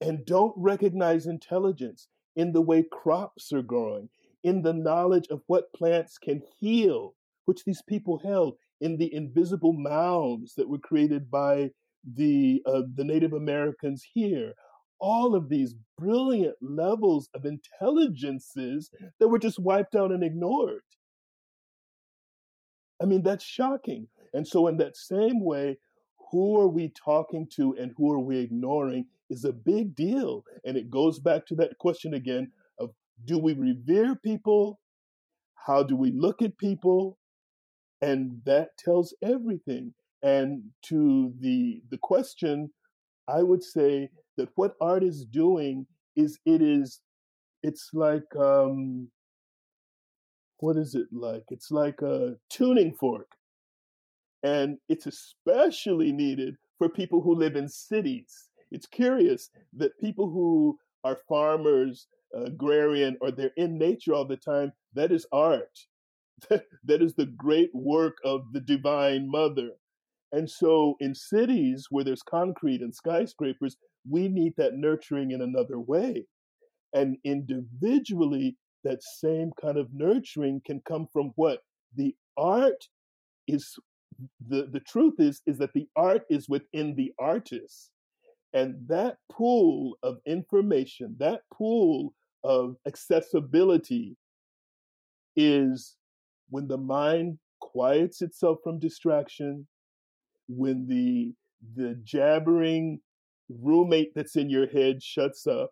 and 0.00 0.24
don't 0.24 0.54
recognize 0.56 1.26
intelligence 1.26 2.08
in 2.36 2.52
the 2.52 2.60
way 2.60 2.84
crops 2.90 3.52
are 3.52 3.62
growing, 3.62 4.08
in 4.42 4.62
the 4.62 4.72
knowledge 4.72 5.26
of 5.30 5.42
what 5.46 5.72
plants 5.72 6.16
can 6.18 6.42
heal, 6.58 7.14
which 7.44 7.64
these 7.64 7.82
people 7.82 8.18
held 8.18 8.56
in 8.80 8.96
the 8.96 9.12
invisible 9.14 9.72
mounds 9.72 10.54
that 10.54 10.68
were 10.68 10.78
created 10.78 11.30
by 11.30 11.70
the 12.16 12.62
uh, 12.64 12.82
the 12.94 13.04
Native 13.04 13.34
Americans 13.34 14.02
here. 14.14 14.54
All 15.00 15.34
of 15.34 15.48
these 15.48 15.74
brilliant 15.98 16.56
levels 16.60 17.28
of 17.34 17.46
intelligences 17.46 18.90
that 19.18 19.28
were 19.28 19.38
just 19.38 19.58
wiped 19.58 19.94
out 19.94 20.12
and 20.12 20.22
ignored. 20.22 20.82
I 23.02 23.06
mean, 23.06 23.22
that's 23.22 23.44
shocking. 23.44 24.08
And 24.34 24.46
so, 24.46 24.66
in 24.68 24.76
that 24.76 24.96
same 24.96 25.42
way, 25.42 25.78
who 26.30 26.58
are 26.60 26.68
we 26.68 26.92
talking 27.04 27.48
to 27.56 27.74
and 27.78 27.92
who 27.96 28.12
are 28.12 28.20
we 28.20 28.38
ignoring 28.38 29.06
is 29.28 29.44
a 29.44 29.52
big 29.52 29.94
deal. 29.94 30.44
And 30.64 30.76
it 30.76 30.90
goes 30.90 31.18
back 31.18 31.46
to 31.46 31.54
that 31.56 31.78
question 31.78 32.14
again 32.14 32.52
of 32.78 32.90
do 33.24 33.38
we 33.38 33.54
revere 33.54 34.14
people? 34.16 34.80
How 35.54 35.82
do 35.82 35.96
we 35.96 36.12
look 36.12 36.42
at 36.42 36.58
people? 36.58 37.18
And 38.00 38.40
that 38.46 38.76
tells 38.78 39.14
everything. 39.22 39.94
And 40.22 40.64
to 40.86 41.32
the 41.40 41.82
the 41.90 41.98
question, 41.98 42.70
I 43.30 43.42
would 43.42 43.62
say 43.62 44.10
that 44.36 44.48
what 44.56 44.76
art 44.80 45.02
is 45.02 45.24
doing 45.24 45.86
is 46.16 46.38
it 46.44 46.62
is 46.62 47.00
it's 47.62 47.90
like 47.92 48.24
um 48.36 49.08
what 50.58 50.76
is 50.76 50.94
it 50.94 51.08
like? 51.12 51.44
It's 51.50 51.70
like 51.70 52.02
a 52.02 52.36
tuning 52.50 52.92
fork. 52.94 53.28
And 54.42 54.78
it's 54.88 55.06
especially 55.06 56.12
needed 56.12 56.56
for 56.78 56.88
people 56.88 57.20
who 57.20 57.34
live 57.34 57.56
in 57.56 57.68
cities. 57.68 58.48
It's 58.70 58.86
curious 58.86 59.50
that 59.76 59.98
people 60.00 60.30
who 60.30 60.78
are 61.04 61.18
farmers, 61.28 62.06
agrarian, 62.34 63.16
or 63.20 63.30
they're 63.30 63.52
in 63.56 63.78
nature 63.78 64.14
all 64.14 64.24
the 64.26 64.36
time, 64.36 64.72
that 64.94 65.12
is 65.12 65.26
art. 65.32 65.78
that 66.48 67.02
is 67.02 67.14
the 67.14 67.26
great 67.26 67.70
work 67.74 68.16
of 68.24 68.44
the 68.52 68.60
divine 68.60 69.30
mother. 69.30 69.70
And 70.32 70.48
so 70.48 70.96
in 71.00 71.14
cities 71.14 71.86
where 71.90 72.04
there's 72.04 72.22
concrete 72.22 72.82
and 72.82 72.94
skyscrapers, 72.94 73.76
we 74.08 74.28
need 74.28 74.54
that 74.56 74.74
nurturing 74.74 75.32
in 75.32 75.42
another 75.42 75.80
way. 75.80 76.26
And 76.94 77.16
individually, 77.24 78.56
that 78.84 79.02
same 79.02 79.50
kind 79.60 79.76
of 79.76 79.88
nurturing 79.92 80.62
can 80.64 80.80
come 80.86 81.06
from 81.12 81.32
what? 81.36 81.60
The 81.96 82.14
art 82.36 82.88
is 83.46 83.74
the, 84.48 84.68
the 84.70 84.80
truth 84.80 85.14
is 85.18 85.40
is 85.46 85.58
that 85.58 85.72
the 85.72 85.88
art 85.96 86.22
is 86.30 86.48
within 86.48 86.94
the 86.94 87.12
artist. 87.18 87.90
And 88.52 88.74
that 88.88 89.16
pool 89.30 89.96
of 90.02 90.18
information, 90.26 91.14
that 91.20 91.42
pool 91.52 92.14
of 92.42 92.76
accessibility 92.86 94.16
is 95.36 95.96
when 96.48 96.66
the 96.66 96.76
mind 96.76 97.38
quiets 97.60 98.22
itself 98.22 98.58
from 98.64 98.80
distraction, 98.80 99.66
when 100.56 100.86
the 100.86 101.32
the 101.76 101.94
jabbering 102.04 103.00
roommate 103.48 104.12
that's 104.14 104.36
in 104.36 104.48
your 104.48 104.66
head 104.66 105.02
shuts 105.02 105.46
up 105.46 105.70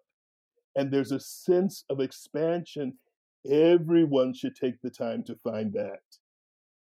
and 0.76 0.92
there's 0.92 1.12
a 1.12 1.20
sense 1.20 1.84
of 1.90 2.00
expansion 2.00 2.92
everyone 3.50 4.34
should 4.34 4.54
take 4.54 4.80
the 4.82 4.90
time 4.90 5.22
to 5.24 5.34
find 5.42 5.72
that 5.72 6.00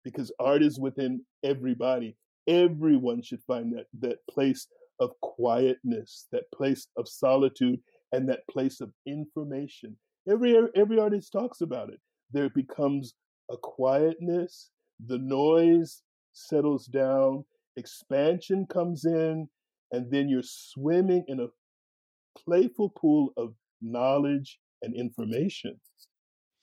because 0.06 0.32
art 0.38 0.62
is 0.62 0.78
within 0.78 1.20
everybody. 1.42 2.16
Everyone 2.46 3.22
should 3.22 3.42
find 3.42 3.76
that 3.76 3.86
that 3.98 4.18
place 4.30 4.68
of 5.00 5.10
quietness 5.20 6.26
that 6.30 6.44
place 6.54 6.86
of 6.96 7.08
solitude 7.08 7.80
and 8.12 8.28
that 8.28 8.46
place 8.48 8.80
of 8.80 8.92
information. 9.06 9.96
Every 10.30 10.56
every 10.76 11.00
artist 11.00 11.32
talks 11.32 11.60
about 11.60 11.90
it. 11.90 12.00
There 12.32 12.50
becomes 12.50 13.14
a 13.50 13.56
quietness 13.56 14.70
the 15.04 15.18
noise 15.18 16.02
settles 16.32 16.86
down 16.86 17.44
expansion 17.76 18.66
comes 18.70 19.04
in, 19.04 19.48
and 19.92 20.10
then 20.10 20.28
you're 20.28 20.42
swimming 20.42 21.24
in 21.28 21.40
a 21.40 21.48
playful 22.38 22.90
pool 22.90 23.32
of 23.36 23.54
knowledge 23.80 24.58
and 24.82 24.94
information. 24.94 25.80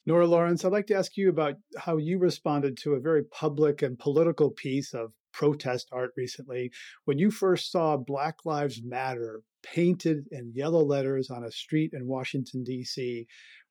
Nora 0.05 0.27
Lawrence, 0.27 0.65
I'd 0.65 0.71
like 0.71 0.87
to 0.87 0.95
ask 0.95 1.15
you 1.15 1.29
about 1.29 1.55
how 1.77 1.97
you 1.97 2.19
responded 2.19 2.77
to 2.83 2.93
a 2.93 2.99
very 2.99 3.23
public 3.23 3.81
and 3.81 3.97
political 3.97 4.51
piece 4.51 4.93
of 4.93 5.13
protest 5.31 5.87
art 5.91 6.11
recently. 6.17 6.71
When 7.05 7.17
you 7.17 7.31
first 7.31 7.71
saw 7.71 7.95
Black 7.97 8.35
Lives 8.45 8.81
Matter 8.83 9.41
painted 9.63 10.25
in 10.31 10.51
yellow 10.53 10.83
letters 10.83 11.29
on 11.29 11.43
a 11.43 11.51
street 11.51 11.91
in 11.93 12.07
Washington, 12.07 12.63
D.C., 12.63 13.25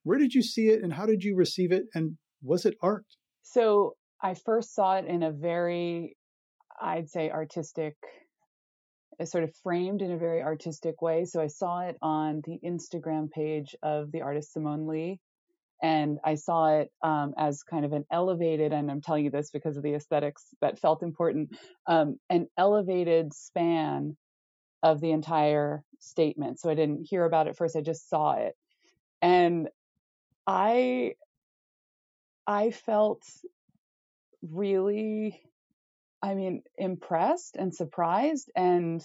where 0.04 0.18
did 0.18 0.32
you 0.34 0.42
see 0.42 0.68
it 0.68 0.82
and 0.82 0.92
how 0.92 1.06
did 1.06 1.22
you 1.22 1.36
receive 1.36 1.70
it? 1.70 1.84
And 1.94 2.16
was 2.42 2.64
it 2.64 2.76
art? 2.82 3.06
So 3.42 3.94
I 4.22 4.34
first 4.34 4.74
saw 4.74 4.96
it 4.96 5.04
in 5.04 5.22
a 5.22 5.30
very, 5.30 6.16
I'd 6.82 7.08
say, 7.08 7.30
artistic, 7.30 7.96
uh, 9.20 9.24
sort 9.24 9.44
of 9.44 9.54
framed 9.62 10.02
in 10.02 10.10
a 10.12 10.18
very 10.18 10.42
artistic 10.42 11.00
way. 11.00 11.24
So 11.24 11.40
I 11.40 11.46
saw 11.46 11.80
it 11.80 11.96
on 12.02 12.42
the 12.44 12.58
Instagram 12.64 13.30
page 13.30 13.74
of 13.82 14.10
the 14.12 14.22
artist 14.22 14.52
Simone 14.52 14.86
Leigh. 14.86 15.20
And 15.82 16.18
I 16.24 16.36
saw 16.36 16.78
it 16.78 16.92
um, 17.02 17.34
as 17.36 17.64
kind 17.64 17.84
of 17.84 17.92
an 17.92 18.04
elevated, 18.10 18.72
and 18.72 18.88
I'm 18.90 19.00
telling 19.00 19.24
you 19.24 19.30
this 19.32 19.50
because 19.50 19.76
of 19.76 19.82
the 19.82 19.94
aesthetics 19.94 20.44
that 20.60 20.78
felt 20.78 21.02
important, 21.02 21.56
um, 21.88 22.18
an 22.30 22.46
elevated 22.56 23.34
span 23.34 24.16
of 24.82 25.00
the 25.00 25.10
entire 25.10 25.82
statement. 25.98 26.60
So 26.60 26.70
I 26.70 26.74
didn't 26.74 27.06
hear 27.10 27.24
about 27.24 27.48
it 27.48 27.56
first, 27.56 27.74
I 27.74 27.80
just 27.80 28.08
saw 28.08 28.34
it. 28.34 28.54
And 29.20 29.68
I 30.46 31.14
I 32.46 32.70
felt 32.70 33.22
really 34.42 35.40
I 36.22 36.34
mean 36.34 36.62
impressed 36.78 37.56
and 37.56 37.74
surprised 37.74 38.50
and 38.54 39.04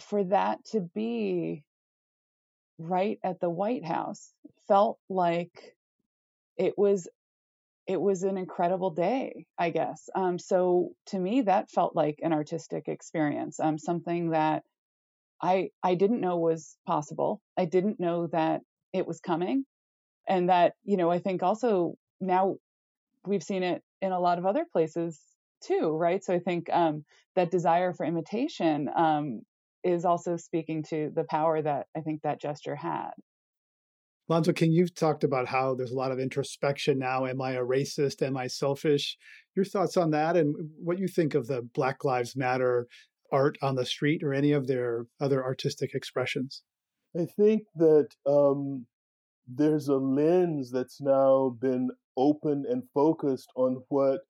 for 0.00 0.24
that 0.24 0.64
to 0.66 0.80
be 0.80 1.64
right 2.78 3.18
at 3.24 3.40
the 3.40 3.50
White 3.50 3.84
House 3.84 4.32
felt 4.68 4.98
like 5.08 5.74
it 6.56 6.78
was 6.78 7.08
it 7.86 8.00
was 8.00 8.22
an 8.22 8.36
incredible 8.36 8.90
day, 8.90 9.46
I 9.58 9.70
guess. 9.70 10.10
Um, 10.14 10.38
so 10.38 10.90
to 11.06 11.18
me, 11.18 11.40
that 11.42 11.70
felt 11.70 11.96
like 11.96 12.20
an 12.22 12.34
artistic 12.34 12.86
experience, 12.86 13.58
um, 13.58 13.78
something 13.78 14.30
that 14.30 14.62
I 15.40 15.70
I 15.82 15.94
didn't 15.94 16.20
know 16.20 16.36
was 16.38 16.76
possible. 16.86 17.40
I 17.56 17.64
didn't 17.64 17.98
know 17.98 18.26
that 18.28 18.60
it 18.92 19.06
was 19.06 19.20
coming, 19.20 19.64
and 20.28 20.50
that 20.50 20.74
you 20.84 20.96
know 20.96 21.10
I 21.10 21.18
think 21.18 21.42
also 21.42 21.94
now 22.20 22.56
we've 23.26 23.42
seen 23.42 23.62
it 23.62 23.82
in 24.02 24.12
a 24.12 24.20
lot 24.20 24.38
of 24.38 24.46
other 24.46 24.66
places 24.70 25.18
too, 25.60 25.90
right? 25.90 26.22
So 26.22 26.34
I 26.34 26.38
think 26.38 26.68
um, 26.72 27.04
that 27.36 27.50
desire 27.50 27.92
for 27.92 28.04
imitation 28.04 28.88
um, 28.96 29.42
is 29.84 30.04
also 30.04 30.36
speaking 30.36 30.82
to 30.90 31.10
the 31.14 31.24
power 31.24 31.60
that 31.62 31.86
I 31.96 32.00
think 32.00 32.22
that 32.22 32.40
gesture 32.40 32.76
had. 32.76 33.10
Lonzo 34.28 34.52
King, 34.52 34.72
you've 34.72 34.94
talked 34.94 35.24
about 35.24 35.48
how 35.48 35.74
there's 35.74 35.92
a 35.92 35.96
lot 35.96 36.12
of 36.12 36.18
introspection 36.18 36.98
now. 36.98 37.24
Am 37.24 37.40
I 37.40 37.52
a 37.52 37.64
racist? 37.64 38.20
Am 38.20 38.36
I 38.36 38.46
selfish? 38.46 39.16
Your 39.56 39.64
thoughts 39.64 39.96
on 39.96 40.10
that 40.10 40.36
and 40.36 40.54
what 40.78 40.98
you 40.98 41.08
think 41.08 41.34
of 41.34 41.46
the 41.46 41.62
Black 41.74 42.04
Lives 42.04 42.36
Matter 42.36 42.86
art 43.32 43.56
on 43.62 43.74
the 43.74 43.86
street 43.86 44.22
or 44.22 44.34
any 44.34 44.52
of 44.52 44.66
their 44.66 45.06
other 45.18 45.42
artistic 45.42 45.94
expressions? 45.94 46.62
I 47.18 47.24
think 47.24 47.62
that 47.76 48.08
um, 48.26 48.86
there's 49.46 49.88
a 49.88 49.96
lens 49.96 50.70
that's 50.70 51.00
now 51.00 51.56
been 51.58 51.88
open 52.16 52.64
and 52.68 52.82
focused 52.92 53.50
on 53.56 53.82
what 53.88 54.20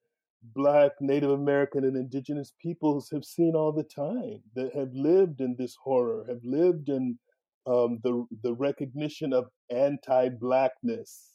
Black, 0.43 0.93
Native 1.01 1.30
American, 1.30 1.84
and 1.84 1.97
Indigenous 1.97 2.53
peoples 2.62 3.11
have 3.12 3.24
seen 3.24 3.55
all 3.55 3.72
the 3.72 3.82
time, 3.82 4.43
that 4.55 4.74
have 4.74 4.93
lived 4.93 5.41
in 5.41 5.57
this 5.59 5.76
horror, 5.82 6.24
have 6.28 6.41
lived 6.45 6.89
in 6.89 7.18
um, 7.66 7.99
the 8.03 8.24
the 8.43 8.55
recognition 8.55 9.32
of 9.32 9.49
anti-blackness. 9.70 11.32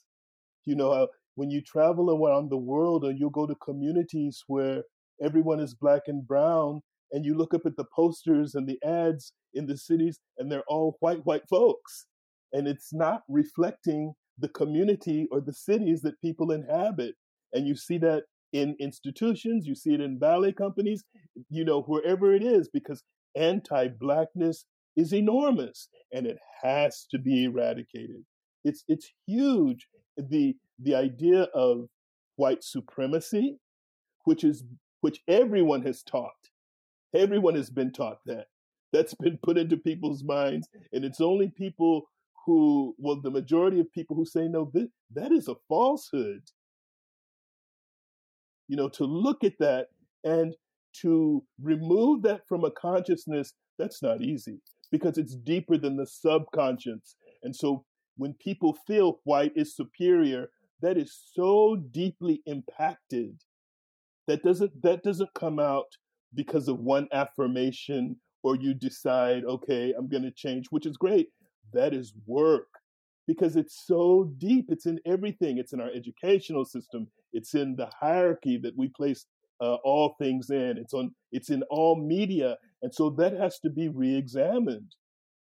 You 0.66 0.76
know, 0.76 0.92
uh, 0.92 1.08
when 1.36 1.52
you 1.52 1.62
travel 1.62 2.10
around 2.10 2.50
the 2.50 2.58
world 2.58 3.04
and 3.04 3.20
you 3.20 3.30
go 3.30 3.46
to 3.46 3.56
communities 3.56 4.44
where 4.48 4.84
everyone 5.22 5.60
is 5.60 5.76
black 5.76 6.04
and 6.08 6.26
brown, 6.26 6.82
and 7.12 7.26
you 7.26 7.36
look 7.36 7.54
up 7.54 7.66
at 7.66 7.76
the 7.76 7.86
posters 7.96 8.56
and 8.56 8.68
the 8.68 8.80
ads 8.84 9.34
in 9.54 9.68
the 9.68 9.78
cities, 9.78 10.20
and 10.38 10.52
they're 10.52 10.64
all 10.68 10.98
white, 11.02 11.26
white 11.26 11.48
folks, 11.50 12.08
and 12.54 12.68
it's 12.68 12.94
not 12.94 13.22
reflecting 13.28 14.14
the 14.40 14.50
community 14.50 15.28
or 15.32 15.42
the 15.42 15.54
cities 15.54 16.02
that 16.02 16.20
people 16.22 16.52
inhabit. 16.52 17.16
And 17.52 17.68
you 17.68 17.76
see 17.76 18.00
that 18.00 18.24
in 18.54 18.76
institutions, 18.80 19.68
you 19.68 19.76
see 19.76 19.94
it 19.94 20.02
in 20.02 20.20
ballet 20.20 20.54
companies, 20.54 21.04
you 21.50 21.66
know, 21.66 21.82
wherever 21.82 22.34
it 22.34 22.44
is, 22.44 22.70
because 22.72 23.04
anti 23.36 23.88
blackness 23.88 24.66
is 24.96 25.14
enormous 25.14 25.90
and 26.12 26.26
it 26.28 26.38
has 26.62 27.06
to 27.12 27.18
be 27.18 27.46
eradicated. 27.46 28.24
It's, 28.64 28.84
it's 28.88 29.12
huge. 29.28 29.88
The, 30.16 30.56
the 30.80 30.96
idea 30.96 31.48
of 31.54 31.88
white 32.36 32.64
supremacy, 32.64 33.58
which 34.26 34.44
is 34.44 34.64
which 35.02 35.20
everyone 35.28 35.82
has 35.82 36.02
taught. 36.02 36.32
Everyone 37.14 37.56
has 37.56 37.70
been 37.70 37.92
taught 37.92 38.20
that. 38.26 38.46
That's 38.94 39.14
been 39.16 39.38
put 39.44 39.58
into 39.58 39.76
people's 39.76 40.24
minds, 40.24 40.70
and 40.94 41.04
it's 41.04 41.20
only 41.20 41.50
people 41.50 42.04
who, 42.46 42.96
well, 42.98 43.20
the 43.22 43.30
majority 43.30 43.82
of 43.82 43.92
people 43.92 44.16
who 44.16 44.26
say 44.26 44.48
no, 44.48 44.72
that, 44.74 44.90
that 45.14 45.32
is 45.34 45.50
a 45.50 45.56
falsehood. 45.68 46.42
You 48.68 48.78
know, 48.78 48.90
to 48.90 49.06
look 49.06 49.44
at 49.44 49.58
that 49.60 49.88
and 50.24 50.56
to 51.02 51.44
remove 51.62 52.22
that 52.24 52.48
from 52.48 52.64
a 52.64 52.72
consciousness, 52.72 53.54
that's 53.78 54.02
not 54.02 54.22
easy 54.22 54.60
because 54.92 55.18
it's 55.18 55.36
deeper 55.36 55.78
than 55.78 55.98
the 55.98 56.06
subconscious. 56.06 57.16
And 57.44 57.56
so 57.56 57.84
when 58.18 58.36
people 58.36 58.78
feel 58.86 59.20
white 59.24 59.54
is 59.56 59.76
superior, 59.76 60.50
that 60.82 60.98
is 60.98 61.18
so 61.34 61.78
deeply 61.92 62.42
impacted 62.46 63.42
that 64.28 64.44
doesn't 64.44 64.82
that 64.82 65.04
doesn't 65.04 65.34
come 65.34 65.60
out 65.60 65.88
because 66.34 66.68
of 66.68 66.80
one 66.80 67.08
affirmation 67.14 68.16
or 68.44 68.56
you 68.56 68.74
decide 68.74 69.44
okay 69.46 69.94
i'm 69.98 70.08
going 70.08 70.24
to 70.24 70.32
change 70.32 70.68
which 70.70 70.86
is 70.86 70.98
great 70.98 71.30
that 71.74 71.94
is 71.94 72.14
work 72.26 72.68
because 73.28 73.56
it's 73.56 73.86
so 73.86 74.32
deep. 74.38 74.66
It's 74.70 74.86
in 74.86 75.00
everything. 75.06 75.58
It's 75.58 75.74
in 75.74 75.82
our 75.82 75.90
educational 75.92 76.66
system. 76.66 77.08
It's 77.32 77.54
in 77.54 77.76
the 77.76 77.90
hierarchy 78.00 78.58
that 78.58 78.78
we 78.78 78.90
place 78.90 79.26
uh, 79.62 79.76
all 79.84 80.16
things 80.20 80.50
in. 80.50 80.78
It's 80.78 80.94
on. 80.94 81.14
It's 81.32 81.50
in 81.50 81.64
all 81.70 81.96
media, 81.96 82.58
and 82.82 82.94
so 82.94 83.10
that 83.12 83.34
has 83.34 83.60
to 83.60 83.70
be 83.70 83.88
reexamined. 83.88 84.96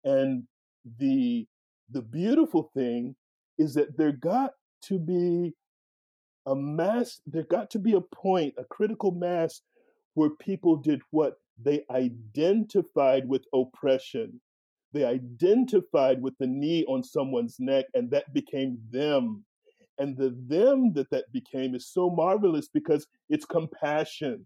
And 0.04 0.44
the 1.00 1.48
the 1.90 2.02
beautiful 2.02 2.72
thing 2.74 3.16
is 3.58 3.74
that 3.74 3.98
there 3.98 4.12
got 4.12 4.52
to 4.84 5.00
be 5.00 5.54
a 6.46 6.56
mass. 6.56 7.20
There 7.28 7.44
got 7.44 7.70
to 7.72 7.80
be 7.80 7.94
a 7.94 8.02
point, 8.02 8.54
a 8.58 8.64
critical 8.64 9.12
mass, 9.12 9.62
where 10.14 10.30
people 10.30 10.78
did 10.78 11.02
what 11.12 11.36
they 11.62 11.84
identified 11.92 13.28
with 13.28 13.46
oppression 13.54 14.40
they 14.94 15.04
identified 15.04 16.22
with 16.22 16.34
the 16.40 16.48
knee 16.48 16.86
on 16.88 17.04
someone's 17.04 17.58
neck, 17.60 17.86
and 17.94 18.10
that 18.12 18.34
became 18.34 18.80
them. 18.92 19.44
And 20.00 20.16
the 20.16 20.36
them 20.48 20.94
that 20.94 21.10
that 21.12 21.32
became 21.32 21.76
is 21.76 21.88
so 21.88 22.10
marvelous 22.10 22.70
because 22.72 23.08
it's 23.30 23.46
compassion. 23.46 24.46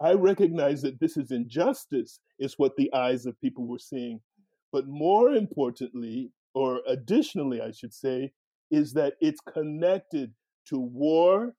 I 0.00 0.14
recognize 0.14 0.82
that 0.82 0.98
this 0.98 1.16
is 1.16 1.30
injustice, 1.30 2.20
is 2.38 2.54
what 2.56 2.76
the 2.76 2.92
eyes 2.92 3.26
of 3.26 3.40
people 3.40 3.66
were 3.66 3.78
seeing. 3.78 4.20
But 4.72 4.88
more 4.88 5.30
importantly, 5.30 6.30
or 6.54 6.80
additionally, 6.86 7.60
I 7.60 7.70
should 7.70 7.94
say, 7.94 8.32
is 8.70 8.92
that 8.94 9.14
it's 9.20 9.40
connected 9.40 10.32
to 10.68 10.78
war, 10.78 11.54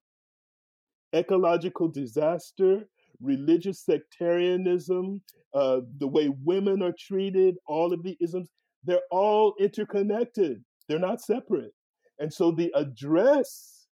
ecological 1.13 1.88
disaster, 1.88 2.88
religious 3.22 3.84
sectarianism, 3.84 5.22
uh, 5.53 5.82
the 5.99 6.07
way 6.07 6.30
women 6.43 6.82
are 6.82 6.93
treated, 6.97 7.55
all 7.67 7.93
of 7.93 8.03
the 8.03 8.17
isms, 8.19 8.49
they're 8.84 9.01
all 9.11 9.53
interconnected. 9.59 10.63
They're 10.88 10.99
not 10.99 11.22
separate. 11.22 11.74
And 12.19 12.34
so 12.34 12.51
the 12.51 12.72
address 12.76 13.88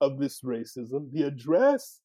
of 0.00 0.18
this 0.18 0.40
racism, 0.42 1.10
the 1.12 1.24
address 1.24 2.00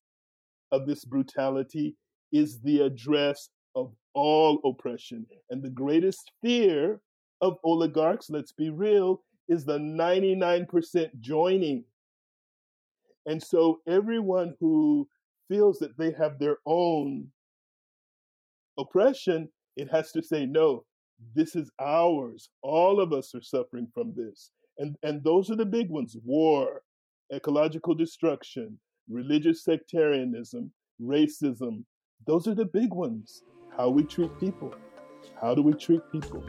of 0.71 0.87
this 0.87 1.05
brutality 1.05 1.95
is 2.31 2.59
the 2.61 2.81
address 2.81 3.49
of 3.75 3.93
all 4.13 4.59
oppression. 4.65 5.25
And 5.49 5.61
the 5.61 5.69
greatest 5.69 6.31
fear 6.41 6.99
of 7.41 7.57
oligarchs, 7.63 8.29
let's 8.29 8.51
be 8.51 8.69
real, 8.69 9.21
is 9.47 9.65
the 9.65 9.77
99% 9.77 11.09
joining. 11.19 11.83
And 13.25 13.41
so 13.41 13.79
everyone 13.87 14.55
who 14.59 15.07
feels 15.47 15.79
that 15.79 15.97
they 15.97 16.11
have 16.11 16.39
their 16.39 16.57
own 16.65 17.27
oppression, 18.77 19.49
it 19.75 19.89
has 19.91 20.11
to 20.11 20.21
say, 20.21 20.45
no, 20.45 20.85
this 21.35 21.55
is 21.55 21.71
ours. 21.79 22.49
All 22.61 22.99
of 22.99 23.13
us 23.13 23.33
are 23.35 23.41
suffering 23.41 23.87
from 23.93 24.13
this. 24.15 24.51
And, 24.77 24.95
and 25.03 25.23
those 25.23 25.49
are 25.49 25.55
the 25.55 25.65
big 25.65 25.89
ones 25.89 26.17
war, 26.23 26.81
ecological 27.33 27.93
destruction, 27.93 28.79
religious 29.09 29.63
sectarianism, 29.63 30.71
racism. 31.01 31.83
Those 32.25 32.47
are 32.47 32.55
the 32.55 32.65
big 32.65 32.93
ones. 32.93 33.43
How 33.75 33.89
we 33.89 34.03
treat 34.03 34.39
people. 34.39 34.73
How 35.39 35.55
do 35.55 35.61
we 35.61 35.73
treat 35.73 36.01
people? 36.11 36.43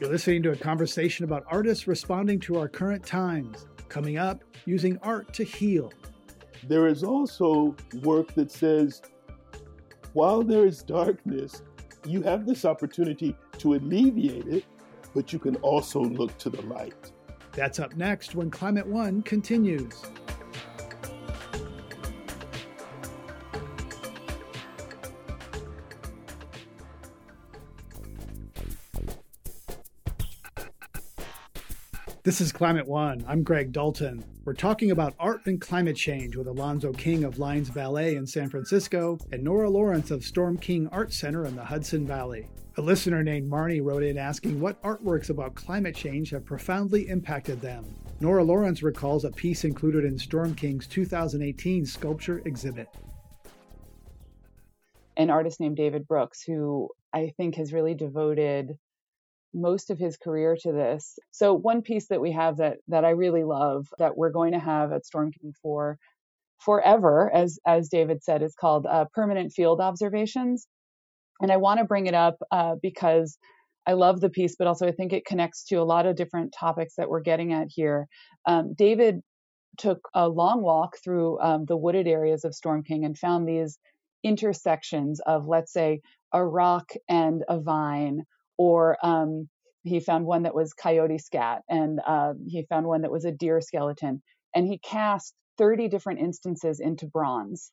You're 0.00 0.10
listening 0.10 0.42
to 0.44 0.52
a 0.52 0.56
conversation 0.56 1.24
about 1.24 1.44
artists 1.48 1.86
responding 1.86 2.40
to 2.40 2.58
our 2.58 2.68
current 2.68 3.04
times. 3.06 3.66
Coming 3.88 4.18
up, 4.18 4.42
using 4.66 4.98
art 5.02 5.32
to 5.34 5.44
heal. 5.44 5.92
There 6.66 6.86
is 6.88 7.04
also 7.04 7.76
work 8.02 8.34
that 8.34 8.50
says, 8.50 9.02
while 10.14 10.42
there 10.42 10.66
is 10.66 10.82
darkness, 10.82 11.62
you 12.06 12.22
have 12.22 12.46
this 12.46 12.64
opportunity 12.64 13.36
to 13.58 13.74
alleviate 13.74 14.46
it, 14.46 14.64
but 15.14 15.32
you 15.32 15.38
can 15.38 15.56
also 15.56 16.00
look 16.00 16.36
to 16.38 16.50
the 16.50 16.62
light. 16.62 17.12
That's 17.52 17.78
up 17.78 17.96
next 17.96 18.34
when 18.34 18.50
Climate 18.50 18.86
One 18.86 19.22
continues. 19.22 20.02
This 32.24 32.40
is 32.40 32.52
Climate 32.52 32.88
One. 32.88 33.22
I'm 33.28 33.42
Greg 33.42 33.70
Dalton. 33.70 34.24
We're 34.46 34.54
talking 34.54 34.92
about 34.92 35.14
art 35.20 35.44
and 35.44 35.60
climate 35.60 35.94
change 35.94 36.36
with 36.36 36.46
Alonzo 36.46 36.90
King 36.94 37.22
of 37.22 37.38
Lines 37.38 37.68
Ballet 37.68 38.16
in 38.16 38.26
San 38.26 38.48
Francisco 38.48 39.18
and 39.30 39.44
Nora 39.44 39.68
Lawrence 39.68 40.10
of 40.10 40.24
Storm 40.24 40.56
King 40.56 40.88
Art 40.90 41.12
Center 41.12 41.44
in 41.44 41.54
the 41.54 41.62
Hudson 41.62 42.06
Valley. 42.06 42.48
A 42.78 42.80
listener 42.80 43.22
named 43.22 43.50
Marnie 43.50 43.84
wrote 43.84 44.02
in 44.02 44.16
asking 44.16 44.58
what 44.58 44.82
artworks 44.82 45.28
about 45.28 45.54
climate 45.54 45.94
change 45.94 46.30
have 46.30 46.46
profoundly 46.46 47.10
impacted 47.10 47.60
them. 47.60 47.84
Nora 48.20 48.42
Lawrence 48.42 48.82
recalls 48.82 49.26
a 49.26 49.30
piece 49.30 49.64
included 49.64 50.06
in 50.06 50.18
Storm 50.18 50.54
King's 50.54 50.86
2018 50.86 51.84
sculpture 51.84 52.40
exhibit. 52.46 52.88
An 55.18 55.28
artist 55.28 55.60
named 55.60 55.76
David 55.76 56.08
Brooks, 56.08 56.42
who 56.42 56.88
I 57.12 57.34
think 57.36 57.56
has 57.56 57.74
really 57.74 57.94
devoted 57.94 58.78
most 59.54 59.90
of 59.90 59.98
his 59.98 60.16
career 60.16 60.56
to 60.62 60.72
this. 60.72 61.18
So 61.30 61.54
one 61.54 61.82
piece 61.82 62.08
that 62.08 62.20
we 62.20 62.32
have 62.32 62.58
that 62.58 62.78
that 62.88 63.04
I 63.04 63.10
really 63.10 63.44
love 63.44 63.86
that 63.98 64.16
we're 64.16 64.30
going 64.30 64.52
to 64.52 64.58
have 64.58 64.92
at 64.92 65.06
Storm 65.06 65.30
King 65.32 65.52
for 65.62 65.98
forever, 66.58 67.30
as 67.32 67.58
as 67.66 67.88
David 67.88 68.22
said, 68.22 68.42
is 68.42 68.54
called 68.54 68.86
uh, 68.86 69.06
permanent 69.14 69.52
field 69.52 69.80
observations. 69.80 70.66
And 71.40 71.52
I 71.52 71.56
want 71.56 71.78
to 71.78 71.84
bring 71.84 72.06
it 72.06 72.14
up 72.14 72.36
uh, 72.50 72.76
because 72.82 73.38
I 73.86 73.92
love 73.92 74.20
the 74.20 74.30
piece, 74.30 74.56
but 74.56 74.66
also 74.66 74.86
I 74.86 74.92
think 74.92 75.12
it 75.12 75.26
connects 75.26 75.64
to 75.66 75.76
a 75.76 75.84
lot 75.84 76.06
of 76.06 76.16
different 76.16 76.54
topics 76.58 76.94
that 76.96 77.08
we're 77.08 77.20
getting 77.20 77.52
at 77.52 77.68
here. 77.70 78.06
Um, 78.46 78.74
David 78.74 79.20
took 79.76 80.08
a 80.14 80.28
long 80.28 80.62
walk 80.62 80.96
through 81.02 81.40
um, 81.40 81.64
the 81.66 81.76
wooded 81.76 82.06
areas 82.06 82.44
of 82.44 82.54
Storm 82.54 82.82
King 82.82 83.04
and 83.04 83.18
found 83.18 83.46
these 83.46 83.78
intersections 84.22 85.20
of, 85.26 85.46
let's 85.46 85.72
say, 85.72 86.00
a 86.32 86.44
rock 86.44 86.92
and 87.08 87.44
a 87.48 87.60
vine 87.60 88.22
or 88.56 88.96
um, 89.04 89.48
he 89.82 90.00
found 90.00 90.26
one 90.26 90.44
that 90.44 90.54
was 90.54 90.72
coyote 90.72 91.18
scat, 91.18 91.62
and 91.68 92.00
uh, 92.06 92.34
he 92.46 92.64
found 92.68 92.86
one 92.86 93.02
that 93.02 93.12
was 93.12 93.24
a 93.24 93.32
deer 93.32 93.60
skeleton, 93.60 94.22
and 94.54 94.66
he 94.66 94.78
cast 94.78 95.34
30 95.58 95.88
different 95.88 96.20
instances 96.20 96.80
into 96.80 97.06
bronze 97.06 97.70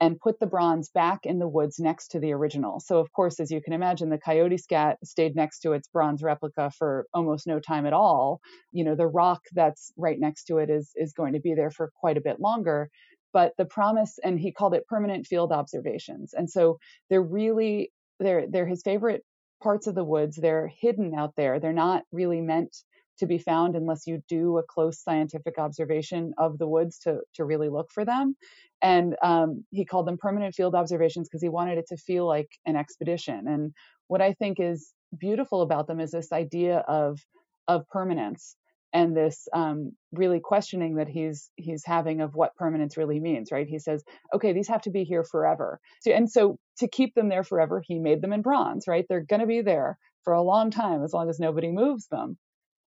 and 0.00 0.20
put 0.20 0.38
the 0.38 0.46
bronze 0.46 0.90
back 0.90 1.20
in 1.24 1.38
the 1.38 1.48
woods 1.48 1.80
next 1.80 2.08
to 2.08 2.20
the 2.20 2.32
original. 2.32 2.78
So, 2.78 2.98
of 2.98 3.12
course, 3.12 3.40
as 3.40 3.50
you 3.50 3.60
can 3.60 3.72
imagine, 3.72 4.10
the 4.10 4.18
coyote 4.18 4.56
scat 4.56 4.98
stayed 5.04 5.34
next 5.34 5.60
to 5.60 5.72
its 5.72 5.88
bronze 5.88 6.22
replica 6.22 6.70
for 6.70 7.06
almost 7.12 7.46
no 7.46 7.58
time 7.58 7.86
at 7.86 7.92
all. 7.92 8.40
You 8.72 8.84
know, 8.84 8.94
the 8.94 9.08
rock 9.08 9.40
that's 9.52 9.92
right 9.96 10.18
next 10.18 10.44
to 10.44 10.58
it 10.58 10.70
is 10.70 10.90
is 10.94 11.12
going 11.12 11.32
to 11.32 11.40
be 11.40 11.54
there 11.54 11.70
for 11.70 11.90
quite 12.00 12.16
a 12.16 12.22
bit 12.22 12.40
longer. 12.40 12.90
But 13.32 13.52
the 13.58 13.64
promise, 13.64 14.18
and 14.22 14.38
he 14.38 14.52
called 14.52 14.74
it 14.74 14.86
permanent 14.86 15.26
field 15.26 15.52
observations. 15.52 16.32
And 16.32 16.48
so 16.48 16.78
they're 17.10 17.20
really 17.20 17.90
they're 18.20 18.46
they're 18.48 18.66
his 18.66 18.82
favorite 18.82 19.24
parts 19.62 19.86
of 19.86 19.94
the 19.94 20.04
woods. 20.04 20.36
They're 20.36 20.70
hidden 20.80 21.14
out 21.14 21.34
there. 21.36 21.60
They're 21.60 21.72
not 21.72 22.04
really 22.12 22.40
meant 22.40 22.76
to 23.18 23.26
be 23.26 23.38
found 23.38 23.74
unless 23.74 24.06
you 24.06 24.22
do 24.28 24.58
a 24.58 24.62
close 24.62 25.02
scientific 25.02 25.58
observation 25.58 26.32
of 26.38 26.58
the 26.58 26.68
woods 26.68 26.98
to, 27.00 27.18
to 27.34 27.44
really 27.44 27.68
look 27.68 27.90
for 27.90 28.04
them. 28.04 28.36
And 28.80 29.16
um, 29.22 29.64
he 29.70 29.84
called 29.84 30.06
them 30.06 30.18
permanent 30.18 30.54
field 30.54 30.74
observations 30.74 31.28
because 31.28 31.42
he 31.42 31.48
wanted 31.48 31.78
it 31.78 31.86
to 31.88 31.96
feel 31.96 32.26
like 32.26 32.48
an 32.64 32.76
expedition. 32.76 33.48
And 33.48 33.72
what 34.06 34.22
I 34.22 34.34
think 34.34 34.60
is 34.60 34.92
beautiful 35.16 35.62
about 35.62 35.86
them 35.88 36.00
is 36.00 36.12
this 36.12 36.32
idea 36.32 36.78
of 36.78 37.18
of 37.66 37.86
permanence 37.88 38.56
and 38.92 39.16
this 39.16 39.48
um, 39.52 39.92
really 40.12 40.40
questioning 40.40 40.96
that 40.96 41.08
he's 41.08 41.50
he's 41.56 41.84
having 41.84 42.20
of 42.20 42.34
what 42.34 42.54
permanence 42.56 42.96
really 42.96 43.20
means 43.20 43.52
right? 43.52 43.66
He 43.66 43.78
says 43.78 44.02
okay 44.34 44.52
these 44.52 44.68
have 44.68 44.82
to 44.82 44.90
be 44.90 45.04
here 45.04 45.24
forever. 45.24 45.80
So, 46.00 46.12
and 46.12 46.30
so 46.30 46.58
to 46.78 46.88
keep 46.88 47.14
them 47.14 47.28
there 47.28 47.44
forever 47.44 47.82
he 47.86 47.98
made 47.98 48.22
them 48.22 48.32
in 48.32 48.42
bronze 48.42 48.86
right? 48.86 49.04
They're 49.08 49.20
going 49.20 49.40
to 49.40 49.46
be 49.46 49.62
there 49.62 49.98
for 50.24 50.32
a 50.32 50.42
long 50.42 50.70
time 50.70 51.02
as 51.02 51.12
long 51.12 51.28
as 51.28 51.38
nobody 51.38 51.70
moves 51.70 52.06
them. 52.08 52.38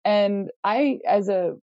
And 0.05 0.49
i 0.63 0.99
as 1.07 1.29
a 1.29 1.55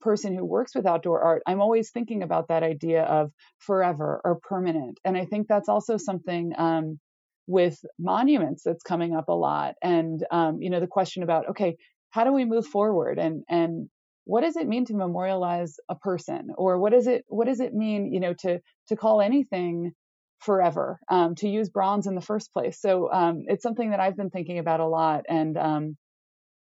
person 0.00 0.34
who 0.34 0.44
works 0.44 0.74
with 0.74 0.86
outdoor 0.86 1.22
art 1.22 1.42
i'm 1.46 1.62
always 1.62 1.90
thinking 1.90 2.22
about 2.22 2.48
that 2.48 2.62
idea 2.62 3.04
of 3.04 3.30
forever 3.58 4.20
or 4.24 4.38
permanent. 4.42 4.98
And 5.04 5.16
i 5.16 5.24
think 5.24 5.48
that's 5.48 5.68
also 5.68 5.96
something 5.96 6.52
um, 6.56 6.98
with 7.46 7.78
monuments 7.98 8.62
that's 8.64 8.82
coming 8.82 9.14
up 9.14 9.28
a 9.28 9.32
lot 9.32 9.74
and 9.82 10.24
um, 10.30 10.62
you 10.62 10.70
know 10.70 10.80
the 10.80 10.86
question 10.86 11.22
about 11.22 11.48
okay 11.50 11.76
how 12.14 12.22
do 12.22 12.32
we 12.32 12.44
move 12.44 12.64
forward? 12.66 13.18
And 13.18 13.42
and 13.48 13.88
what 14.24 14.42
does 14.42 14.56
it 14.56 14.68
mean 14.68 14.84
to 14.86 14.94
memorialize 14.94 15.74
a 15.88 15.96
person? 15.96 16.50
Or 16.56 16.78
what 16.78 16.92
does 16.92 17.08
it 17.08 17.24
what 17.26 17.46
does 17.48 17.58
it 17.58 17.74
mean 17.74 18.12
you 18.12 18.20
know 18.20 18.34
to 18.42 18.60
to 18.88 18.96
call 18.96 19.20
anything 19.20 19.92
forever 20.38 21.00
um, 21.10 21.34
to 21.36 21.48
use 21.48 21.70
bronze 21.70 22.06
in 22.06 22.14
the 22.14 22.20
first 22.20 22.52
place? 22.52 22.80
So 22.80 23.12
um, 23.12 23.42
it's 23.46 23.64
something 23.64 23.90
that 23.90 24.00
i've 24.00 24.16
been 24.16 24.30
thinking 24.30 24.58
about 24.60 24.80
a 24.80 24.86
lot 24.86 25.24
and 25.28 25.58
um, 25.58 25.96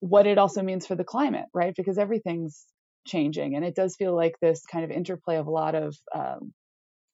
what 0.01 0.27
it 0.27 0.39
also 0.39 0.63
means 0.63 0.87
for 0.87 0.97
the 0.97 1.05
climate 1.05 1.47
right? 1.55 1.75
Because 1.75 1.99
everything's 1.99 2.67
changing 3.07 3.57
and 3.57 3.65
it 3.65 3.75
does 3.75 3.97
feel 3.97 4.15
like 4.15 4.35
this 4.43 4.63
kind 4.71 4.85
of 4.85 4.91
interplay 4.91 5.37
of 5.37 5.47
a 5.47 5.51
lot 5.51 5.75
of 5.75 5.97
um, 6.15 6.53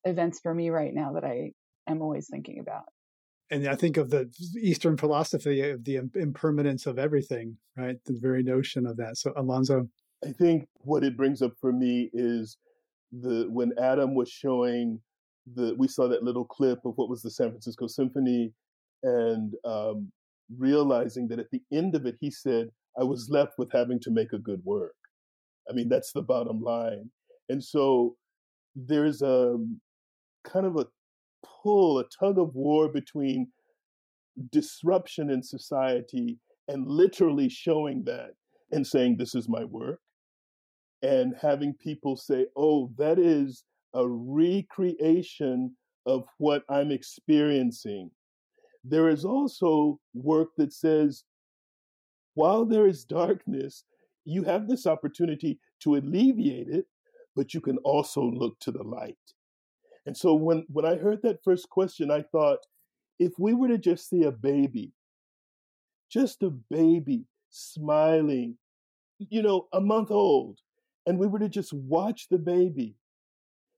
events 0.03 0.39
for 0.43 0.53
me 0.53 0.69
right 0.69 0.93
now 0.93 1.13
that 1.13 1.23
i 1.23 1.51
am 1.87 2.01
always 2.01 2.27
thinking 2.29 2.59
about 2.59 2.83
and 3.51 3.67
I 3.67 3.75
think 3.75 3.97
of 3.97 4.09
the 4.09 4.29
Eastern 4.61 4.97
philosophy 4.97 5.61
of 5.69 5.83
the 5.83 6.01
impermanence 6.15 6.85
of 6.85 6.97
everything, 6.97 7.57
right? 7.77 7.97
The 8.05 8.17
very 8.19 8.43
notion 8.43 8.85
of 8.85 8.97
that. 8.97 9.17
So, 9.17 9.33
Alonzo. 9.35 9.87
I 10.25 10.31
think 10.31 10.67
what 10.79 11.03
it 11.03 11.17
brings 11.17 11.41
up 11.41 11.53
for 11.59 11.71
me 11.71 12.09
is 12.13 12.57
the 13.11 13.47
when 13.49 13.73
Adam 13.79 14.15
was 14.15 14.29
showing 14.29 14.99
the 15.53 15.75
we 15.77 15.87
saw 15.87 16.07
that 16.07 16.23
little 16.23 16.45
clip 16.45 16.79
of 16.85 16.93
what 16.95 17.09
was 17.09 17.21
the 17.21 17.29
San 17.29 17.49
Francisco 17.49 17.87
Symphony, 17.87 18.51
and 19.03 19.53
um, 19.63 20.11
realizing 20.57 21.27
that 21.27 21.39
at 21.39 21.51
the 21.51 21.61
end 21.71 21.95
of 21.95 22.05
it, 22.05 22.15
he 22.19 22.31
said, 22.31 22.69
"I 22.99 23.03
was 23.03 23.29
left 23.29 23.53
with 23.57 23.71
having 23.71 23.99
to 24.01 24.11
make 24.11 24.33
a 24.33 24.39
good 24.39 24.61
work." 24.63 24.95
I 25.69 25.73
mean, 25.73 25.89
that's 25.89 26.11
the 26.11 26.21
bottom 26.21 26.61
line. 26.61 27.11
And 27.49 27.63
so 27.63 28.15
there's 28.75 29.21
a 29.21 29.57
kind 30.43 30.65
of 30.65 30.77
a 30.77 30.87
pull, 31.63 31.99
a 31.99 32.05
tug 32.19 32.37
of 32.39 32.55
war 32.55 32.89
between 32.89 33.47
disruption 34.51 35.29
in 35.29 35.41
society 35.43 36.39
and 36.67 36.87
literally 36.87 37.49
showing 37.49 38.03
that 38.05 38.31
and 38.71 38.85
saying, 38.85 39.17
This 39.17 39.35
is 39.35 39.47
my 39.47 39.63
work. 39.63 39.99
And 41.01 41.35
having 41.41 41.73
people 41.73 42.17
say, 42.17 42.47
Oh, 42.55 42.91
that 42.97 43.19
is 43.19 43.63
a 43.93 44.07
recreation 44.07 45.75
of 46.05 46.25
what 46.37 46.63
I'm 46.69 46.91
experiencing. 46.91 48.11
There 48.83 49.09
is 49.09 49.25
also 49.25 49.99
work 50.13 50.49
that 50.57 50.73
says, 50.73 51.23
while 52.35 52.65
there 52.65 52.85
is 52.85 53.05
darkness, 53.05 53.85
you 54.25 54.43
have 54.43 54.67
this 54.67 54.85
opportunity 54.85 55.59
to 55.81 55.95
alleviate 55.95 56.67
it, 56.67 56.85
but 57.35 57.53
you 57.53 57.61
can 57.61 57.77
also 57.79 58.21
look 58.21 58.59
to 58.59 58.71
the 58.71 58.83
light. 58.83 59.17
And 60.05 60.15
so 60.15 60.33
when, 60.33 60.65
when 60.67 60.85
I 60.85 60.95
heard 60.95 61.21
that 61.23 61.43
first 61.43 61.69
question, 61.69 62.11
I 62.11 62.21
thought, 62.21 62.59
if 63.19 63.33
we 63.39 63.53
were 63.53 63.69
to 63.69 63.77
just 63.77 64.09
see 64.09 64.23
a 64.23 64.31
baby, 64.31 64.91
just 66.11 66.43
a 66.43 66.49
baby 66.49 67.25
smiling, 67.49 68.57
you 69.17 69.41
know, 69.41 69.67
a 69.73 69.81
month 69.81 70.11
old, 70.11 70.59
and 71.05 71.17
we 71.17 71.27
were 71.27 71.39
to 71.39 71.49
just 71.49 71.73
watch 71.73 72.27
the 72.29 72.37
baby, 72.37 72.95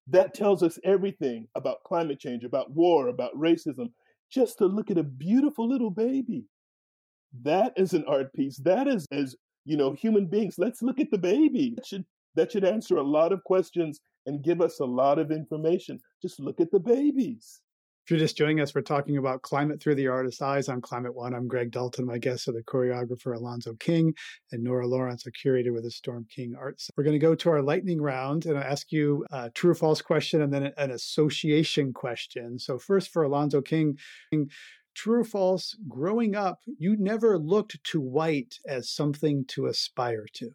that 0.07 0.33
tells 0.33 0.63
us 0.63 0.79
everything 0.83 1.47
about 1.55 1.83
climate 1.83 2.19
change, 2.19 2.43
about 2.43 2.71
war, 2.71 3.07
about 3.07 3.35
racism. 3.37 3.91
Just 4.29 4.57
to 4.57 4.65
look 4.65 4.89
at 4.91 4.97
a 4.97 5.03
beautiful 5.03 5.67
little 5.67 5.91
baby. 5.91 6.45
That 7.43 7.73
is 7.77 7.93
an 7.93 8.05
art 8.07 8.33
piece. 8.33 8.57
That 8.57 8.87
is 8.87 9.05
as, 9.11 9.35
you 9.65 9.77
know, 9.77 9.93
human 9.93 10.25
beings. 10.27 10.55
Let's 10.57 10.81
look 10.81 10.99
at 10.99 11.11
the 11.11 11.17
baby. 11.17 11.77
Should 11.85 12.05
that 12.37 12.51
should 12.51 12.65
answer 12.65 12.97
a 12.97 13.03
lot 13.03 13.33
of 13.33 13.43
questions 13.43 13.99
and 14.25 14.43
give 14.43 14.61
us 14.61 14.79
a 14.79 14.85
lot 14.85 15.19
of 15.19 15.31
information. 15.31 15.99
Just 16.21 16.39
look 16.39 16.59
at 16.59 16.71
the 16.71 16.79
babies. 16.79 17.61
If 18.05 18.11
you're 18.11 18.19
just 18.21 18.37
joining 18.37 18.61
us, 18.61 18.73
we're 18.73 18.83
talking 18.83 19.17
about 19.17 19.41
climate 19.41 19.81
through 19.81 19.95
the 19.95 20.07
artist's 20.07 20.41
eyes 20.41 20.69
on 20.69 20.79
Climate 20.79 21.13
One. 21.13 21.33
I'm 21.33 21.45
Greg 21.45 21.71
Dalton. 21.71 22.05
My 22.05 22.17
guests 22.17 22.47
are 22.47 22.53
the 22.53 22.63
choreographer 22.63 23.35
Alonzo 23.35 23.73
King 23.81 24.13
and 24.53 24.63
Nora 24.63 24.87
Lawrence, 24.87 25.25
a 25.25 25.31
curator 25.31 25.73
with 25.73 25.83
the 25.83 25.91
Storm 25.91 26.25
King 26.33 26.55
Arts. 26.57 26.89
We're 26.95 27.03
going 27.03 27.19
to 27.19 27.19
go 27.19 27.35
to 27.35 27.49
our 27.49 27.61
lightning 27.61 28.01
round 28.01 28.45
and 28.45 28.57
I'll 28.57 28.63
ask 28.63 28.93
you 28.93 29.25
a 29.29 29.49
true 29.49 29.71
or 29.71 29.75
false 29.75 30.01
question 30.01 30.41
and 30.41 30.53
then 30.53 30.71
an 30.77 30.91
association 30.91 31.91
question. 31.91 32.59
So, 32.59 32.79
first 32.79 33.09
for 33.09 33.23
Alonzo 33.23 33.61
King, 33.61 33.97
true 34.95 35.19
or 35.19 35.25
false, 35.25 35.75
growing 35.89 36.33
up, 36.33 36.59
you 36.79 36.95
never 36.97 37.37
looked 37.37 37.83
to 37.91 37.99
white 37.99 38.55
as 38.65 38.89
something 38.89 39.43
to 39.49 39.65
aspire 39.65 40.27
to. 40.35 40.51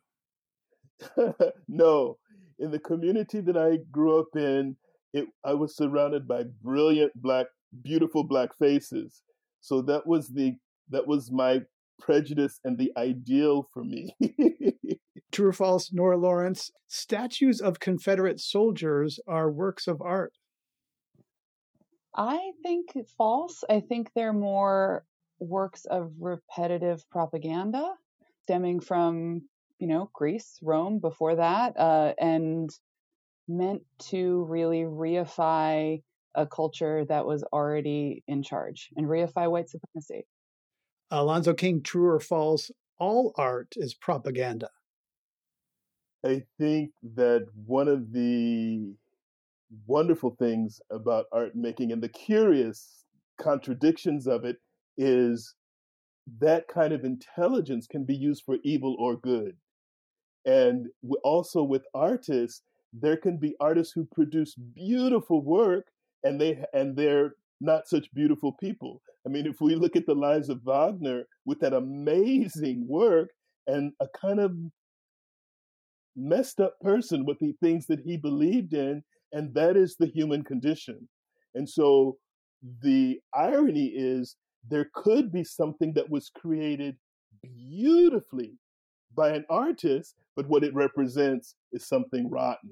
no, 1.68 2.18
in 2.58 2.70
the 2.70 2.78
community 2.78 3.40
that 3.40 3.56
I 3.56 3.78
grew 3.90 4.18
up 4.20 4.36
in, 4.36 4.76
it, 5.12 5.26
I 5.44 5.54
was 5.54 5.76
surrounded 5.76 6.26
by 6.26 6.44
brilliant 6.62 7.12
black, 7.14 7.46
beautiful 7.82 8.24
black 8.24 8.56
faces. 8.58 9.22
So 9.60 9.82
that 9.82 10.06
was 10.06 10.28
the 10.28 10.56
that 10.90 11.06
was 11.06 11.30
my 11.30 11.60
prejudice 12.00 12.58
and 12.64 12.76
the 12.78 12.92
ideal 12.96 13.68
for 13.72 13.84
me. 13.84 14.14
True 15.32 15.48
or 15.48 15.52
false, 15.52 15.92
Nora 15.92 16.18
Lawrence? 16.18 16.70
Statues 16.88 17.60
of 17.60 17.80
Confederate 17.80 18.40
soldiers 18.40 19.18
are 19.26 19.50
works 19.50 19.86
of 19.86 20.02
art. 20.02 20.34
I 22.14 22.52
think 22.62 22.94
false. 23.16 23.64
I 23.70 23.80
think 23.80 24.10
they're 24.14 24.34
more 24.34 25.04
works 25.38 25.86
of 25.86 26.12
repetitive 26.20 27.08
propaganda 27.10 27.94
stemming 28.42 28.80
from, 28.80 29.42
you 29.78 29.86
know, 29.86 30.10
Greece, 30.12 30.58
Rome 30.62 30.98
before 30.98 31.36
that, 31.36 31.78
uh, 31.78 32.14
and 32.18 32.70
meant 33.48 33.82
to 33.98 34.44
really 34.44 34.82
reify 34.82 36.02
a 36.34 36.46
culture 36.46 37.04
that 37.06 37.26
was 37.26 37.42
already 37.52 38.22
in 38.26 38.42
charge 38.42 38.90
and 38.96 39.06
reify 39.06 39.50
white 39.50 39.68
supremacy. 39.68 40.26
Alonzo 41.10 41.52
King, 41.52 41.82
true 41.82 42.06
or 42.06 42.20
false, 42.20 42.70
all 42.98 43.34
art 43.36 43.74
is 43.76 43.94
propaganda. 43.94 44.70
I 46.24 46.44
think 46.58 46.92
that 47.16 47.46
one 47.66 47.88
of 47.88 48.12
the 48.12 48.94
wonderful 49.86 50.36
things 50.38 50.80
about 50.90 51.26
art 51.32 51.54
making 51.54 51.92
and 51.92 52.02
the 52.02 52.08
curious 52.08 53.04
contradictions 53.40 54.26
of 54.26 54.44
it 54.44 54.56
is 54.96 55.54
that 56.38 56.68
kind 56.68 56.92
of 56.92 57.04
intelligence 57.04 57.86
can 57.86 58.04
be 58.04 58.14
used 58.14 58.44
for 58.44 58.58
evil 58.62 58.96
or 58.98 59.16
good. 59.16 59.56
And 60.44 60.88
also 61.22 61.62
with 61.62 61.82
artists, 61.94 62.62
there 62.92 63.16
can 63.16 63.38
be 63.38 63.54
artists 63.60 63.92
who 63.92 64.06
produce 64.12 64.54
beautiful 64.54 65.42
work 65.42 65.86
and 66.24 66.40
they 66.40 66.62
and 66.72 66.96
they're 66.96 67.34
not 67.60 67.88
such 67.88 68.12
beautiful 68.12 68.52
people. 68.52 69.00
I 69.26 69.30
mean, 69.30 69.46
if 69.46 69.60
we 69.60 69.76
look 69.76 69.96
at 69.96 70.06
the 70.06 70.14
lives 70.14 70.48
of 70.48 70.62
Wagner 70.64 71.24
with 71.46 71.60
that 71.60 71.72
amazing 71.72 72.86
work 72.88 73.30
and 73.66 73.92
a 74.00 74.06
kind 74.20 74.40
of 74.40 74.52
messed 76.16 76.60
up 76.60 76.78
person 76.80 77.24
with 77.24 77.38
the 77.38 77.54
things 77.62 77.86
that 77.86 78.00
he 78.00 78.16
believed 78.16 78.74
in, 78.74 79.02
and 79.32 79.54
that 79.54 79.76
is 79.76 79.96
the 79.96 80.06
human 80.06 80.42
condition. 80.42 81.08
And 81.54 81.68
so 81.68 82.18
the 82.82 83.20
irony 83.34 83.92
is 83.94 84.36
there 84.68 84.90
could 84.94 85.32
be 85.32 85.44
something 85.44 85.92
that 85.94 86.10
was 86.10 86.30
created 86.30 86.96
beautifully 87.42 88.58
by 89.14 89.30
an 89.30 89.44
artist, 89.48 90.14
but 90.36 90.48
what 90.48 90.64
it 90.64 90.74
represents 90.74 91.54
is 91.72 91.86
something 91.86 92.30
rotten. 92.30 92.70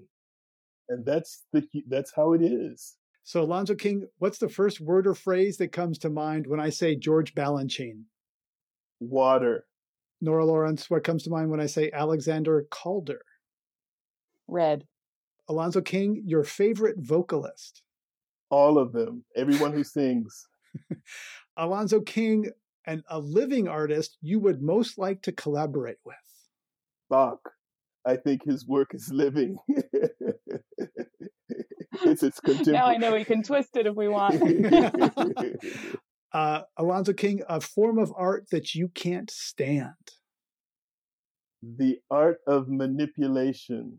And 0.88 1.04
that's 1.04 1.44
the 1.52 1.66
that's 1.88 2.12
how 2.14 2.32
it 2.32 2.42
is. 2.42 2.96
So 3.22 3.42
Alonzo 3.42 3.74
King, 3.74 4.08
what's 4.18 4.38
the 4.38 4.48
first 4.48 4.80
word 4.80 5.06
or 5.06 5.14
phrase 5.14 5.58
that 5.58 5.72
comes 5.72 5.98
to 5.98 6.10
mind 6.10 6.46
when 6.46 6.58
I 6.58 6.70
say 6.70 6.96
George 6.96 7.34
Balanchine? 7.34 8.04
Water. 8.98 9.66
Nora 10.20 10.44
Lawrence, 10.44 10.90
what 10.90 11.04
comes 11.04 11.22
to 11.24 11.30
mind 11.30 11.50
when 11.50 11.60
I 11.60 11.66
say 11.66 11.90
Alexander 11.92 12.66
Calder? 12.70 13.22
Red. 14.48 14.86
Alonzo 15.48 15.80
King, 15.80 16.22
your 16.26 16.44
favorite 16.44 16.96
vocalist? 16.98 17.82
All 18.50 18.78
of 18.78 18.92
them. 18.92 19.24
Everyone 19.36 19.72
who 19.72 19.84
sings. 19.84 20.46
Alonzo 21.56 22.00
King, 22.00 22.50
and 22.84 23.02
a 23.08 23.18
living 23.18 23.68
artist 23.68 24.16
you 24.20 24.40
would 24.40 24.62
most 24.62 24.98
like 24.98 25.22
to 25.22 25.32
collaborate 25.32 25.98
with? 26.04 26.16
Bach. 27.10 27.40
I 28.06 28.16
think 28.16 28.44
his 28.44 28.66
work 28.66 28.94
is 28.94 29.10
living. 29.12 29.58
it's 32.02 32.22
its 32.22 32.40
contemporary. 32.40 32.78
Now 32.78 32.86
I 32.86 32.96
know 32.96 33.12
we 33.12 33.24
can 33.24 33.42
twist 33.42 33.76
it 33.76 33.86
if 33.86 33.94
we 33.94 34.08
want. 34.08 34.40
uh, 36.32 36.62
Alonzo 36.78 37.12
King, 37.12 37.42
a 37.46 37.60
form 37.60 37.98
of 37.98 38.10
art 38.16 38.46
that 38.52 38.74
you 38.74 38.88
can't 38.88 39.30
stand. 39.30 39.90
The 41.62 41.98
art 42.10 42.38
of 42.46 42.68
manipulation. 42.68 43.98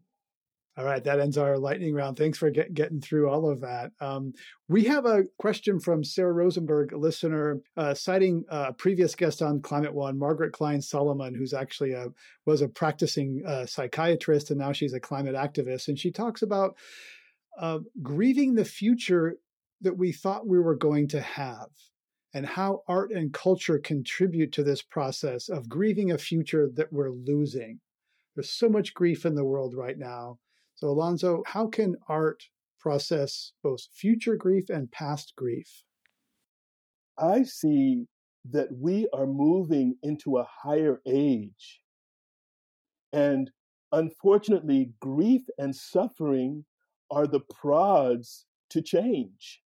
All 0.77 0.85
right, 0.85 1.03
that 1.03 1.19
ends 1.19 1.37
our 1.37 1.57
lightning 1.57 1.93
round. 1.93 2.17
Thanks 2.17 2.37
for 2.37 2.49
get, 2.49 2.73
getting 2.73 3.01
through 3.01 3.29
all 3.29 3.51
of 3.51 3.59
that. 3.59 3.91
Um, 3.99 4.31
we 4.69 4.85
have 4.85 5.05
a 5.05 5.23
question 5.37 5.81
from 5.81 6.01
Sarah 6.01 6.31
Rosenberg, 6.31 6.93
a 6.93 6.97
listener, 6.97 7.59
uh, 7.75 7.93
citing 7.93 8.45
a 8.47 8.71
previous 8.71 9.13
guest 9.13 9.41
on 9.41 9.61
Climate 9.61 9.93
One, 9.93 10.17
Margaret 10.17 10.53
Klein 10.53 10.79
Salamon, 10.79 11.35
who's 11.35 11.53
actually 11.53 11.91
a 11.91 12.07
was 12.45 12.61
a 12.61 12.69
practicing 12.69 13.43
uh, 13.45 13.65
psychiatrist 13.65 14.49
and 14.49 14.59
now 14.59 14.71
she's 14.71 14.93
a 14.93 14.99
climate 14.99 15.35
activist, 15.35 15.89
and 15.89 15.99
she 15.99 16.09
talks 16.09 16.41
about 16.41 16.77
uh, 17.59 17.79
grieving 18.01 18.55
the 18.55 18.63
future 18.63 19.35
that 19.81 19.97
we 19.97 20.13
thought 20.13 20.47
we 20.47 20.59
were 20.59 20.75
going 20.75 21.09
to 21.09 21.19
have, 21.19 21.67
and 22.33 22.45
how 22.45 22.81
art 22.87 23.11
and 23.11 23.33
culture 23.33 23.77
contribute 23.77 24.53
to 24.53 24.63
this 24.63 24.81
process 24.81 25.49
of 25.49 25.67
grieving 25.67 26.11
a 26.11 26.17
future 26.17 26.69
that 26.75 26.93
we're 26.93 27.11
losing. 27.11 27.81
There's 28.35 28.49
so 28.49 28.69
much 28.69 28.93
grief 28.93 29.25
in 29.25 29.35
the 29.35 29.43
world 29.43 29.75
right 29.75 29.97
now 29.97 30.39
so, 30.81 30.89
Alonzo, 30.89 31.43
how 31.45 31.67
can 31.67 31.95
art 32.09 32.41
process 32.79 33.51
both 33.61 33.81
future 33.93 34.35
grief 34.35 34.67
and 34.71 34.91
past 34.91 35.33
grief? 35.37 35.83
I 37.19 37.43
see 37.43 38.07
that 38.49 38.69
we 38.75 39.07
are 39.13 39.27
moving 39.27 39.95
into 40.01 40.39
a 40.39 40.47
higher 40.63 40.99
age. 41.05 41.81
And 43.13 43.51
unfortunately, 43.91 44.93
grief 44.99 45.43
and 45.59 45.75
suffering 45.75 46.65
are 47.11 47.27
the 47.27 47.41
prods 47.41 48.47
to 48.71 48.81
change. 48.81 49.61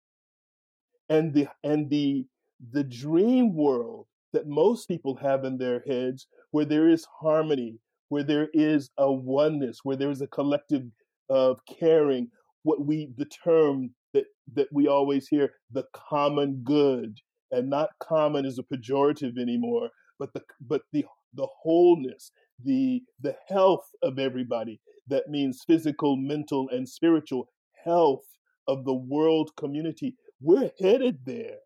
And 1.09 1.35
the 1.35 1.49
and 1.65 1.91
the 1.91 2.25
the 2.71 2.85
dream 2.85 3.53
world 3.53 4.07
that 4.33 4.47
most 4.47 4.87
people 4.87 5.17
have 5.17 5.45
in 5.45 5.59
their 5.59 5.83
heads 5.89 6.29
where 6.53 6.65
there 6.65 6.89
is 6.89 7.05
harmony, 7.21 7.81
where 8.11 8.23
there 8.23 8.49
is 8.55 8.91
a 8.97 9.11
oneness, 9.11 9.81
where 9.83 9.97
there 9.97 10.11
is 10.11 10.21
a 10.21 10.29
collective 10.29 10.85
of 11.31 11.61
caring 11.79 12.29
what 12.65 12.85
we 12.85 13.11
the 13.17 13.27
term 13.27 13.91
that 14.13 14.25
that 14.55 14.69
we 14.73 14.89
always 14.89 15.29
hear 15.29 15.53
the 15.71 15.85
common 15.95 16.63
good. 16.65 17.19
And 17.53 17.71
not 17.71 17.91
common 18.01 18.47
is 18.47 18.59
a 18.59 18.63
pejorative 18.63 19.39
anymore 19.39 19.91
but 20.19 20.33
the 20.35 20.43
but 20.61 20.83
the 20.93 21.05
the 21.35 21.49
wholeness 21.63 22.33
the 22.65 23.03
the 23.23 23.37
health 23.49 23.89
of 24.03 24.19
everybody. 24.19 24.81
That 25.09 25.29
means 25.29 25.65
physical 25.67 26.17
mental 26.17 26.69
and 26.71 26.89
spiritual 26.89 27.49
health 27.85 28.25
of 28.69 28.85
the 28.85 28.95
world 28.95 29.51
community. 29.57 30.17
We're 30.41 30.71
headed 30.81 31.21
there 31.25 31.59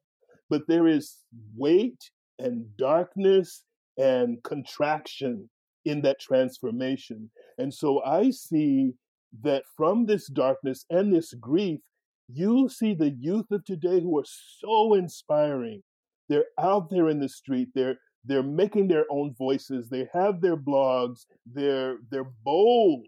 but 0.51 0.63
there 0.69 0.87
is 0.87 1.19
weight 1.57 2.11
and 2.39 2.65
darkness 2.77 3.65
and 3.99 4.43
contraction 4.43 5.49
in 5.85 6.03
that 6.03 6.21
transformation. 6.21 7.31
And 7.59 7.73
so 7.73 8.03
i 8.05 8.31
see 8.31 8.95
that 9.43 9.65
from 9.77 10.07
this 10.07 10.27
darkness 10.29 10.85
and 10.91 11.15
this 11.15 11.33
grief, 11.35 11.81
you 12.29 12.69
see 12.69 12.95
the 12.95 13.11
youth 13.11 13.47
of 13.51 13.65
today 13.65 14.01
who 14.01 14.19
are 14.19 14.25
so 14.27 14.95
inspiring. 14.95 15.83
They're 16.29 16.47
out 16.59 16.89
there 16.91 17.09
in 17.09 17.21
the 17.21 17.29
street. 17.29 17.69
They're 17.75 17.97
they're 18.27 18.43
making 18.43 18.89
their 18.89 19.05
own 19.11 19.35
voices. 19.37 19.89
They 19.91 20.09
have 20.13 20.41
their 20.41 20.57
blogs. 20.57 21.27
They're 21.47 21.99
they're 22.11 22.31
bold 22.45 23.07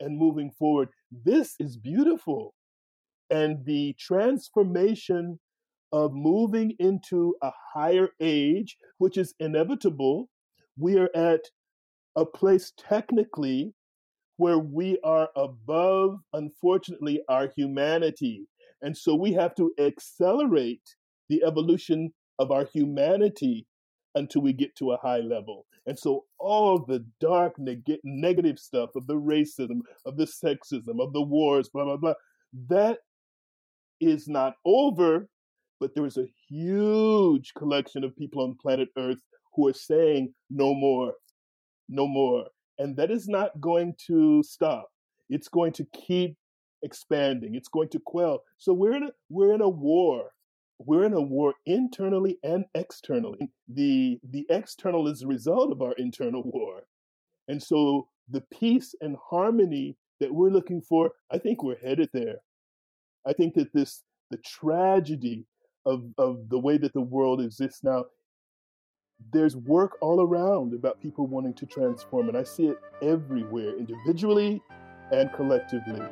and 0.00 0.16
moving 0.16 0.52
forward. 0.58 0.88
This 1.24 1.54
is 1.58 1.76
beautiful. 1.76 2.54
And 3.30 3.64
the 3.64 3.94
transformation 3.98 5.40
of 5.92 6.12
moving 6.14 6.74
into 6.78 7.34
a 7.42 7.50
higher 7.74 8.10
age, 8.20 8.76
which 8.98 9.16
is 9.16 9.34
inevitable, 9.40 10.28
we 10.78 10.98
are 10.98 11.10
at 11.14 11.40
a 12.16 12.24
place 12.24 12.72
technically 12.78 13.74
where 14.42 14.58
we 14.58 14.98
are 15.04 15.28
above, 15.36 16.18
unfortunately, 16.32 17.22
our 17.28 17.52
humanity. 17.56 18.48
And 18.80 18.98
so 18.98 19.14
we 19.14 19.34
have 19.34 19.54
to 19.54 19.70
accelerate 19.78 20.96
the 21.28 21.44
evolution 21.44 22.12
of 22.40 22.50
our 22.50 22.64
humanity 22.64 23.68
until 24.16 24.42
we 24.42 24.52
get 24.52 24.74
to 24.78 24.90
a 24.90 24.96
high 24.96 25.20
level. 25.20 25.64
And 25.86 25.96
so 25.96 26.24
all 26.40 26.84
the 26.84 27.06
dark 27.20 27.52
neg- 27.56 28.00
negative 28.02 28.58
stuff 28.58 28.90
of 28.96 29.06
the 29.06 29.14
racism, 29.14 29.82
of 30.04 30.16
the 30.16 30.26
sexism, 30.26 31.00
of 31.00 31.12
the 31.12 31.22
wars, 31.22 31.68
blah, 31.68 31.84
blah, 31.84 31.96
blah, 31.96 32.14
that 32.68 32.98
is 34.00 34.26
not 34.26 34.54
over, 34.64 35.28
but 35.78 35.94
there 35.94 36.04
is 36.04 36.16
a 36.16 36.26
huge 36.48 37.54
collection 37.56 38.02
of 38.02 38.16
people 38.16 38.42
on 38.42 38.56
planet 38.60 38.88
Earth 38.98 39.22
who 39.54 39.68
are 39.68 39.72
saying 39.72 40.34
no 40.50 40.74
more, 40.74 41.12
no 41.88 42.08
more 42.08 42.46
and 42.78 42.96
that 42.96 43.10
is 43.10 43.28
not 43.28 43.60
going 43.60 43.94
to 44.06 44.42
stop. 44.42 44.88
It's 45.28 45.48
going 45.48 45.72
to 45.74 45.86
keep 45.94 46.36
expanding. 46.82 47.54
It's 47.54 47.68
going 47.68 47.88
to 47.90 48.00
quell. 48.04 48.42
So 48.58 48.72
we're 48.72 48.96
in 48.96 49.04
a 49.04 49.10
we're 49.28 49.54
in 49.54 49.60
a 49.60 49.68
war. 49.68 50.30
We're 50.78 51.04
in 51.04 51.12
a 51.12 51.20
war 51.20 51.54
internally 51.64 52.38
and 52.42 52.64
externally. 52.74 53.50
The 53.68 54.18
the 54.30 54.46
external 54.50 55.08
is 55.08 55.22
a 55.22 55.26
result 55.26 55.72
of 55.72 55.80
our 55.80 55.92
internal 55.92 56.42
war. 56.44 56.82
And 57.48 57.62
so 57.62 58.08
the 58.28 58.42
peace 58.52 58.94
and 59.00 59.16
harmony 59.30 59.96
that 60.20 60.34
we're 60.34 60.50
looking 60.50 60.80
for, 60.80 61.12
I 61.30 61.38
think 61.38 61.62
we're 61.62 61.78
headed 61.78 62.10
there. 62.12 62.36
I 63.26 63.32
think 63.32 63.54
that 63.54 63.72
this 63.72 64.02
the 64.30 64.38
tragedy 64.38 65.46
of 65.86 66.04
of 66.18 66.48
the 66.48 66.58
way 66.58 66.78
that 66.78 66.92
the 66.92 67.00
world 67.00 67.40
exists 67.40 67.82
now 67.82 68.04
there's 69.32 69.56
work 69.56 69.98
all 70.00 70.20
around 70.20 70.74
about 70.74 71.00
people 71.00 71.26
wanting 71.26 71.54
to 71.54 71.66
transform 71.66 72.28
and 72.28 72.36
i 72.36 72.42
see 72.42 72.66
it 72.66 72.76
everywhere 73.02 73.76
individually 73.78 74.60
and 75.12 75.32
collectively 75.32 76.02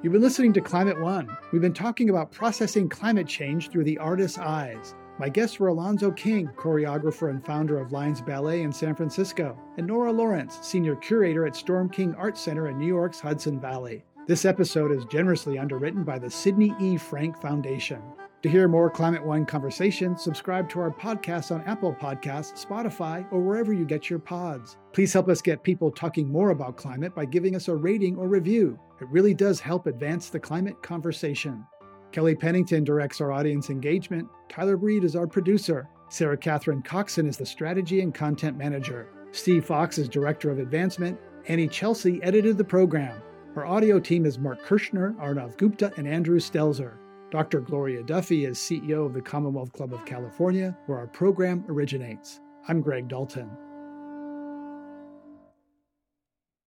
You've 0.00 0.12
been 0.12 0.22
listening 0.22 0.52
to 0.52 0.60
Climate 0.60 1.00
One. 1.00 1.28
We've 1.50 1.60
been 1.60 1.74
talking 1.74 2.08
about 2.08 2.30
processing 2.30 2.88
climate 2.88 3.26
change 3.26 3.68
through 3.68 3.82
the 3.82 3.98
artist's 3.98 4.38
eyes. 4.38 4.94
My 5.18 5.28
guests 5.28 5.58
were 5.58 5.66
Alonzo 5.66 6.12
King, 6.12 6.48
choreographer 6.56 7.30
and 7.30 7.44
founder 7.44 7.80
of 7.80 7.90
Lines 7.90 8.20
Ballet 8.20 8.62
in 8.62 8.72
San 8.72 8.94
Francisco, 8.94 9.58
and 9.76 9.88
Nora 9.88 10.12
Lawrence, 10.12 10.60
senior 10.62 10.94
curator 10.94 11.44
at 11.44 11.56
Storm 11.56 11.90
King 11.90 12.14
Art 12.14 12.38
Center 12.38 12.68
in 12.68 12.78
New 12.78 12.86
York's 12.86 13.18
Hudson 13.18 13.58
Valley. 13.58 14.04
This 14.28 14.44
episode 14.44 14.92
is 14.92 15.04
generously 15.06 15.58
underwritten 15.58 16.04
by 16.04 16.20
the 16.20 16.30
Sidney 16.30 16.72
E. 16.78 16.96
Frank 16.96 17.36
Foundation. 17.42 18.00
To 18.42 18.48
hear 18.48 18.68
more 18.68 18.88
Climate 18.88 19.26
One 19.26 19.44
conversations, 19.44 20.22
subscribe 20.22 20.68
to 20.70 20.78
our 20.78 20.92
podcast 20.92 21.50
on 21.50 21.60
Apple 21.62 21.92
Podcasts, 21.92 22.64
Spotify, 22.64 23.26
or 23.32 23.40
wherever 23.40 23.72
you 23.72 23.84
get 23.84 24.08
your 24.08 24.20
pods. 24.20 24.76
Please 24.92 25.12
help 25.12 25.28
us 25.28 25.42
get 25.42 25.64
people 25.64 25.90
talking 25.90 26.30
more 26.30 26.50
about 26.50 26.76
climate 26.76 27.16
by 27.16 27.24
giving 27.24 27.56
us 27.56 27.66
a 27.66 27.74
rating 27.74 28.16
or 28.16 28.28
review. 28.28 28.78
It 29.00 29.08
really 29.08 29.34
does 29.34 29.58
help 29.58 29.88
advance 29.88 30.30
the 30.30 30.38
climate 30.38 30.80
conversation. 30.84 31.66
Kelly 32.12 32.36
Pennington 32.36 32.84
directs 32.84 33.20
our 33.20 33.32
audience 33.32 33.70
engagement. 33.70 34.28
Tyler 34.48 34.76
Reed 34.76 35.02
is 35.02 35.16
our 35.16 35.26
producer. 35.26 35.88
Sara-Katherine 36.08 36.82
Coxon 36.82 37.26
is 37.26 37.36
the 37.36 37.44
strategy 37.44 38.02
and 38.02 38.14
content 38.14 38.56
manager. 38.56 39.08
Steve 39.32 39.64
Fox 39.64 39.98
is 39.98 40.08
director 40.08 40.48
of 40.48 40.60
advancement. 40.60 41.18
Anny 41.48 41.66
Celsi 41.66 42.20
edited 42.22 42.56
the 42.56 42.62
program. 42.62 43.20
Our 43.56 43.66
audio 43.66 43.98
team 43.98 44.24
is 44.24 44.38
Mark 44.38 44.62
Kirschner, 44.62 45.16
Arnav 45.20 45.56
Gupta, 45.56 45.92
and 45.96 46.06
Andrew 46.06 46.38
Stelzer. 46.38 46.98
Dr. 47.30 47.60
Gloria 47.60 48.02
Duffy 48.02 48.46
is 48.46 48.58
CEO 48.58 49.04
of 49.04 49.12
the 49.12 49.20
Commonwealth 49.20 49.72
Club 49.74 49.92
of 49.92 50.04
California, 50.06 50.76
where 50.86 50.98
our 50.98 51.06
program 51.06 51.62
originates. 51.68 52.40
I'm 52.68 52.80
Greg 52.80 53.06
Dalton. 53.06 53.50